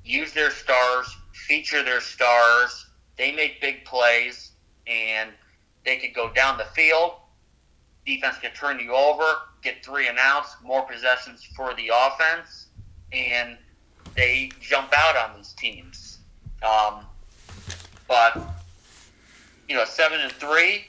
use 0.04 0.34
their 0.34 0.52
stars, 0.52 1.16
feature 1.34 1.84
their 1.84 2.02
stars. 2.02 2.88
They 3.18 3.32
make 3.32 3.60
big 3.62 3.86
plays, 3.86 4.52
and 4.88 5.32
they 5.86 5.98
could 5.98 6.14
go 6.14 6.32
down 6.34 6.58
the 6.58 6.66
field. 6.66 7.14
Defense 8.06 8.38
can 8.40 8.52
turn 8.52 8.80
you 8.80 8.94
over, 8.94 9.24
get 9.62 9.84
three 9.84 10.08
and 10.08 10.18
outs, 10.20 10.56
more 10.64 10.84
possessions 10.84 11.44
for 11.56 11.74
the 11.76 11.92
offense, 11.94 12.68
and 13.12 13.58
they 14.16 14.52
jump 14.60 14.92
out 14.98 15.16
on 15.16 15.38
these 15.38 15.54
teams. 15.54 16.20
Um, 16.64 17.06
but 18.08 18.42
you 19.68 19.76
know, 19.76 19.86
seven 19.86 20.20
and 20.20 20.32
three, 20.32 20.86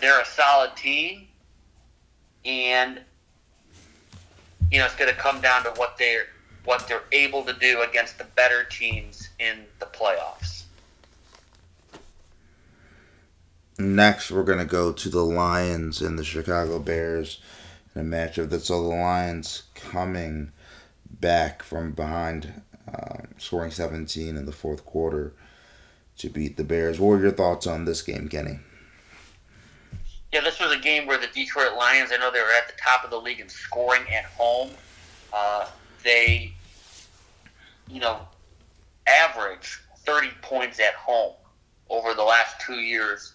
they're 0.00 0.20
a 0.20 0.24
solid 0.24 0.76
team, 0.76 1.28
and 2.44 3.00
you 4.70 4.78
know 4.78 4.84
it's 4.84 4.96
going 4.96 5.10
to 5.10 5.16
come 5.18 5.40
down 5.40 5.62
to 5.62 5.70
what 5.76 5.96
they're 5.96 6.26
what 6.64 6.88
they're 6.88 7.04
able 7.12 7.44
to 7.44 7.52
do 7.52 7.82
against 7.82 8.18
the 8.18 8.24
better 8.34 8.64
teams 8.64 9.28
in 9.38 9.64
the 9.78 9.86
playoffs. 9.86 10.55
Next, 13.78 14.30
we're 14.30 14.42
going 14.42 14.58
to 14.58 14.64
go 14.64 14.90
to 14.90 15.08
the 15.10 15.22
Lions 15.22 16.00
and 16.00 16.18
the 16.18 16.24
Chicago 16.24 16.78
Bears 16.78 17.40
in 17.94 18.00
a 18.00 18.04
matchup 18.04 18.48
that 18.48 18.62
saw 18.62 18.80
the 18.80 18.88
Lions 18.88 19.64
coming 19.74 20.52
back 21.10 21.62
from 21.62 21.92
behind, 21.92 22.62
um, 22.88 23.28
scoring 23.36 23.70
17 23.70 24.34
in 24.34 24.46
the 24.46 24.52
fourth 24.52 24.86
quarter 24.86 25.34
to 26.16 26.30
beat 26.30 26.56
the 26.56 26.64
Bears. 26.64 26.98
What 26.98 27.08
were 27.08 27.20
your 27.20 27.32
thoughts 27.32 27.66
on 27.66 27.84
this 27.84 28.00
game, 28.00 28.30
Kenny? 28.30 28.60
Yeah, 30.32 30.40
this 30.40 30.58
was 30.58 30.72
a 30.72 30.78
game 30.78 31.06
where 31.06 31.18
the 31.18 31.28
Detroit 31.28 31.76
Lions, 31.76 32.10
I 32.12 32.16
know 32.16 32.30
they 32.30 32.40
were 32.40 32.52
at 32.52 32.68
the 32.68 32.80
top 32.82 33.04
of 33.04 33.10
the 33.10 33.20
league 33.20 33.40
in 33.40 33.48
scoring 33.50 34.02
at 34.10 34.24
home. 34.24 34.70
Uh, 35.34 35.66
they, 36.02 36.54
you 37.88 38.00
know, 38.00 38.20
average 39.06 39.80
30 39.98 40.28
points 40.40 40.80
at 40.80 40.94
home 40.94 41.34
over 41.90 42.14
the 42.14 42.24
last 42.24 42.58
two 42.58 42.80
years 42.80 43.34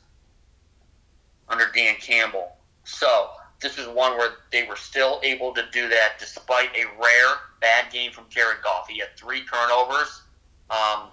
under 1.52 1.70
Dan 1.74 1.96
Campbell. 2.00 2.56
So 2.84 3.30
this 3.60 3.78
is 3.78 3.88
one 3.88 4.18
where 4.18 4.32
they 4.52 4.64
were 4.64 4.76
still 4.76 5.20
able 5.24 5.54
to 5.54 5.64
do 5.72 5.88
that 5.90 6.14
despite 6.20 6.70
a 6.76 6.86
rare 7.00 7.36
bad 7.60 7.92
game 7.92 8.12
from 8.12 8.26
Jared 8.30 8.58
Goff. 8.64 8.88
He 8.88 9.00
had 9.00 9.10
three 9.16 9.44
turnovers, 9.46 10.22
um, 10.70 11.10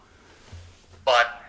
but 1.05 1.43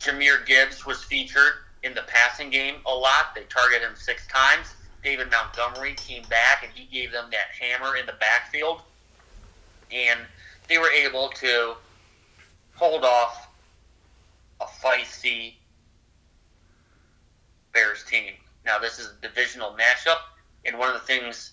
Jahmyr 0.00 0.46
Gibbs 0.46 0.86
was 0.86 1.02
featured 1.04 1.52
in 1.82 1.94
the 1.94 2.02
passing 2.06 2.48
game 2.48 2.76
a 2.86 2.94
lot. 2.94 3.34
They 3.34 3.42
targeted 3.42 3.86
him 3.86 3.96
six 3.96 4.26
times. 4.28 4.74
David 5.02 5.30
Montgomery 5.30 5.94
came 5.94 6.22
back 6.30 6.64
and 6.64 6.72
he 6.72 6.86
gave 6.86 7.12
them 7.12 7.26
that 7.30 7.48
hammer 7.60 7.96
in 7.96 8.06
the 8.06 8.14
backfield, 8.14 8.80
and 9.92 10.20
they 10.66 10.78
were 10.78 10.90
able 10.90 11.28
to 11.28 11.74
hold 12.74 13.04
off 13.04 13.48
a 14.62 14.64
feisty 14.64 15.54
Bears 17.74 18.04
team. 18.04 18.32
Now, 18.64 18.78
this 18.78 18.98
is 18.98 19.12
a 19.18 19.20
divisional 19.20 19.76
matchup, 19.78 20.18
and 20.64 20.78
one 20.78 20.88
of 20.88 20.94
the 20.94 21.06
things 21.06 21.52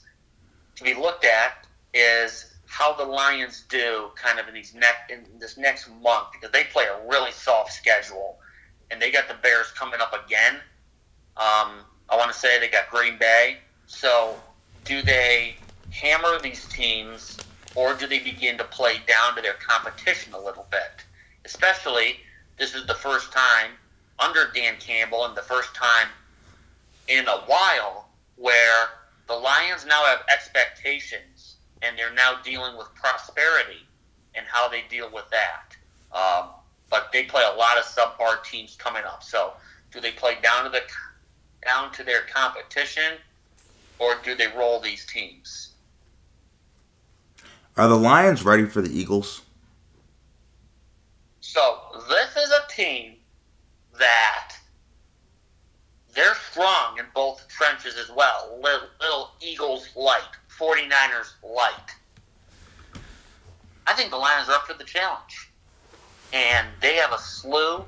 to 0.75 0.83
be 0.83 0.93
looked 0.93 1.25
at 1.25 1.67
is 1.93 2.53
how 2.67 2.93
the 2.93 3.03
Lions 3.03 3.65
do 3.67 4.11
kind 4.15 4.39
of 4.39 4.47
in 4.47 4.53
these 4.53 4.73
next 4.73 5.11
in 5.11 5.25
this 5.39 5.57
next 5.57 5.89
month 6.01 6.27
because 6.31 6.51
they 6.51 6.63
play 6.63 6.85
a 6.85 7.07
really 7.07 7.31
soft 7.31 7.73
schedule, 7.73 8.37
and 8.89 9.01
they 9.01 9.11
got 9.11 9.27
the 9.27 9.33
Bears 9.33 9.71
coming 9.71 9.99
up 9.99 10.13
again. 10.25 10.55
Um, 11.35 11.83
I 12.09 12.15
want 12.15 12.31
to 12.31 12.37
say 12.37 12.59
they 12.59 12.69
got 12.69 12.89
Green 12.89 13.17
Bay. 13.17 13.57
So, 13.87 14.35
do 14.85 15.01
they 15.01 15.57
hammer 15.89 16.39
these 16.39 16.65
teams, 16.69 17.37
or 17.75 17.93
do 17.93 18.07
they 18.07 18.19
begin 18.19 18.57
to 18.57 18.63
play 18.63 19.01
down 19.05 19.35
to 19.35 19.41
their 19.41 19.55
competition 19.55 20.33
a 20.33 20.39
little 20.39 20.65
bit? 20.71 21.03
Especially, 21.43 22.17
this 22.57 22.73
is 22.73 22.85
the 22.85 22.93
first 22.93 23.33
time 23.33 23.71
under 24.21 24.51
Dan 24.53 24.75
Campbell 24.79 25.25
and 25.25 25.35
the 25.35 25.41
first 25.41 25.73
time 25.75 26.07
in 27.07 27.27
a 27.27 27.37
while 27.41 28.09
where 28.37 28.87
the 29.27 29.33
Lions 29.33 29.85
now 29.85 30.05
have 30.05 30.19
expectations 30.31 31.55
and 31.81 31.97
they're 31.97 32.13
now 32.13 32.35
dealing 32.43 32.77
with 32.77 32.87
prosperity 32.95 33.85
and 34.35 34.45
how 34.47 34.67
they 34.67 34.83
deal 34.89 35.09
with 35.11 35.25
that. 35.31 35.75
Um, 36.15 36.49
but 36.89 37.11
they 37.11 37.23
play 37.23 37.43
a 37.43 37.57
lot 37.57 37.77
of 37.77 37.83
subpar 37.83 38.43
teams 38.43 38.75
coming 38.75 39.03
up. 39.03 39.23
So, 39.23 39.53
do 39.91 39.99
they 39.99 40.11
play 40.11 40.37
down 40.41 40.65
to 40.65 40.69
the 40.69 40.81
down 41.65 41.91
to 41.93 42.03
their 42.03 42.21
competition, 42.21 43.13
or 43.99 44.15
do 44.23 44.35
they 44.35 44.47
roll 44.47 44.79
these 44.79 45.05
teams? 45.05 45.73
Are 47.77 47.87
the 47.87 47.95
Lions 47.95 48.43
ready 48.43 48.65
for 48.65 48.81
the 48.81 48.89
Eagles? 48.89 49.41
So 51.39 51.79
this 52.09 52.35
is 52.35 52.51
a 52.51 52.71
team 52.73 53.15
that 54.01 54.53
they're 56.13 56.35
strong 56.35 56.97
in 56.99 57.05
both 57.15 57.47
trenches 57.47 57.95
as 57.97 58.11
well. 58.15 58.59
Little, 58.61 58.87
little 58.99 59.31
Eagles 59.39 59.87
light, 59.95 60.21
49ers 60.59 61.33
light. 61.43 61.95
I 63.87 63.93
think 63.93 64.11
the 64.11 64.17
Lions 64.17 64.49
are 64.49 64.55
up 64.55 64.67
for 64.67 64.73
the 64.73 64.83
challenge. 64.83 65.49
And 66.33 66.67
they 66.81 66.95
have 66.95 67.13
a 67.13 67.17
slew 67.17 67.85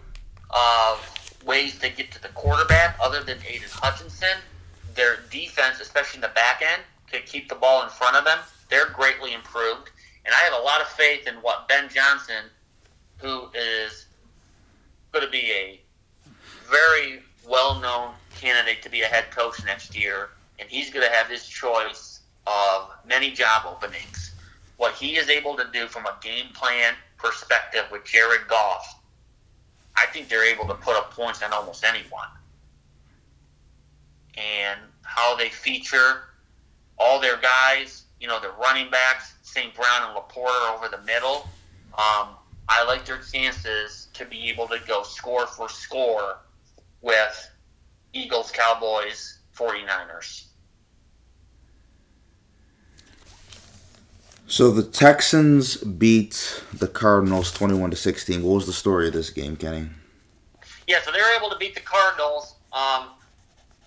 of 0.49 1.39
ways 1.45 1.78
to 1.80 1.89
get 1.89 2.11
to 2.11 2.22
the 2.22 2.30
quarterback 2.30 2.97
other 3.01 3.24
than 3.24 3.38
Aidan 3.47 3.70
Hutchinson. 3.72 4.38
Their 4.95 5.18
defense, 5.32 5.80
especially 5.82 6.18
in 6.18 6.22
the 6.22 6.30
back 6.30 6.61
end, 6.61 6.82
to 7.11 7.20
keep 7.22 7.49
the 7.49 7.55
ball 7.55 7.84
in 7.84 7.89
front 7.89 8.16
of 8.16 8.26
them, 8.26 8.39
they're 8.70 8.89
greatly 8.89 9.34
improved. 9.34 9.89
And 10.26 10.34
I 10.34 10.38
have 10.39 10.53
a 10.53 10.64
lot 10.64 10.82
of 10.82 10.88
faith 10.88 11.28
in 11.28 11.36
what 11.36 11.68
Ben 11.68 11.89
Johnson, 11.89 12.45
who 13.18 13.49
is 13.53 14.05
going 15.11 15.26
to 15.26 15.32
be 15.32 15.51
a 15.51 15.82
very 16.70 17.22
well 17.47 17.80
known 17.80 18.14
candidate 18.36 18.82
to 18.84 18.89
be 18.89 19.01
a 19.01 19.05
head 19.05 19.32
coach 19.32 19.64
next 19.66 19.97
year, 19.97 20.30
and 20.59 20.70
he's 20.70 20.89
going 20.89 21.05
to 21.05 21.11
have 21.14 21.28
his 21.28 21.47
choice 21.47 22.22
of 22.45 22.91
many 23.05 23.32
job 23.32 23.64
openings. 23.66 24.36
What 24.78 24.93
he 24.93 25.16
is 25.16 25.30
able 25.30 25.55
to 25.55 25.66
do 25.72 25.88
from 25.88 26.05
a 26.05 26.18
game 26.22 26.47
plan 26.53 26.93
perspective 27.18 27.86
with 27.91 28.03
Jared 28.05 28.47
Goff, 28.47 28.99
I 29.95 30.07
think 30.07 30.28
they're 30.28 30.45
able 30.45 30.68
to 30.68 30.74
put 30.74 30.95
up 30.97 31.11
points 31.11 31.41
on 31.41 31.53
almost 31.53 31.84
anyone. 31.84 32.28
And 34.36 34.80
how 35.03 35.36
they 35.36 35.49
feature 35.49 36.24
all 36.97 37.22
their 37.22 37.38
guys, 37.38 38.05
you 38.20 38.28
know, 38.28 38.39
their 38.39 38.51
running 38.51 38.89
backs, 38.89 39.36
St. 39.43 39.74
Brown 39.76 40.09
and 40.09 40.18
LaPorta 40.18 40.76
over 40.76 40.89
the 40.89 41.01
middle. 41.03 41.47
Um, 41.93 42.30
I 42.68 42.84
like 42.88 43.05
their 43.05 43.20
chances 43.20 44.07
to 44.14 44.26
be 44.26 44.49
able 44.49 44.68
to 44.70 44.80
go 44.88 45.03
score 45.03 45.45
for 45.45 45.70
score 45.70 46.38
with 47.04 47.51
Eagles, 48.14 48.49
Cowboys, 48.49 49.39
49ers. 49.56 50.45
So 54.47 54.72
the 54.72 54.84
Texans 54.84 55.78
beat 55.78 56.64
the 56.74 56.88
Cardinals 56.88 57.51
21 57.51 57.91
to 57.91 57.95
16. 57.95 58.41
What 58.43 58.56
was 58.56 58.66
the 58.66 58.74
story 58.74 59.08
of 59.08 59.14
this 59.14 59.30
game, 59.30 59.56
Kenny? 59.56 59.89
Yeah, 60.88 61.01
so 61.01 61.12
they 61.12 61.20
were 61.20 61.36
able 61.38 61.49
to 61.49 61.58
beat 61.58 61.76
the 61.76 61.82
Cardinals. 61.82 62.56
Um, 62.72 63.10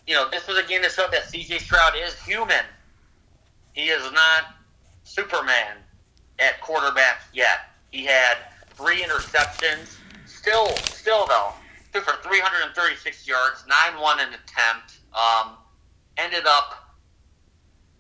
you 0.07 0.15
know, 0.15 0.29
this 0.31 0.47
was 0.47 0.59
a 0.59 0.63
game 0.63 0.83
that 0.83 0.93
showed 0.93 1.13
that 1.13 1.25
CJ 1.25 1.61
Stroud 1.61 1.95
is 1.97 2.21
human. 2.23 2.65
He 3.75 3.89
is 3.89 4.03
not 4.13 4.57
Superman 5.05 5.77
at 6.39 6.61
quarterback 6.61 7.23
yet. 7.33 7.71
He 7.91 8.05
had 8.05 8.37
three 8.71 9.03
interceptions 9.03 9.97
still, 10.27 10.69
still 10.77 11.27
though, 11.27 11.53
threw 11.97 12.15
for 12.15 12.23
336 12.23 13.27
yards, 13.27 13.65
9-1 13.69 14.21
an 14.21 14.29
attempt. 14.35 14.99
Um, 15.15 15.53
ended 16.17 16.45
up 16.47 16.97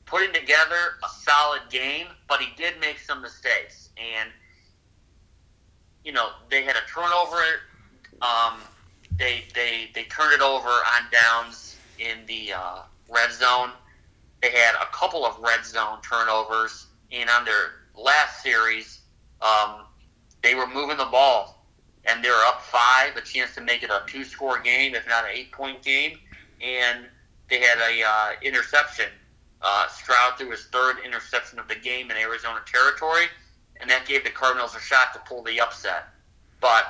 putting 0.04 0.32
together 0.32 0.98
a 1.04 1.08
solid 1.08 1.62
game, 1.70 2.06
but 2.28 2.40
he 2.40 2.48
did 2.56 2.74
make 2.80 2.98
some 2.98 3.22
mistakes. 3.22 3.90
And, 3.96 4.30
you 6.04 6.12
know, 6.12 6.30
they 6.50 6.62
had 6.62 6.76
a 6.76 6.92
turnover. 6.92 7.42
Um, 8.20 8.60
they, 9.16 9.44
they, 9.54 9.90
they 9.94 10.04
turned 10.04 10.32
it 10.34 10.40
over 10.40 10.68
on 10.68 11.02
downs 11.10 11.76
in 11.98 12.18
the 12.26 12.52
uh, 12.52 12.78
red 13.08 13.32
zone. 13.32 13.70
They 14.42 14.50
had 14.50 14.74
a 14.74 14.86
couple 14.92 15.24
of 15.24 15.38
red 15.38 15.64
zone 15.64 15.98
turnovers. 16.02 16.86
And 17.12 17.30
on 17.30 17.44
their 17.44 17.72
last 17.94 18.42
series, 18.42 19.00
um, 19.40 19.84
they 20.42 20.54
were 20.54 20.66
moving 20.66 20.98
the 20.98 21.06
ball. 21.06 21.55
And 22.06 22.24
they're 22.24 22.44
up 22.46 22.62
five, 22.62 23.16
a 23.16 23.20
chance 23.20 23.54
to 23.56 23.60
make 23.60 23.82
it 23.82 23.90
a 23.90 24.02
two 24.06 24.24
score 24.24 24.60
game, 24.60 24.94
if 24.94 25.06
not 25.08 25.24
an 25.24 25.30
eight 25.32 25.52
point 25.52 25.82
game. 25.82 26.18
And 26.60 27.06
they 27.48 27.60
had 27.60 27.78
a 27.78 28.02
uh, 28.02 28.32
interception. 28.42 29.06
Uh, 29.62 29.88
Stroud 29.88 30.38
threw 30.38 30.50
his 30.50 30.66
third 30.66 30.98
interception 31.04 31.58
of 31.58 31.68
the 31.68 31.74
game 31.74 32.10
in 32.10 32.16
Arizona 32.16 32.60
territory, 32.66 33.26
and 33.80 33.90
that 33.90 34.06
gave 34.06 34.22
the 34.22 34.30
Cardinals 34.30 34.76
a 34.76 34.80
shot 34.80 35.12
to 35.14 35.20
pull 35.20 35.42
the 35.42 35.60
upset. 35.60 36.08
But 36.60 36.84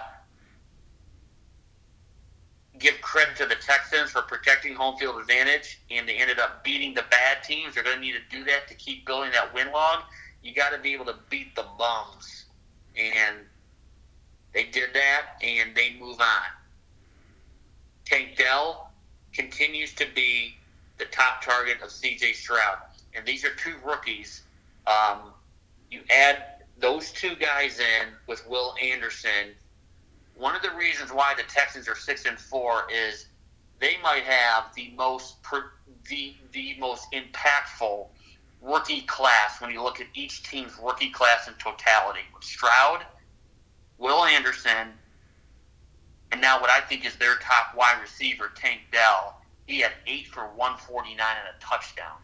give 2.78 3.00
credit 3.00 3.36
to 3.36 3.46
the 3.46 3.54
Texans 3.54 4.10
for 4.10 4.22
protecting 4.22 4.74
home 4.74 4.96
field 4.98 5.20
advantage, 5.20 5.80
and 5.90 6.08
they 6.08 6.16
ended 6.16 6.38
up 6.38 6.64
beating 6.64 6.94
the 6.94 7.04
bad 7.10 7.42
teams. 7.42 7.74
They're 7.74 7.84
going 7.84 7.96
to 7.96 8.02
need 8.02 8.12
to 8.12 8.36
do 8.36 8.44
that 8.44 8.68
to 8.68 8.74
keep 8.74 9.06
building 9.06 9.30
that 9.32 9.54
win 9.54 9.72
log. 9.72 10.02
You 10.42 10.54
got 10.54 10.70
to 10.70 10.78
be 10.78 10.92
able 10.92 11.06
to 11.06 11.16
beat 11.30 11.54
the 11.56 11.64
bums, 11.78 12.46
and 12.96 13.38
they 14.56 14.64
did 14.64 14.90
that, 14.94 15.36
and 15.42 15.76
they 15.76 15.94
move 16.00 16.20
on. 16.20 16.46
Tank 18.04 18.36
Dell 18.36 18.90
continues 19.32 19.94
to 19.94 20.06
be 20.14 20.56
the 20.98 21.04
top 21.06 21.42
target 21.42 21.80
of 21.82 21.90
C.J. 21.92 22.32
Stroud, 22.32 22.78
and 23.14 23.24
these 23.24 23.44
are 23.44 23.54
two 23.54 23.74
rookies. 23.84 24.42
Um, 24.86 25.32
you 25.90 26.00
add 26.10 26.42
those 26.78 27.12
two 27.12 27.36
guys 27.36 27.78
in 27.78 28.08
with 28.26 28.44
Will 28.48 28.74
Anderson 28.82 29.54
one 30.36 30.54
of 30.54 30.62
the 30.62 30.70
reasons 30.72 31.12
why 31.12 31.34
the 31.36 31.42
Texans 31.44 31.88
are 31.88 31.96
six 31.96 32.26
and 32.26 32.38
four 32.38 32.86
is 32.92 33.26
they 33.78 33.96
might 34.02 34.24
have 34.24 34.74
the 34.74 34.92
most 34.96 35.36
the 36.08 36.34
the 36.52 36.76
most 36.78 37.06
impactful 37.12 38.06
rookie 38.60 39.02
class 39.02 39.60
when 39.60 39.70
you 39.70 39.82
look 39.82 40.00
at 40.00 40.06
each 40.14 40.42
team's 40.42 40.72
rookie 40.82 41.10
class 41.10 41.48
in 41.48 41.54
totality. 41.54 42.20
With 42.34 42.44
Stroud, 42.44 43.04
Will 43.98 44.24
Anderson, 44.24 44.88
and 46.32 46.40
now 46.40 46.60
what 46.60 46.70
I 46.70 46.80
think 46.80 47.06
is 47.06 47.16
their 47.16 47.36
top 47.36 47.74
wide 47.76 47.98
receiver, 48.02 48.50
Tank 48.54 48.80
Dell. 48.92 49.40
He 49.66 49.80
had 49.80 49.92
eight 50.06 50.26
for 50.26 50.42
one 50.42 50.76
forty 50.76 51.14
nine 51.14 51.36
and 51.44 51.54
a 51.56 51.64
touchdown. 51.64 52.18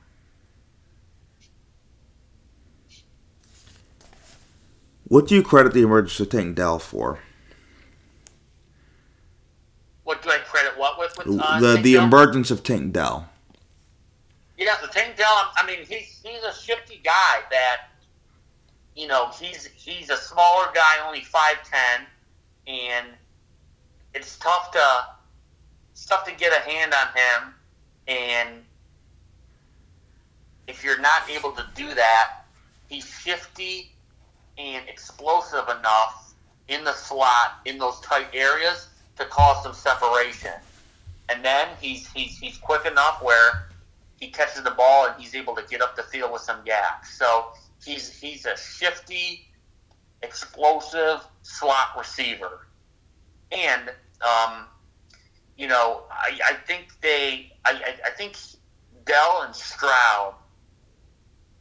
What 5.08 5.26
do 5.26 5.34
you 5.34 5.42
credit 5.42 5.74
the 5.74 5.82
emergence 5.82 6.18
of 6.20 6.30
Tank 6.30 6.56
Dell 6.56 6.78
for? 6.78 7.18
What 10.04 10.22
do 10.22 10.30
I 10.30 10.38
credit 10.38 10.78
what 10.78 10.98
with? 10.98 11.16
with 11.18 11.40
uh, 11.40 11.60
the 11.60 11.74
Tank 11.74 11.84
the 11.84 11.92
Dell? 11.94 12.04
emergence 12.04 12.50
of 12.50 12.62
Tank 12.62 12.92
Dell. 12.92 13.28
Yeah, 14.56 14.78
so 14.80 14.86
Tank 14.86 15.16
Dell. 15.16 15.50
I 15.56 15.66
mean, 15.66 15.80
he's 15.80 16.20
he's 16.24 16.42
a 16.42 16.54
shifty 16.54 17.00
guy 17.02 17.40
that, 17.50 17.88
you 18.96 19.06
know, 19.06 19.30
he's 19.38 19.66
he's 19.66 20.10
a 20.10 20.16
smaller 20.16 20.66
guy, 20.74 21.06
only 21.06 21.20
five 21.20 21.56
ten, 21.64 22.06
and 22.66 23.06
it's 24.14 24.38
tough 24.38 24.70
to 24.72 25.06
it's 25.92 26.06
tough 26.06 26.24
to 26.26 26.32
get 26.32 26.52
a 26.52 26.70
hand 26.70 26.92
on 26.94 27.06
him, 27.08 27.54
and 28.08 28.64
if 30.66 30.84
you're 30.84 31.00
not 31.00 31.28
able 31.30 31.52
to 31.52 31.66
do 31.74 31.94
that, 31.94 32.44
he's 32.88 33.04
shifty 33.04 33.92
and 34.58 34.86
explosive 34.88 35.64
enough 35.68 36.34
in 36.68 36.84
the 36.84 36.92
slot 36.92 37.60
in 37.64 37.78
those 37.78 38.00
tight 38.00 38.26
areas 38.32 38.88
to 39.16 39.24
cause 39.26 39.62
some 39.62 39.74
separation. 39.74 40.52
And 41.28 41.44
then 41.44 41.68
he's 41.80 42.10
he's 42.12 42.38
he's 42.38 42.58
quick 42.58 42.84
enough 42.86 43.22
where 43.22 43.68
he 44.20 44.28
catches 44.28 44.62
the 44.62 44.70
ball 44.70 45.06
and 45.06 45.20
he's 45.20 45.34
able 45.34 45.54
to 45.56 45.62
get 45.68 45.80
up 45.80 45.96
the 45.96 46.02
field 46.02 46.32
with 46.32 46.42
some 46.42 46.64
gaps. 46.64 47.14
So 47.14 47.52
he's 47.84 48.10
he's 48.20 48.46
a 48.46 48.56
shifty, 48.56 49.46
explosive 50.22 51.20
slot 51.42 51.88
receiver. 51.98 52.66
And 53.50 53.90
um, 54.22 54.66
you 55.56 55.68
know, 55.68 56.02
I, 56.10 56.38
I 56.50 56.54
think 56.66 57.00
they 57.00 57.52
I, 57.64 57.96
I, 58.06 58.10
think 58.10 58.36
Dell 59.04 59.42
and 59.44 59.54
Stroud 59.54 60.34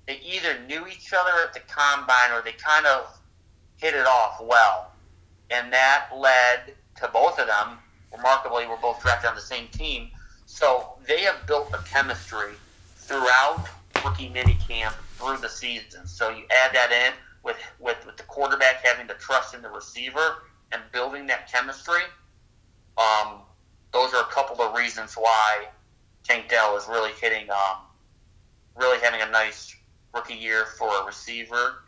they 0.07 0.19
either 0.19 0.59
knew 0.67 0.87
each 0.87 1.13
other 1.13 1.31
at 1.45 1.53
the 1.53 1.59
combine 1.61 2.31
or 2.31 2.41
they 2.41 2.53
kind 2.53 2.85
of 2.85 3.17
hit 3.77 3.93
it 3.93 4.05
off 4.05 4.41
well. 4.41 4.91
And 5.49 5.71
that 5.73 6.07
led 6.15 6.75
to 6.97 7.09
both 7.13 7.39
of 7.39 7.47
them. 7.47 7.77
Remarkably, 8.15 8.67
were 8.67 8.77
both 8.77 9.01
drafted 9.01 9.29
on 9.29 9.35
the 9.35 9.41
same 9.41 9.67
team. 9.67 10.09
So 10.45 10.93
they 11.07 11.21
have 11.21 11.47
built 11.47 11.69
a 11.73 11.81
chemistry 11.83 12.53
throughout 12.97 13.67
rookie 14.03 14.29
minicamp 14.29 14.93
through 15.21 15.37
the 15.37 15.49
season. 15.49 16.07
So 16.07 16.29
you 16.29 16.43
add 16.63 16.73
that 16.73 16.91
in 16.91 17.13
with, 17.43 17.57
with, 17.79 18.05
with 18.05 18.17
the 18.17 18.23
quarterback 18.23 18.85
having 18.85 19.07
the 19.07 19.13
trust 19.15 19.53
in 19.53 19.61
the 19.61 19.69
receiver 19.69 20.43
and 20.71 20.81
building 20.91 21.27
that 21.27 21.51
chemistry. 21.51 22.01
Um, 22.97 23.41
those 23.93 24.13
are 24.13 24.21
a 24.21 24.31
couple 24.31 24.61
of 24.63 24.75
reasons 24.75 25.13
why 25.13 25.65
Tank 26.23 26.49
Dell 26.49 26.77
is 26.77 26.87
really 26.87 27.11
hitting, 27.21 27.49
um, 27.49 27.77
really 28.75 28.99
having 28.99 29.21
a 29.21 29.29
nice 29.31 29.75
rookie 30.13 30.33
year 30.33 30.65
for 30.77 31.01
a 31.01 31.05
receiver, 31.05 31.83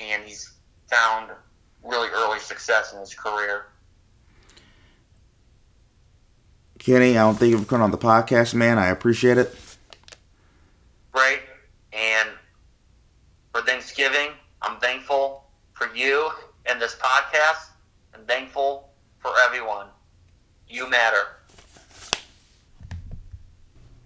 and 0.00 0.22
he's 0.24 0.52
found 0.90 1.30
really 1.84 2.08
early 2.08 2.38
success 2.38 2.92
in 2.92 3.00
his 3.00 3.14
career. 3.14 3.66
Kenny, 6.78 7.18
I 7.18 7.22
don't 7.22 7.36
think 7.36 7.50
you've 7.50 7.68
come 7.68 7.82
on 7.82 7.90
the 7.90 7.98
podcast, 7.98 8.54
man. 8.54 8.78
I 8.78 8.88
appreciate 8.88 9.36
it. 9.36 9.54
Great. 11.12 11.40
And 11.92 12.28
for 13.58 13.64
Thanksgiving, 13.64 14.30
I'm 14.62 14.78
thankful 14.78 15.44
for 15.72 15.92
you 15.94 16.30
and 16.66 16.80
this 16.80 16.94
podcast, 16.94 17.70
and 18.14 18.24
thankful 18.28 18.90
for 19.18 19.32
everyone. 19.44 19.88
You 20.68 20.88
matter. 20.88 21.40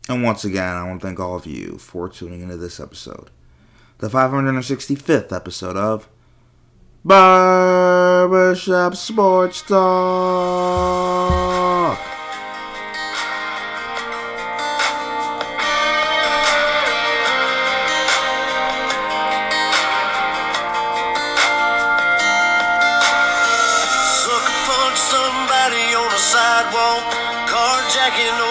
And 0.09 0.23
once 0.23 0.47
again, 0.47 0.75
I 0.75 0.89
want 0.89 1.03
to 1.03 1.07
thank 1.07 1.21
all 1.21 1.37
of 1.37 1.45
you 1.45 1.77
for 1.77 2.09
tuning 2.09 2.41
into 2.41 2.57
this 2.57 2.81
episode. 2.81 3.29
The 3.99 4.09
565th 4.09 5.33
episode 5.33 5.77
of 5.77 6.09
Barbershop 7.05 8.95
Sports 8.97 9.61
Talk. 9.61 9.83
Sucker 28.03 28.33
punch 28.33 28.42